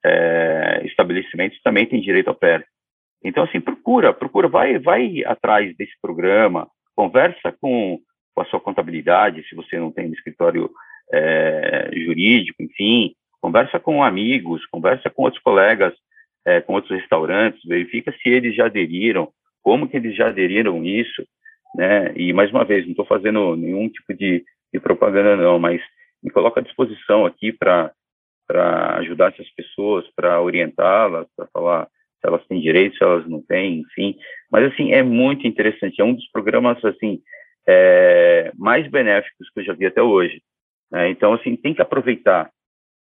é, 0.04 0.82
estabelecimentos 0.84 1.60
também 1.62 1.86
tem 1.86 2.00
direito 2.00 2.28
ao 2.28 2.34
PER. 2.34 2.64
Então, 3.24 3.42
assim, 3.42 3.60
procura, 3.60 4.12
procura, 4.12 4.48
vai, 4.48 4.78
vai 4.78 5.24
atrás 5.24 5.74
desse 5.76 5.94
programa, 6.00 6.68
conversa 6.94 7.52
com, 7.60 7.98
com 8.34 8.40
a 8.40 8.44
sua 8.46 8.60
contabilidade, 8.60 9.46
se 9.48 9.54
você 9.54 9.78
não 9.78 9.92
tem 9.92 10.08
um 10.08 10.12
escritório 10.12 10.70
é, 11.12 11.90
jurídico, 11.94 12.62
enfim, 12.62 13.14
conversa 13.40 13.78
com 13.78 14.02
amigos, 14.02 14.66
conversa 14.66 15.10
com 15.10 15.22
outros 15.22 15.42
colegas, 15.42 15.94
é, 16.44 16.60
com 16.60 16.74
outros 16.74 16.98
restaurantes, 16.98 17.60
verifica 17.64 18.12
se 18.12 18.28
eles 18.28 18.54
já 18.54 18.66
aderiram, 18.66 19.28
como 19.62 19.88
que 19.88 19.96
eles 19.96 20.14
já 20.14 20.28
aderiram 20.28 20.84
isso, 20.84 21.24
né? 21.74 22.12
E 22.16 22.32
mais 22.32 22.50
uma 22.50 22.64
vez, 22.64 22.84
não 22.84 22.92
estou 22.92 23.06
fazendo 23.06 23.56
nenhum 23.56 23.88
tipo 23.88 24.14
de, 24.14 24.44
de, 24.72 24.80
propaganda 24.80 25.36
não, 25.36 25.58
mas 25.58 25.80
me 26.22 26.30
coloco 26.30 26.58
à 26.58 26.62
disposição 26.62 27.24
aqui 27.26 27.52
para 27.52 27.92
para 28.46 28.98
ajudar 28.98 29.32
essas 29.32 29.48
pessoas, 29.54 30.06
para 30.14 30.38
orientá-las, 30.38 31.26
para 31.34 31.46
falar 31.46 31.86
se 32.20 32.28
elas 32.28 32.46
têm 32.46 32.60
direito, 32.60 32.94
se 32.94 33.02
elas 33.02 33.26
não 33.26 33.40
têm, 33.40 33.80
enfim. 33.80 34.18
Mas 34.52 34.70
assim 34.70 34.92
é 34.92 35.02
muito 35.02 35.46
interessante, 35.46 35.98
é 35.98 36.04
um 36.04 36.12
dos 36.12 36.30
programas 36.30 36.82
assim 36.84 37.22
é, 37.66 38.52
mais 38.56 38.88
benéficos 38.90 39.48
que 39.50 39.60
eu 39.60 39.64
já 39.64 39.72
vi 39.72 39.86
até 39.86 40.02
hoje. 40.02 40.42
Né? 40.90 41.10
Então 41.10 41.32
assim 41.32 41.56
tem 41.56 41.74
que 41.74 41.82
aproveitar, 41.82 42.50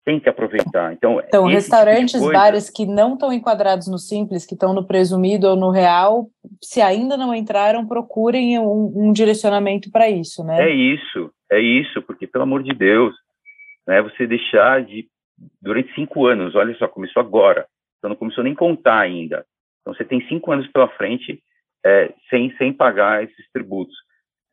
tem 0.04 0.20
que 0.20 0.28
aproveitar. 0.28 0.92
Então, 0.92 1.20
então 1.20 1.46
restaurantes, 1.46 2.12
tipo 2.12 2.24
coisa... 2.24 2.38
bares 2.38 2.70
que 2.70 2.86
não 2.86 3.14
estão 3.14 3.32
enquadrados 3.32 3.88
no 3.88 3.98
simples, 3.98 4.46
que 4.46 4.54
estão 4.54 4.72
no 4.72 4.86
presumido 4.86 5.48
ou 5.48 5.56
no 5.56 5.70
real, 5.70 6.28
se 6.62 6.80
ainda 6.80 7.16
não 7.16 7.34
entraram, 7.34 7.86
procurem 7.86 8.58
um, 8.58 8.92
um 8.94 9.12
direcionamento 9.12 9.90
para 9.90 10.08
isso, 10.08 10.44
né? 10.44 10.68
É 10.68 10.70
isso, 10.70 11.30
é 11.50 11.60
isso, 11.60 12.02
porque 12.02 12.26
pelo 12.26 12.44
amor 12.44 12.62
de 12.62 12.72
Deus, 12.72 13.14
né? 13.86 14.02
Você 14.02 14.26
deixar 14.26 14.84
de 14.84 15.08
durante 15.60 15.94
cinco 15.94 16.26
anos, 16.26 16.54
olha 16.54 16.74
só, 16.76 16.86
começou 16.86 17.20
agora, 17.20 17.66
então 17.98 18.10
não 18.10 18.16
começou 18.16 18.44
nem 18.44 18.54
contar 18.54 19.00
ainda. 19.00 19.44
Então 19.80 19.94
você 19.94 20.04
tem 20.04 20.20
cinco 20.28 20.52
anos 20.52 20.66
pela 20.68 20.88
frente 20.88 21.42
é, 21.84 22.12
sem 22.28 22.54
sem 22.56 22.72
pagar 22.72 23.24
esses 23.24 23.50
tributos. 23.52 23.96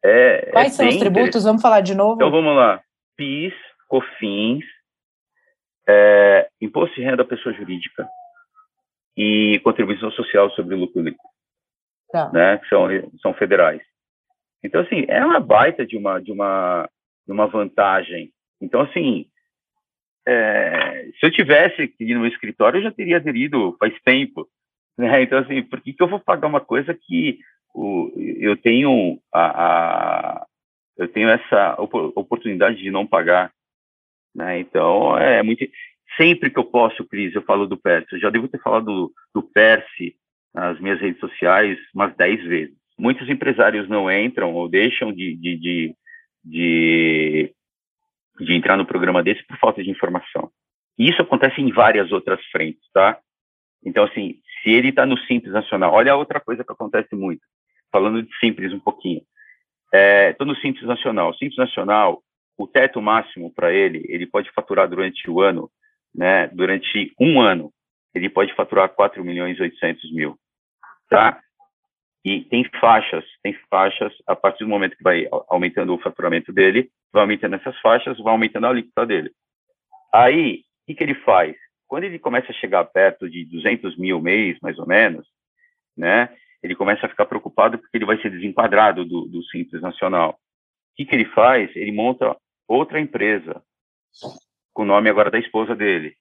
É, 0.04 0.50
é 0.50 0.52
Quais 0.52 0.74
é 0.74 0.76
são 0.76 0.88
os 0.88 0.98
tributos? 0.98 1.44
Vamos 1.44 1.62
falar 1.62 1.82
de 1.82 1.96
novo. 1.96 2.16
Então 2.16 2.32
vamos 2.32 2.56
lá, 2.56 2.82
PIS, 3.16 3.54
COFINS 3.88 4.66
é, 5.88 6.50
imposto 6.60 6.96
de 6.96 7.02
renda 7.02 7.24
à 7.24 7.26
pessoa 7.26 7.56
jurídica 7.56 8.08
e 9.16 9.60
contribuição 9.64 10.12
social 10.12 10.52
sobre 10.52 10.76
o 10.76 10.78
lucro 10.78 11.02
líquido, 11.02 11.24
tá. 12.12 12.30
né, 12.32 12.58
que 12.58 12.68
são, 12.68 12.88
são 13.22 13.34
federais. 13.34 13.82
Então, 14.64 14.82
assim, 14.82 15.06
é 15.08 15.24
uma 15.26 15.40
baita 15.40 15.86
de 15.86 15.98
uma, 15.98 16.20
de 16.20 16.32
uma, 16.32 16.90
de 17.26 17.32
uma 17.32 17.48
vantagem. 17.48 18.32
Então, 18.62 18.82
assim, 18.82 19.26
é, 20.28 21.06
se 21.20 21.26
eu 21.26 21.32
tivesse 21.32 21.84
aqui 21.84 22.14
no 22.14 22.28
escritório, 22.28 22.80
eu 22.80 22.84
já 22.84 22.92
teria 22.92 23.18
aderido 23.18 23.76
faz 23.80 23.94
tempo. 24.04 24.48
Né? 24.98 25.22
Então, 25.22 25.40
assim, 25.40 25.64
por 25.64 25.80
que, 25.80 25.94
que 25.94 26.04
eu 26.04 26.08
vou 26.08 26.20
pagar 26.20 26.48
uma 26.48 26.60
coisa 26.60 26.94
que 26.94 27.40
o, 27.78 28.12
eu 28.18 28.58
tenho 28.58 29.20
a, 29.32 29.42
a, 29.42 30.46
eu 30.98 31.08
tenho 31.08 31.30
essa 31.30 31.76
oportunidade 31.80 32.78
de 32.78 32.90
não 32.90 33.06
pagar? 33.06 33.52
Né? 34.34 34.60
Então, 34.60 35.16
é 35.18 35.44
muito. 35.44 35.64
Sempre 36.18 36.50
que 36.50 36.58
eu 36.58 36.66
posso, 36.66 37.06
Cris, 37.06 37.36
eu 37.36 37.44
falo 37.44 37.68
do 37.68 37.78
Perse. 37.78 38.14
Eu 38.14 38.20
já 38.20 38.30
devo 38.32 38.48
ter 38.48 38.60
falado 38.60 38.86
do, 38.86 39.14
do 39.36 39.44
Perse 39.44 40.16
nas 40.54 40.80
minhas 40.80 41.00
redes 41.00 41.20
sociais 41.20 41.78
umas 41.94 42.16
10 42.16 42.44
vezes. 42.46 42.76
Muitos 42.98 43.30
empresários 43.30 43.88
não 43.88 44.10
entram 44.12 44.54
ou 44.56 44.68
deixam 44.68 45.14
de, 45.14 45.36
de, 45.36 45.58
de, 45.58 45.96
de, 46.44 47.54
de 48.40 48.54
entrar 48.54 48.76
no 48.76 48.88
programa 48.88 49.22
desse 49.22 49.46
por 49.46 49.58
falta 49.60 49.84
de 49.84 49.92
informação. 49.92 50.50
Isso 50.98 51.22
acontece 51.22 51.62
em 51.62 51.72
várias 51.72 52.12
outras 52.12 52.44
frentes, 52.48 52.82
tá? 52.92 53.20
Então, 53.86 54.06
assim, 54.06 54.40
se 54.64 54.72
ele 54.72 54.90
está 54.90 55.06
no 55.06 55.18
Simples 55.20 55.54
Nacional, 55.54 55.94
olha 55.94 56.16
outra 56.16 56.40
coisa 56.40 56.64
que 56.64 56.72
acontece 56.72 57.16
muito, 57.16 57.42
falando 57.92 58.24
de 58.24 58.30
Simples 58.40 58.74
um 58.74 58.80
pouquinho. 58.80 59.22
É, 59.94 60.36
no 60.40 60.56
Simples 60.58 60.86
Nacional. 60.86 61.34
Simples 61.34 61.58
Nacional, 61.58 62.22
o 62.58 62.68
teto 62.68 63.02
máximo 63.02 63.54
para 63.54 63.72
ele, 63.74 64.04
ele 64.10 64.26
pode 64.26 64.52
faturar 64.52 64.90
durante 64.90 65.30
o 65.30 65.42
ano, 65.42 65.70
né, 66.14 66.48
durante 66.48 67.14
um 67.20 67.40
ano, 67.40 67.72
ele 68.14 68.30
pode 68.30 68.54
faturar 68.56 68.90
4 68.90 69.24
milhões 69.24 69.58
e 69.58 69.62
800 69.62 70.12
mil, 70.12 70.38
tá? 71.10 71.40
E 72.26 72.44
tem 72.46 72.68
faixas, 72.82 73.24
tem 73.44 73.54
faixas, 73.70 74.12
a 74.26 74.36
partir 74.36 74.64
do 74.64 74.70
momento 74.70 74.98
que 74.98 75.04
vai 75.04 75.28
aumentando 75.48 75.94
o 75.94 76.00
faturamento 76.00 76.52
dele, 76.52 76.90
vai 77.14 77.22
aumentando 77.22 77.56
essas 77.56 77.80
faixas, 77.80 78.18
vai 78.18 78.34
aumentando 78.34 78.66
a 78.66 78.70
alíquota 78.70 79.06
dele. 79.06 79.32
Aí, 80.14 80.58
o 80.58 80.88
que, 80.88 80.96
que 80.96 81.04
ele 81.04 81.16
faz? 81.16 81.56
Quando 81.88 82.04
ele 82.06 82.20
começa 82.20 82.52
a 82.52 82.56
chegar 82.56 82.84
perto 82.86 83.30
de 83.30 83.46
200 83.46 83.98
mil 83.98 84.20
mês, 84.20 84.58
mais 84.62 84.78
ou 84.80 84.88
menos, 84.88 85.28
né, 85.96 86.30
ele 86.62 86.76
começa 86.76 87.06
a 87.06 87.10
ficar 87.10 87.26
preocupado 87.26 87.78
porque 87.78 87.98
ele 87.98 88.06
vai 88.06 88.20
ser 88.22 88.32
desenquadrado 88.32 89.06
do, 89.06 89.26
do 89.26 89.44
Simples 89.46 89.82
Nacional. 89.82 90.32
O 90.32 90.36
que, 90.96 91.06
que 91.06 91.16
ele 91.16 91.26
faz? 91.26 91.74
Ele 91.76 91.92
monta 91.92 92.36
outra 92.68 93.00
empresa, 93.00 93.62
com 94.74 94.84
o 94.84 94.86
nome 94.86 95.10
agora 95.10 95.32
da 95.32 95.40
esposa 95.40 95.76
dele, 95.76 96.16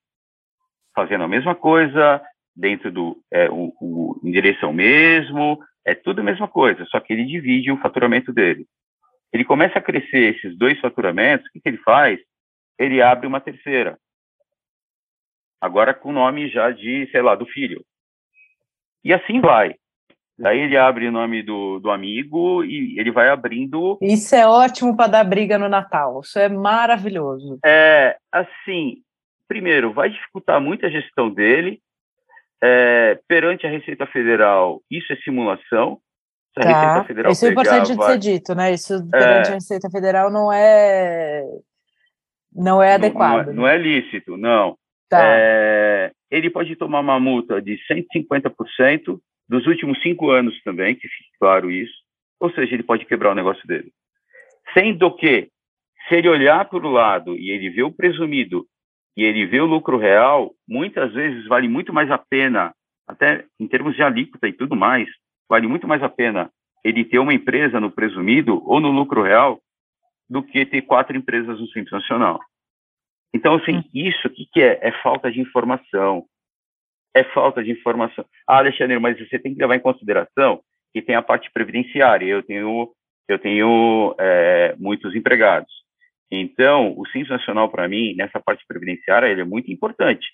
fazendo 0.94 1.24
a 1.24 1.28
mesma 1.28 1.54
coisa, 1.54 2.22
dentro 2.54 2.90
do 2.90 3.22
é, 3.30 3.50
o, 3.50 3.72
o 3.80 4.20
endereço 4.24 4.64
é 4.64 4.68
o 4.68 4.72
mesmo, 4.72 5.58
é 5.84 5.94
tudo 5.94 6.20
a 6.20 6.24
mesma 6.24 6.48
coisa, 6.48 6.84
só 6.86 6.98
que 7.00 7.12
ele 7.12 7.24
divide 7.24 7.70
o 7.70 7.78
faturamento 7.78 8.32
dele. 8.32 8.66
Ele 9.32 9.44
começa 9.44 9.78
a 9.78 9.82
crescer 9.82 10.34
esses 10.34 10.56
dois 10.56 10.78
faturamentos, 10.80 11.46
o 11.46 11.50
que, 11.52 11.60
que 11.60 11.68
ele 11.68 11.78
faz? 11.78 12.18
Ele 12.78 13.02
abre 13.02 13.26
uma 13.26 13.40
terceira. 13.40 13.98
Agora 15.60 15.94
com 15.94 16.10
o 16.10 16.12
nome 16.12 16.48
já 16.48 16.70
de, 16.70 17.08
sei 17.10 17.22
lá, 17.22 17.34
do 17.34 17.46
filho. 17.46 17.84
E 19.04 19.12
assim 19.12 19.40
vai. 19.40 19.74
Daí 20.38 20.60
ele 20.60 20.76
abre 20.76 21.08
o 21.08 21.12
nome 21.12 21.42
do, 21.42 21.78
do 21.78 21.90
amigo 21.90 22.62
e 22.62 22.98
ele 22.98 23.10
vai 23.10 23.30
abrindo. 23.30 23.98
Isso 24.02 24.34
é 24.34 24.46
ótimo 24.46 24.94
para 24.94 25.10
dar 25.10 25.24
briga 25.24 25.56
no 25.56 25.68
Natal. 25.68 26.20
Isso 26.22 26.38
é 26.38 26.48
maravilhoso. 26.48 27.58
É, 27.64 28.16
assim, 28.30 28.98
primeiro, 29.48 29.94
vai 29.94 30.10
dificultar 30.10 30.60
muito 30.60 30.84
a 30.84 30.90
gestão 30.90 31.30
dele. 31.30 31.80
É, 32.62 33.18
perante 33.26 33.66
a 33.66 33.70
Receita 33.70 34.06
Federal, 34.06 34.82
isso 34.90 35.10
é 35.12 35.16
simulação. 35.16 35.98
Se 36.52 36.62
tá. 36.62 36.68
Receita 36.68 37.06
Federal 37.06 37.32
isso 37.32 37.46
é 37.46 37.50
importante 37.50 37.96
de 37.96 38.04
ser 38.04 38.18
dito, 38.18 38.54
né? 38.54 38.72
Isso 38.72 39.10
perante 39.10 39.48
é, 39.48 39.50
a 39.52 39.54
Receita 39.54 39.90
Federal 39.90 40.30
não 40.30 40.52
é 40.52 41.44
não 42.54 42.82
é 42.82 42.94
adequado. 42.94 43.46
Não, 43.48 43.52
não, 43.52 43.52
é, 43.52 43.54
não 43.54 43.68
é 43.68 43.78
lícito, 43.78 44.36
não. 44.36 44.76
Tá. 45.08 45.20
É, 45.22 46.10
ele 46.30 46.50
pode 46.50 46.74
tomar 46.76 47.00
uma 47.00 47.20
multa 47.20 47.60
de 47.60 47.78
150% 47.90 49.18
dos 49.48 49.66
últimos 49.66 50.00
cinco 50.02 50.30
anos 50.30 50.60
também, 50.62 50.94
que 50.94 51.08
fique 51.08 51.30
claro 51.38 51.70
isso, 51.70 51.94
ou 52.40 52.50
seja, 52.50 52.74
ele 52.74 52.82
pode 52.82 53.04
quebrar 53.04 53.32
o 53.32 53.34
negócio 53.34 53.66
dele. 53.66 53.92
Sendo 54.74 55.14
que, 55.14 55.48
se 56.08 56.14
ele 56.16 56.28
olhar 56.28 56.64
para 56.68 56.86
o 56.86 56.90
lado 56.90 57.36
e 57.36 57.50
ele 57.50 57.70
vê 57.70 57.82
o 57.82 57.92
presumido 57.92 58.66
e 59.16 59.24
ele 59.24 59.46
vê 59.46 59.60
o 59.60 59.66
lucro 59.66 59.96
real, 59.96 60.52
muitas 60.68 61.12
vezes 61.12 61.46
vale 61.46 61.68
muito 61.68 61.92
mais 61.92 62.10
a 62.10 62.18
pena, 62.18 62.74
até 63.06 63.44
em 63.58 63.66
termos 63.66 63.94
de 63.94 64.02
alíquota 64.02 64.48
e 64.48 64.52
tudo 64.52 64.76
mais, 64.76 65.08
vale 65.48 65.66
muito 65.66 65.86
mais 65.86 66.02
a 66.02 66.08
pena 66.08 66.50
ele 66.86 67.04
ter 67.04 67.18
uma 67.18 67.34
empresa 67.34 67.80
no 67.80 67.90
presumido 67.90 68.62
ou 68.64 68.78
no 68.78 68.92
lucro 68.92 69.20
real 69.20 69.60
do 70.30 70.40
que 70.40 70.64
ter 70.64 70.82
quatro 70.82 71.16
empresas 71.16 71.58
no 71.58 71.66
Simples 71.66 71.90
Nacional. 71.90 72.38
Então, 73.34 73.56
assim, 73.56 73.78
hum. 73.78 73.84
isso 73.92 74.28
o 74.28 74.30
que, 74.30 74.46
que 74.46 74.62
é? 74.62 74.78
É 74.80 74.92
falta 75.02 75.30
de 75.30 75.40
informação. 75.40 76.24
É 77.16 77.24
falta 77.24 77.64
de 77.64 77.70
informação. 77.70 78.26
Ah, 78.46 78.58
Alexandre, 78.58 78.98
mas 78.98 79.18
você 79.18 79.38
tem 79.38 79.54
que 79.54 79.60
levar 79.60 79.74
em 79.74 79.80
consideração 79.80 80.60
que 80.92 81.00
tem 81.00 81.14
a 81.14 81.22
parte 81.22 81.50
previdenciária. 81.50 82.26
Eu 82.26 82.42
tenho, 82.42 82.92
eu 83.26 83.38
tenho 83.38 84.14
é, 84.20 84.74
muitos 84.78 85.14
empregados. 85.14 85.72
Então, 86.30 86.94
o 86.94 87.06
Simples 87.06 87.30
Nacional, 87.30 87.70
para 87.70 87.88
mim, 87.88 88.14
nessa 88.14 88.38
parte 88.38 88.66
previdenciária, 88.68 89.28
ele 89.28 89.40
é 89.40 89.44
muito 89.44 89.72
importante. 89.72 90.26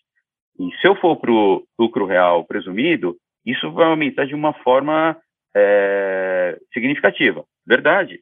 E 0.58 0.76
se 0.80 0.88
eu 0.88 0.96
for 0.96 1.16
para 1.16 1.30
o 1.30 1.64
lucro 1.78 2.04
real 2.04 2.44
presumido, 2.44 3.16
isso 3.46 3.70
vai 3.70 3.86
aumentar 3.86 4.24
de 4.24 4.34
uma 4.34 4.52
forma 4.52 5.16
é, 5.54 6.58
significativa. 6.74 7.44
Verdade. 7.64 8.20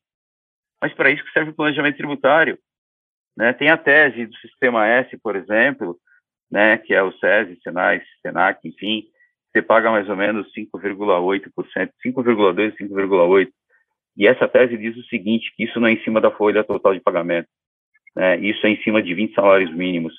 Mas 0.83 0.93
para 0.93 1.11
isso 1.11 1.25
que 1.25 1.33
serve 1.33 1.53
o 1.53 1.55
planejamento 1.55 1.97
tributário. 1.97 2.59
Né? 3.39 3.55
Tem 3.55 3.71
a 3.71 3.79
tese 3.79 4.27
do 4.27 4.37
Sistema 4.37 4.87
S, 4.87 5.17
por 5.23 5.35
exemplo, 5.35 5.97
né, 6.51 6.79
que 6.79 6.93
é 6.93 7.03
o 7.03 7.13
SESI, 7.13 7.59
Senai, 7.63 8.03
Senac, 8.23 8.67
enfim, 8.67 9.05
você 9.53 9.63
paga 9.63 9.91
mais 9.91 10.09
ou 10.09 10.17
menos 10.17 10.47
5,8%, 10.53 11.91
5,2%, 12.05 12.77
5,8%. 12.77 13.49
E 14.17 14.27
essa 14.27 14.49
tese 14.49 14.77
diz 14.77 14.97
o 14.97 15.05
seguinte, 15.05 15.53
que 15.57 15.65
isso 15.65 15.79
não 15.81 15.89
é 15.89 15.93
em 15.93 16.03
cima 16.03 16.21
da 16.21 16.31
folha 16.31 16.65
total 16.65 16.95
de 16.95 17.01
pagamento, 17.01 17.49
né? 18.17 18.39
isso 18.39 18.67
é 18.67 18.71
em 18.71 18.83
cima 18.83 19.03
de 19.03 19.15
20 19.15 19.35
salários 19.35 19.75
mínimos. 19.75 20.13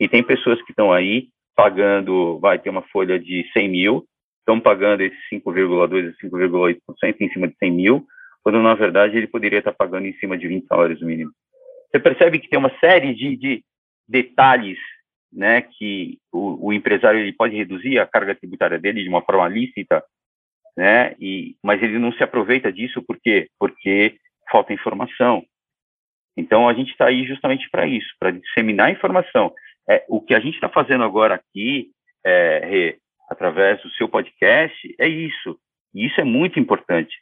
E 0.00 0.08
tem 0.08 0.22
pessoas 0.22 0.60
que 0.62 0.72
estão 0.72 0.92
aí 0.92 1.28
pagando, 1.54 2.38
vai 2.40 2.58
ter 2.58 2.70
uma 2.70 2.82
folha 2.82 3.18
de 3.18 3.48
100 3.52 3.68
mil, 3.68 4.04
estão 4.40 4.60
pagando 4.60 5.02
esse 5.02 5.16
5,2% 5.32 6.14
5,8% 6.22 7.16
em 7.20 7.28
cima 7.30 7.48
de 7.48 7.56
100 7.58 7.70
mil, 7.70 8.06
quando 8.42 8.60
na 8.60 8.74
verdade 8.74 9.16
ele 9.16 9.26
poderia 9.26 9.58
estar 9.58 9.72
pagando 9.72 10.06
em 10.06 10.12
cima 10.14 10.36
de 10.36 10.48
20 10.48 10.66
salários 10.66 11.02
mínimos. 11.02 11.34
Você 11.90 12.00
percebe 12.00 12.38
que 12.38 12.48
tem 12.48 12.58
uma 12.58 12.76
série 12.78 13.14
de, 13.14 13.36
de 13.36 13.64
detalhes 14.08 14.78
né, 15.34 15.62
que 15.62 16.18
o, 16.32 16.68
o, 16.68 16.72
empresário 16.72 17.20
ele 17.20 17.32
pode 17.32 17.56
reduzir 17.56 17.98
a 17.98 18.06
carga 18.06 18.34
tributária 18.34 18.78
dele 18.78 19.02
de 19.02 19.08
uma 19.08 19.22
forma 19.22 19.48
lícita, 19.48 20.02
né, 20.76 21.14
e, 21.20 21.56
mas 21.62 21.82
ele 21.82 21.98
não 21.98 22.12
se 22.12 22.22
aproveita 22.22 22.72
disso 22.72 23.02
por 23.02 23.18
quê? 23.20 23.48
Porque 23.58 24.16
falta 24.50 24.72
informação. 24.72 25.44
Então 26.36 26.68
a 26.68 26.74
gente 26.74 26.90
está 26.90 27.06
aí 27.06 27.26
justamente 27.26 27.68
para 27.70 27.86
isso, 27.86 28.08
para 28.18 28.30
disseminar 28.30 28.90
informação. 28.90 29.52
É, 29.88 30.04
o 30.08 30.20
que 30.20 30.34
a 30.34 30.40
gente 30.40 30.54
está 30.54 30.68
fazendo 30.68 31.04
agora 31.04 31.34
aqui, 31.34 31.90
é, 32.24 32.96
através 33.30 33.82
do 33.82 33.90
seu 33.90 34.08
podcast, 34.08 34.94
é 34.98 35.08
isso. 35.08 35.58
E 35.94 36.06
isso 36.06 36.20
é 36.20 36.24
muito 36.24 36.58
importante. 36.58 37.14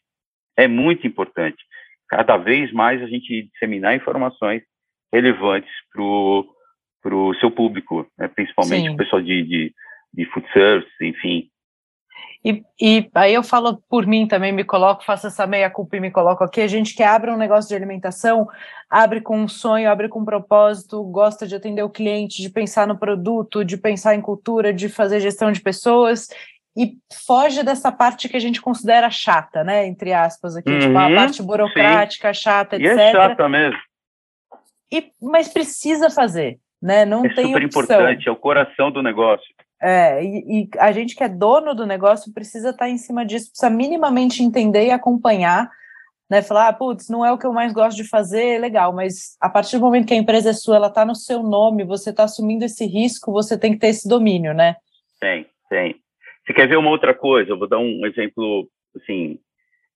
É 0.57 0.67
muito 0.67 1.07
importante. 1.07 1.63
Cada 2.09 2.37
vez 2.37 2.73
mais 2.73 3.03
a 3.03 3.07
gente 3.07 3.49
disseminar 3.53 3.97
informações 3.97 4.63
relevantes 5.13 5.71
para 5.93 6.03
o 6.03 6.47
seu 7.41 7.51
público, 7.51 8.07
né? 8.19 8.29
principalmente 8.29 8.89
Sim. 8.89 8.95
o 8.95 8.97
pessoal 8.97 9.23
de, 9.23 9.43
de, 9.43 9.75
de 10.13 10.25
food 10.27 10.47
service, 10.53 10.91
enfim, 11.01 11.49
e, 12.45 12.65
e, 12.81 13.11
aí 13.15 13.35
eu 13.35 13.43
falo 13.45 13.81
por 13.89 14.05
mim 14.05 14.27
também, 14.27 14.51
me 14.51 14.65
coloco, 14.65 15.05
faço 15.05 15.29
essa 15.29 15.47
meia-culpa 15.47 15.97
e 15.97 16.01
me 16.01 16.11
coloco 16.11 16.43
aqui. 16.43 16.61
A 16.61 16.67
gente 16.67 16.95
que 16.95 17.03
abre 17.03 17.31
um 17.31 17.37
negócio 17.37 17.69
de 17.69 17.75
alimentação, 17.77 18.49
abre 18.91 19.21
com 19.21 19.39
um 19.39 19.47
sonho, 19.47 19.89
abre 19.89 20.09
com 20.09 20.21
um 20.21 20.25
propósito, 20.25 21.05
gosta 21.05 21.47
de 21.47 21.55
atender 21.55 21.85
o 21.85 21.91
cliente, 21.91 22.43
de 22.43 22.51
pensar 22.51 22.87
no 22.87 22.99
produto, 22.99 23.65
de 23.65 23.77
pensar 23.77 24.17
em 24.17 24.21
cultura, 24.21 24.73
de 24.73 24.89
fazer 24.89 25.21
gestão 25.21 25.53
de 25.53 25.61
pessoas 25.61 26.29
e 26.77 26.97
foge 27.27 27.63
dessa 27.63 27.93
parte 27.93 28.29
que 28.29 28.37
a 28.37 28.41
gente 28.41 28.61
considera 28.61 29.09
chata, 29.09 29.63
né? 29.63 29.87
Entre 29.87 30.13
aspas, 30.13 30.57
aqui, 30.57 30.71
uhum, 30.71 30.81
tipo 30.81 30.99
a 30.99 31.07
uhum, 31.07 31.15
parte 31.15 31.43
burocrática, 31.43 32.35
sim. 32.35 32.41
chata, 32.41 32.75
etc. 32.75 32.87
E 32.87 33.01
é 33.01 33.13
chata 33.13 33.49
mesmo. 33.49 33.79
E, 34.91 35.13
mas 35.23 35.49
precisa 35.49 36.11
fazer, 36.11 36.59
né? 36.83 37.05
Não 37.05 37.25
é 37.25 37.33
tem 37.33 37.47
super 37.47 37.65
opção. 37.65 37.83
importante, 37.83 38.29
é 38.29 38.33
o 38.33 38.37
coração 38.37 38.91
do 38.91 39.03
negócio. 39.03 39.47
É, 39.81 40.23
e, 40.23 40.63
e, 40.63 40.69
a 40.79 40.93
gente 40.93 41.15
que 41.15 41.25
é 41.25 41.29
dono 41.29 41.75
do 41.75 41.87
negócio 41.87 42.33
precisa 42.33 42.71
estar 42.71 42.89
em 42.89 42.99
cima 42.99 43.25
disso, 43.25 43.51
precisa 43.51 43.71
minimamente 43.71 44.43
entender 44.43 44.87
e 44.87 44.91
acompanhar, 44.91 45.71
né? 46.29 46.43
Falar, 46.43 46.69
ah, 46.69 46.73
putz, 46.73 47.09
não 47.09 47.25
é 47.25 47.33
o 47.33 47.39
que 47.39 47.47
eu 47.47 47.53
mais 47.53 47.73
gosto 47.73 47.97
de 47.97 48.09
fazer, 48.09 48.61
legal, 48.61 48.93
mas 48.93 49.37
a 49.41 49.49
partir 49.49 49.79
do 49.79 49.85
momento 49.85 50.07
que 50.07 50.15
a 50.15 50.17
empresa 50.17 50.51
é 50.51 50.53
sua, 50.53 50.77
ela 50.77 50.87
está 50.89 51.05
no 51.05 51.15
seu 51.15 51.43
nome, 51.43 51.85
você 51.85 52.11
está 52.11 52.25
assumindo 52.25 52.65
esse 52.65 52.87
risco, 52.87 53.33
você 53.33 53.59
tem 53.59 53.73
que 53.73 53.79
ter 53.79 53.89
esse 53.89 54.09
domínio, 54.09 54.55
né? 54.55 54.77
Tem, 55.21 55.47
tem. 55.69 55.97
Você 56.45 56.53
quer 56.53 56.69
ver 56.69 56.77
uma 56.77 56.91
outra 56.91 57.15
coisa? 57.15 57.51
Eu 57.51 57.59
vou 57.59 57.69
dar 57.69 57.79
um 57.79 58.05
exemplo, 58.07 58.69
assim, 58.97 59.39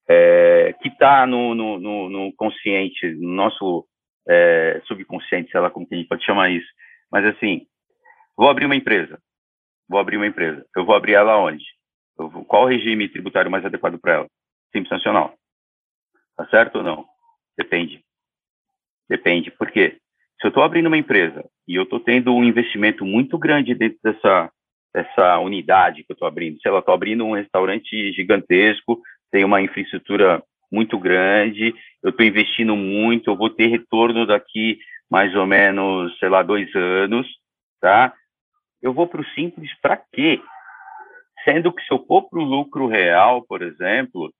é, 0.09 0.75
que 0.81 0.89
está 0.89 1.27
no, 1.27 1.55
no, 1.55 1.79
no, 1.79 2.09
no, 2.09 2.33
consciente, 2.37 3.09
no 3.15 3.31
nosso 3.31 3.87
é, 4.29 4.81
subconsciente, 4.87 5.51
sei 5.51 5.61
lá 5.61 5.71
como 5.71 5.87
que 5.87 5.95
a 5.95 5.99
gente 5.99 6.09
pode 6.09 6.25
chamar 6.25 6.51
isso, 6.51 6.69
mas 7.11 7.25
assim, 7.25 7.67
vou 8.37 8.49
abrir 8.49 8.67
uma 8.67 8.77
empresa 8.77 9.19
vou 9.89 10.01
abrir 10.01 10.17
uma 10.17 10.27
empresa. 10.27 10.67
Eu 10.77 10.85
vou 10.85 10.95
abrir 10.95 11.15
ela 11.15 11.39
onde? 11.39 11.65
Vou, 12.17 12.45
qual 12.45 12.65
o 12.65 12.69
regime 12.69 13.09
tributário 13.09 13.51
mais 13.51 13.65
adequado 13.65 13.99
para 13.99 14.15
ela? 14.15 14.27
Simples 14.73 14.91
nacional. 14.91 15.35
Tá 16.37 16.47
certo 16.49 16.77
ou 16.77 16.83
não? 16.83 17.07
Depende. 17.57 18.03
Depende. 19.09 19.51
Por 19.51 19.71
quê? 19.71 19.99
Se 20.41 20.47
eu 20.47 20.49
estou 20.49 20.63
abrindo 20.63 20.87
uma 20.87 20.99
empresa 20.99 21.45
e 21.67 21.77
eu 21.77 21.85
estou 21.85 22.01
tendo 22.01 22.35
um 22.35 22.45
investimento 22.45 23.05
muito 23.05 23.39
grande 23.39 23.75
dentro 23.75 23.99
dessa, 24.03 24.51
dessa 24.95 25.39
unidade 25.39 26.05
que 26.05 26.13
eu 26.13 26.15
estou 26.15 26.29
abrindo, 26.29 26.61
se 26.61 26.69
ela 26.69 26.81
estou 26.81 26.93
abrindo 26.93 27.25
um 27.25 27.35
restaurante 27.35 28.13
gigantesco, 28.13 29.01
tem 29.31 29.45
uma 29.45 29.63
infraestrutura 29.63 30.43
muito 30.71 30.99
grande, 30.99 31.75
eu 32.03 32.11
estou 32.11 32.25
investindo 32.25 32.77
muito, 32.77 33.31
eu 33.31 33.37
vou 33.37 33.51
ter 33.51 33.67
retorno 33.69 34.27
daqui 34.27 34.79
mais 35.11 35.35
ou 35.35 35.47
menos, 35.47 36.19
sei 36.19 36.29
lá, 36.29 36.43
dois 36.43 36.75
anos, 36.75 37.27
tá? 37.81 38.13
eu 38.87 38.93
vou 38.93 39.07
para 39.07 39.21
o 39.21 39.29
simples 39.31 39.71
para 39.81 39.97
quê? 40.13 40.41
Sendo 41.45 41.73
que 41.73 41.83
se 41.83 41.93
eu 41.93 42.05
for 42.07 42.29
para 42.29 42.39
o 42.39 42.45
lucro 42.45 42.87
real, 42.87 43.43
por 43.43 43.63
exemplo, 43.63 44.33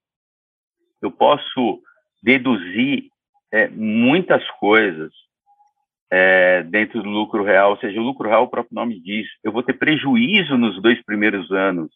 eu 1.01 1.11
posso 1.11 1.81
deduzir 2.23 3.09
é, 3.51 3.67
muitas 3.67 4.45
coisas 4.51 5.11
é, 6.09 6.63
dentro 6.63 7.03
do 7.03 7.09
lucro 7.09 7.43
real, 7.43 7.71
ou 7.71 7.77
seja, 7.77 7.99
o 7.99 8.03
lucro 8.03 8.27
real, 8.27 8.43
o 8.43 8.49
próprio 8.49 8.75
nome 8.75 9.01
diz, 9.01 9.27
eu 9.43 9.51
vou 9.51 9.63
ter 9.63 9.73
prejuízo 9.73 10.57
nos 10.57 10.81
dois 10.81 11.03
primeiros 11.03 11.51
anos. 11.51 11.91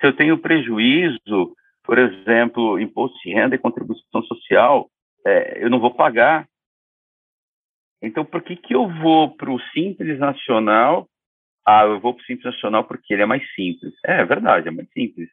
Se 0.00 0.06
eu 0.06 0.12
tenho 0.12 0.38
prejuízo, 0.38 1.54
por 1.88 1.98
exemplo, 1.98 2.78
imposto 2.78 3.18
de 3.24 3.32
renda 3.32 3.54
e 3.54 3.58
contribuição 3.58 4.22
social, 4.24 4.90
é, 5.26 5.64
eu 5.64 5.70
não 5.70 5.80
vou 5.80 5.94
pagar. 5.94 6.46
Então, 8.02 8.26
por 8.26 8.42
que, 8.42 8.56
que 8.56 8.74
eu 8.74 8.86
vou 8.86 9.34
para 9.34 9.50
o 9.50 9.58
Simples 9.72 10.18
Nacional 10.18 11.08
ah, 11.70 11.84
eu 11.84 12.00
vou 12.00 12.14
para 12.14 12.22
o 12.22 12.24
Simples 12.24 12.46
Nacional 12.46 12.84
porque 12.84 13.12
ele 13.12 13.20
é 13.20 13.26
mais 13.26 13.42
simples. 13.54 13.92
É, 14.02 14.22
é 14.22 14.24
verdade, 14.24 14.68
é 14.68 14.70
mais 14.70 14.88
simples. 14.90 15.28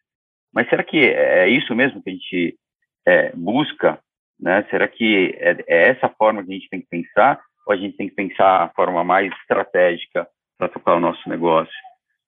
Mas 0.54 0.68
será 0.68 0.84
que 0.84 0.98
é 0.98 1.48
isso 1.48 1.74
mesmo 1.74 2.04
que 2.04 2.10
a 2.10 2.14
gente 2.14 2.60
é, 3.08 3.32
busca? 3.34 3.98
Né? 4.38 4.62
Será 4.70 4.86
que 4.86 5.34
é, 5.40 5.52
é, 5.66 5.88
essa 5.92 6.10
forma 6.10 6.44
que 6.44 6.52
a 6.52 6.54
gente 6.56 6.68
tem 6.68 6.82
que 6.82 6.90
pensar? 6.90 7.42
Ou 7.66 7.74
a 7.74 7.78
gente 7.78 7.96
tem 7.96 8.10
que 8.10 8.16
pensar 8.16 8.64
a 8.64 8.70
forma 8.70 9.02
mais 9.02 9.34
estratégica 9.40 10.28
para 10.58 10.68
tocar 10.68 10.96
o 10.96 11.00
nosso 11.00 11.30
negócio? 11.30 11.74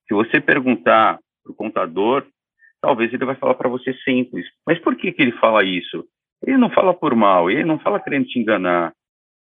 Se 0.07 0.13
você 0.13 0.39
perguntar 0.39 1.19
para 1.43 1.51
o 1.51 1.55
contador, 1.55 2.25
talvez 2.81 3.13
ele 3.13 3.25
vai 3.25 3.35
falar 3.35 3.55
para 3.55 3.69
você 3.69 3.93
simples. 4.03 4.45
Mas 4.65 4.79
por 4.79 4.95
que, 4.95 5.11
que 5.11 5.21
ele 5.21 5.31
fala 5.33 5.63
isso? 5.63 6.05
Ele 6.45 6.57
não 6.57 6.69
fala 6.69 6.93
por 6.93 7.15
mal, 7.15 7.49
ele 7.49 7.63
não 7.63 7.79
fala 7.79 7.99
querendo 7.99 8.27
te 8.27 8.39
enganar. 8.39 8.93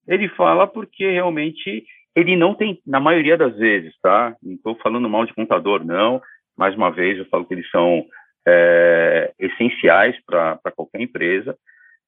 Ele 0.07 0.29
fala 0.31 0.67
porque 0.67 1.11
realmente 1.11 1.85
ele 2.15 2.37
não 2.37 2.55
tem, 2.55 2.81
na 2.87 3.01
maioria 3.01 3.37
das 3.37 3.57
vezes, 3.57 3.93
tá? 4.01 4.37
Não 4.43 4.55
estou 4.55 4.77
falando 4.77 5.09
mal 5.09 5.27
de 5.27 5.35
contador, 5.35 5.85
não. 5.85 6.23
Mais 6.57 6.75
uma 6.77 6.91
vez, 6.91 7.19
eu 7.19 7.27
falo 7.27 7.45
que 7.45 7.55
eles 7.55 7.69
são 7.71 8.07
é, 8.47 9.33
essenciais 9.39 10.17
para 10.25 10.59
qualquer 10.77 11.01
empresa. 11.01 11.57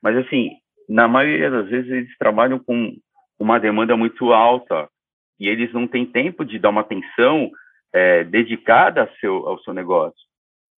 Mas, 0.00 0.16
assim, 0.16 0.50
na 0.88 1.08
maioria 1.08 1.50
das 1.50 1.68
vezes, 1.68 1.90
eles 1.90 2.18
trabalham 2.18 2.58
com 2.60 2.96
uma 3.38 3.58
demanda 3.58 3.96
muito 3.96 4.32
alta 4.32 4.88
e 5.40 5.48
eles 5.48 5.72
não 5.72 5.88
têm 5.88 6.06
tempo 6.06 6.44
de 6.44 6.58
dar 6.58 6.70
uma 6.70 6.82
atenção 6.82 7.50
é, 7.92 8.22
dedicada 8.24 9.02
ao 9.02 9.10
seu, 9.16 9.48
ao 9.48 9.58
seu 9.60 9.74
negócio. 9.74 10.20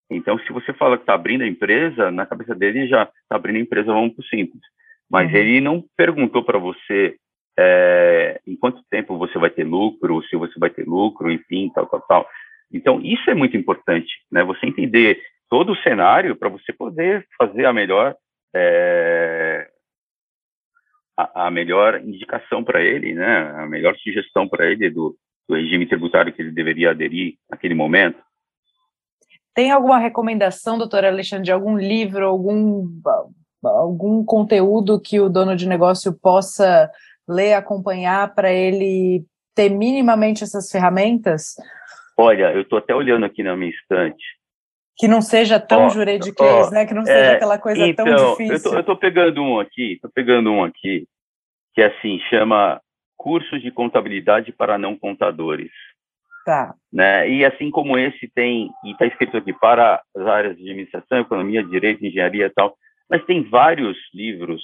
Então, 0.09 0.39
se 0.39 0.51
você 0.51 0.73
fala 0.73 0.97
que 0.97 1.03
está 1.03 1.13
abrindo 1.13 1.43
a 1.43 1.47
empresa, 1.47 2.09
na 2.09 2.25
cabeça 2.25 2.55
dele 2.55 2.87
já 2.87 3.03
está 3.03 3.35
abrindo 3.35 3.57
a 3.57 3.61
empresa, 3.61 3.93
vamos 3.93 4.13
para 4.13 4.21
o 4.23 4.27
simples. 4.27 4.61
Mas 5.09 5.31
uhum. 5.31 5.37
ele 5.37 5.61
não 5.61 5.83
perguntou 5.95 6.43
para 6.43 6.57
você 6.57 7.15
é, 7.57 8.39
em 8.47 8.55
quanto 8.55 8.83
tempo 8.89 9.17
você 9.17 9.37
vai 9.37 9.49
ter 9.49 9.63
lucro, 9.63 10.23
se 10.23 10.35
você 10.35 10.57
vai 10.57 10.69
ter 10.69 10.87
lucro, 10.87 11.31
enfim, 11.31 11.71
tal, 11.73 11.85
tal, 11.87 12.01
tal. 12.01 12.29
Então, 12.71 13.01
isso 13.01 13.29
é 13.29 13.33
muito 13.33 13.57
importante, 13.57 14.11
né? 14.31 14.43
Você 14.43 14.65
entender 14.65 15.21
todo 15.49 15.73
o 15.73 15.77
cenário 15.77 16.35
para 16.35 16.49
você 16.49 16.71
poder 16.71 17.27
fazer 17.37 17.65
a 17.65 17.73
melhor 17.73 18.15
é, 18.55 19.67
a, 21.17 21.47
a, 21.47 21.51
melhor 21.51 22.01
indicação 22.01 22.63
para 22.63 22.81
ele, 22.81 23.13
né? 23.13 23.51
A 23.57 23.65
melhor 23.67 23.95
sugestão 23.97 24.47
para 24.47 24.71
ele 24.71 24.89
do, 24.89 25.15
do 25.47 25.55
regime 25.55 25.85
tributário 25.85 26.31
que 26.31 26.41
ele 26.41 26.51
deveria 26.51 26.91
aderir 26.91 27.35
naquele 27.49 27.73
momento. 27.73 28.19
Tem 29.53 29.71
alguma 29.71 29.97
recomendação, 29.97 30.77
doutor 30.77 31.03
Alexandre, 31.03 31.45
de 31.45 31.51
algum 31.51 31.77
livro, 31.77 32.25
algum 32.25 32.87
algum 33.63 34.23
conteúdo 34.23 35.01
que 35.01 35.19
o 35.19 35.29
dono 35.29 35.55
de 35.55 35.67
negócio 35.67 36.13
possa 36.13 36.89
ler, 37.27 37.53
acompanhar 37.53 38.33
para 38.33 38.51
ele 38.51 39.25
ter 39.53 39.69
minimamente 39.69 40.43
essas 40.43 40.71
ferramentas? 40.71 41.55
Olha, 42.17 42.53
eu 42.53 42.61
estou 42.61 42.79
até 42.79 42.93
olhando 42.95 43.25
aqui 43.25 43.43
na 43.43 43.55
minha 43.55 43.71
estante. 43.71 44.23
Que 44.97 45.07
não 45.07 45.21
seja 45.21 45.59
tão 45.59 45.87
oh, 45.87 45.89
juridiquês, 45.89 46.67
oh, 46.67 46.71
né? 46.71 46.85
Que 46.85 46.93
não 46.93 47.05
seja 47.05 47.17
é, 47.17 47.35
aquela 47.35 47.57
coisa 47.57 47.85
então, 47.85 48.05
tão 48.05 48.31
difícil. 48.31 48.73
Eu 48.73 48.79
estou 48.81 48.97
pegando 48.97 49.41
um 49.41 49.59
aqui, 49.59 49.93
estou 49.93 50.11
pegando 50.13 50.51
um 50.51 50.63
aqui, 50.63 51.07
que 51.73 51.81
assim, 51.81 52.19
chama 52.29 52.81
Cursos 53.15 53.61
de 53.61 53.71
Contabilidade 53.71 54.51
para 54.51 54.77
Não 54.77 54.97
Contadores. 54.97 55.71
Tá. 56.49 56.73
Né? 56.91 57.29
E 57.29 57.45
assim 57.45 57.69
como 57.69 57.95
esse 57.95 58.27
tem, 58.33 58.71
e 58.83 58.93
está 58.93 59.05
escrito 59.05 59.37
aqui, 59.37 59.53
para 59.53 60.01
as 60.17 60.25
áreas 60.25 60.57
de 60.57 60.63
administração, 60.63 61.19
economia, 61.19 61.63
direito, 61.63 62.03
engenharia 62.03 62.47
e 62.47 62.49
tal, 62.49 62.75
mas 63.07 63.23
tem 63.25 63.47
vários 63.47 63.95
livros 64.11 64.63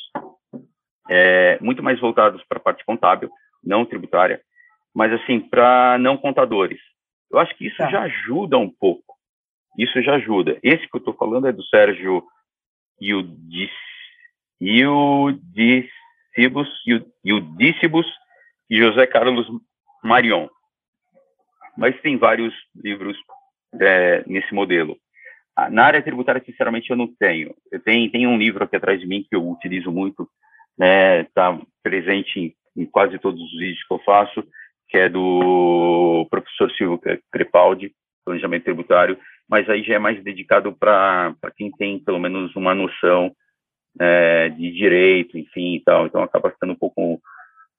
é, 1.08 1.60
muito 1.62 1.84
mais 1.84 2.00
voltados 2.00 2.44
para 2.50 2.58
a 2.58 2.62
parte 2.62 2.84
contábil, 2.84 3.30
não 3.64 3.86
tributária, 3.86 4.42
mas 4.96 5.14
assim, 5.14 5.40
para 5.40 6.00
não 6.00 6.18
contadores. 6.18 6.80
Eu 7.32 7.38
acho 7.38 7.56
que 7.56 7.68
isso 7.68 7.78
tá. 7.78 7.88
já 7.88 8.02
ajuda 8.02 8.58
um 8.58 8.68
pouco. 8.68 9.14
Isso 9.78 10.02
já 10.02 10.16
ajuda. 10.16 10.58
Esse 10.64 10.90
que 10.90 10.96
eu 10.96 11.00
estou 11.00 11.14
falando 11.14 11.48
é 11.48 11.52
do 11.52 11.64
Sérgio 11.66 12.24
Iudicibus, 13.00 13.70
Iudicibus 17.24 18.08
e 18.72 18.78
José 18.78 19.06
Carlos 19.06 19.46
Marion. 20.04 20.48
Mas 21.78 22.00
tem 22.02 22.18
vários 22.18 22.54
livros 22.76 23.18
é, 23.80 24.24
nesse 24.28 24.54
modelo. 24.54 24.98
Ah, 25.56 25.70
na 25.70 25.86
área 25.86 26.02
tributária, 26.02 26.44
sinceramente, 26.46 26.90
eu 26.90 26.98
não 26.98 27.08
tenho. 27.08 27.56
Eu 27.72 27.80
tenho, 27.80 28.12
tenho 28.12 28.30
um 28.30 28.38
livro 28.38 28.64
aqui 28.64 28.76
atrás 28.76 29.00
de 29.00 29.08
mim 29.08 29.26
que 29.28 29.36
eu 29.36 29.50
utilizo 29.50 29.92
muito, 29.92 30.28
né, 30.78 31.22
está 31.22 31.58
presente 31.82 32.40
em, 32.40 32.82
em, 32.84 32.86
quase 32.86 33.18
todos 33.20 33.42
os 33.42 33.52
vídeos 33.52 33.86
que 33.88 33.94
eu 33.94 34.00
faço, 34.00 34.44
que 34.90 34.98
é 34.98 35.08
do 35.08 36.28
professor 36.30 36.70
Silvio 36.72 37.00
Crepaldi, 37.32 37.94
Planejamento 38.26 38.64
Tributário, 38.66 39.18
mas 39.48 39.70
aí 39.70 39.84
já 39.84 39.96
é 39.96 40.00
mais 40.00 40.22
dedicado 40.24 40.74
para 40.74 41.36
quem 41.56 41.72
tem 41.72 42.00
pelo 42.00 42.20
menos 42.20 42.56
uma 42.56 42.76
noção 42.76 43.32
é, 44.00 44.50
de 44.50 44.72
direito, 44.72 45.38
enfim, 45.38 45.76
e 45.76 45.80
tal. 45.84 46.06
Então 46.06 46.22
acaba 46.22 46.52
ficando 46.52 46.74
um 46.74 46.78
pouco 46.78 47.22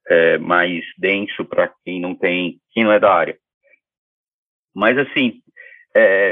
é, 0.09 0.39
mais 0.39 0.85
denso 0.97 1.45
para 1.45 1.71
quem 1.85 2.01
não 2.01 2.15
tem, 2.15 2.59
quem 2.73 2.85
não 2.85 2.93
é 2.93 3.01
da 3.01 3.13
área. 3.13 3.37
Mas 4.77 4.99
assim, 4.99 5.41
é, 5.97 6.31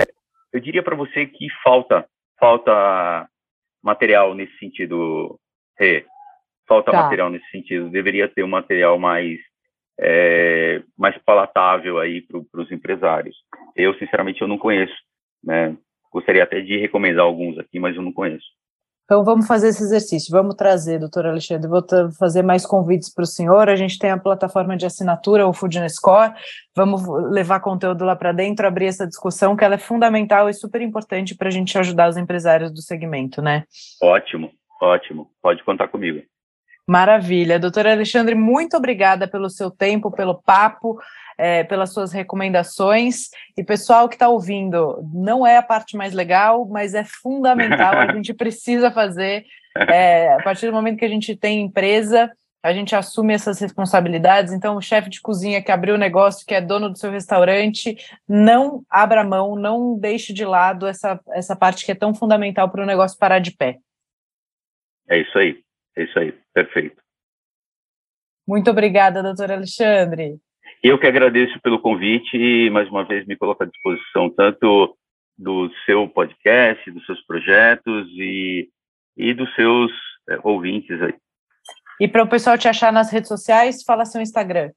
eu 0.53 0.61
diria 0.61 0.83
para 0.83 0.95
você 0.95 1.27
que 1.27 1.47
falta, 1.63 2.07
falta 2.39 3.27
material 3.83 4.35
nesse 4.35 4.57
sentido, 4.59 5.41
Rê 5.79 6.05
falta 6.67 6.91
tá. 6.91 7.03
material 7.03 7.31
nesse 7.31 7.49
sentido. 7.51 7.91
Deveria 7.91 8.29
ter 8.29 8.45
um 8.45 8.49
material 8.49 8.99
mais 8.99 9.39
é, 10.01 10.83
mais 10.99 11.17
palatável 11.19 11.99
aí 11.99 12.23
para 12.23 12.61
os 12.61 12.71
empresários. 12.71 13.37
Eu, 13.77 13.95
sinceramente, 13.95 14.43
eu 14.43 14.49
não 14.49 14.59
conheço, 14.59 14.95
né? 15.43 15.77
Gostaria 16.13 16.43
até 16.43 16.61
de 16.61 16.77
recomendar 16.79 17.25
alguns 17.25 17.59
aqui, 17.59 17.79
mas 17.79 17.97
eu 17.97 18.03
não 18.03 18.13
conheço. 18.13 18.47
Então 19.05 19.23
vamos 19.23 19.47
fazer 19.47 19.69
esse 19.69 19.83
exercício, 19.83 20.33
vamos 20.33 20.55
trazer, 20.55 20.99
doutor 20.99 21.27
Alexandre, 21.27 21.69
vou 21.69 21.85
fazer 22.19 22.43
mais 22.43 22.65
convites 22.65 23.13
para 23.13 23.25
o 23.25 23.27
senhor. 23.27 23.69
A 23.69 23.77
gente 23.77 23.99
tem 23.99 24.11
a 24.11 24.19
plataforma 24.19 24.77
de 24.77 24.87
assinatura, 24.87 25.47
o 25.47 25.53
Foodnescore, 25.53 26.33
vamos 26.75 27.03
levar 27.31 27.61
conteúdo 27.61 28.05
lá 28.05 28.17
para 28.17 28.33
dentro, 28.33 28.67
abrir 28.67 28.87
essa 28.87 29.07
discussão, 29.07 29.55
que 29.57 29.65
ela 29.65 29.75
é 29.75 29.79
fundamental 29.79 30.49
e 30.49 30.55
super 30.55 30.81
importante 30.81 31.37
para 31.37 31.49
a 31.49 31.53
gente 31.53 31.79
ajudar 31.79 32.09
os 32.09 32.17
empresários 32.17 32.73
do 32.73 32.81
segmento, 32.81 33.43
né? 33.43 33.65
Ótimo, 34.03 34.51
ótimo, 34.81 35.31
pode 35.43 35.63
contar 35.65 35.89
comigo. 35.89 36.23
Maravilha. 36.87 37.59
Doutora 37.59 37.93
Alexandre, 37.93 38.35
muito 38.35 38.77
obrigada 38.77 39.27
pelo 39.27 39.49
seu 39.49 39.71
tempo, 39.71 40.11
pelo 40.11 40.35
papo, 40.35 40.99
é, 41.39 41.65
pelas 41.65 41.93
suas 41.93 42.13
recomendações. 42.13 43.31
E 43.57 43.65
pessoal 43.65 44.09
que 44.09 44.17
está 44.17 44.29
ouvindo, 44.29 45.03
não 45.13 45.47
é 45.47 45.57
a 45.57 45.63
parte 45.63 45.97
mais 45.97 46.13
legal, 46.13 46.67
mas 46.67 46.95
é 46.95 47.05
fundamental, 47.05 47.95
a 47.95 48.13
gente 48.13 48.35
precisa 48.35 48.91
fazer. 48.91 49.45
É, 49.89 50.33
a 50.35 50.43
partir 50.43 50.67
do 50.67 50.73
momento 50.73 50.99
que 50.99 51.05
a 51.05 51.09
gente 51.09 51.35
tem 51.35 51.63
empresa, 51.63 52.31
a 52.63 52.73
gente 52.73 52.95
assume 52.95 53.35
essas 53.35 53.59
responsabilidades. 53.61 54.53
Então, 54.53 54.77
o 54.77 54.81
chefe 54.81 55.11
de 55.11 55.21
cozinha 55.21 55.63
que 55.63 55.73
abriu 55.73 55.97
o 55.97 55.99
negócio, 55.99 56.47
que 56.47 56.55
é 56.55 56.61
dono 56.61 56.89
do 56.89 56.99
seu 56.99 57.11
restaurante, 57.11 57.97
não 58.29 58.83
abra 58.89 59.25
mão, 59.25 59.57
não 59.57 59.99
deixe 59.99 60.33
de 60.33 60.45
lado 60.45 60.87
essa, 60.87 61.21
essa 61.33 61.57
parte 61.57 61.85
que 61.85 61.93
é 61.93 61.95
tão 61.95 62.15
fundamental 62.15 62.71
para 62.71 62.83
o 62.83 62.87
negócio 62.87 63.19
parar 63.19 63.39
de 63.39 63.51
pé. 63.51 63.79
É 65.09 65.19
isso 65.19 65.37
aí. 65.39 65.65
É 65.97 66.05
isso 66.05 66.19
aí, 66.19 66.33
perfeito. 66.53 67.01
Muito 68.47 68.71
obrigada, 68.71 69.23
doutor 69.23 69.51
Alexandre. 69.51 70.39
Eu 70.83 70.99
que 70.99 71.07
agradeço 71.07 71.59
pelo 71.61 71.81
convite 71.81 72.37
e, 72.37 72.69
mais 72.69 72.89
uma 72.91 73.05
vez, 73.05 73.27
me 73.27 73.37
coloco 73.37 73.63
à 73.63 73.67
disposição 73.67 74.29
tanto 74.29 74.97
do 75.37 75.71
seu 75.87 76.07
podcast, 76.09 76.91
dos 76.91 77.05
seus 77.07 77.25
projetos 77.27 78.07
e, 78.11 78.69
e 79.17 79.33
dos 79.33 79.53
seus 79.55 79.91
é, 80.29 80.39
ouvintes 80.43 81.01
aí. 81.01 81.15
E 82.01 82.09
para 82.09 82.23
o 82.23 82.29
pessoal 82.29 82.59
te 82.59 82.69
achar 82.69 82.93
nas 82.93 83.11
redes 83.11 83.29
sociais, 83.29 83.83
fala 83.83 84.05
seu 84.05 84.21
Instagram. 84.21 84.71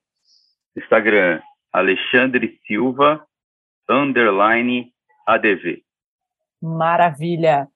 Instagram, 0.77 1.41
Alexandre 1.73 2.59
Silva, 2.65 3.25
underline 3.89 4.93
ADV. 5.27 5.83
Maravilha. 6.61 7.67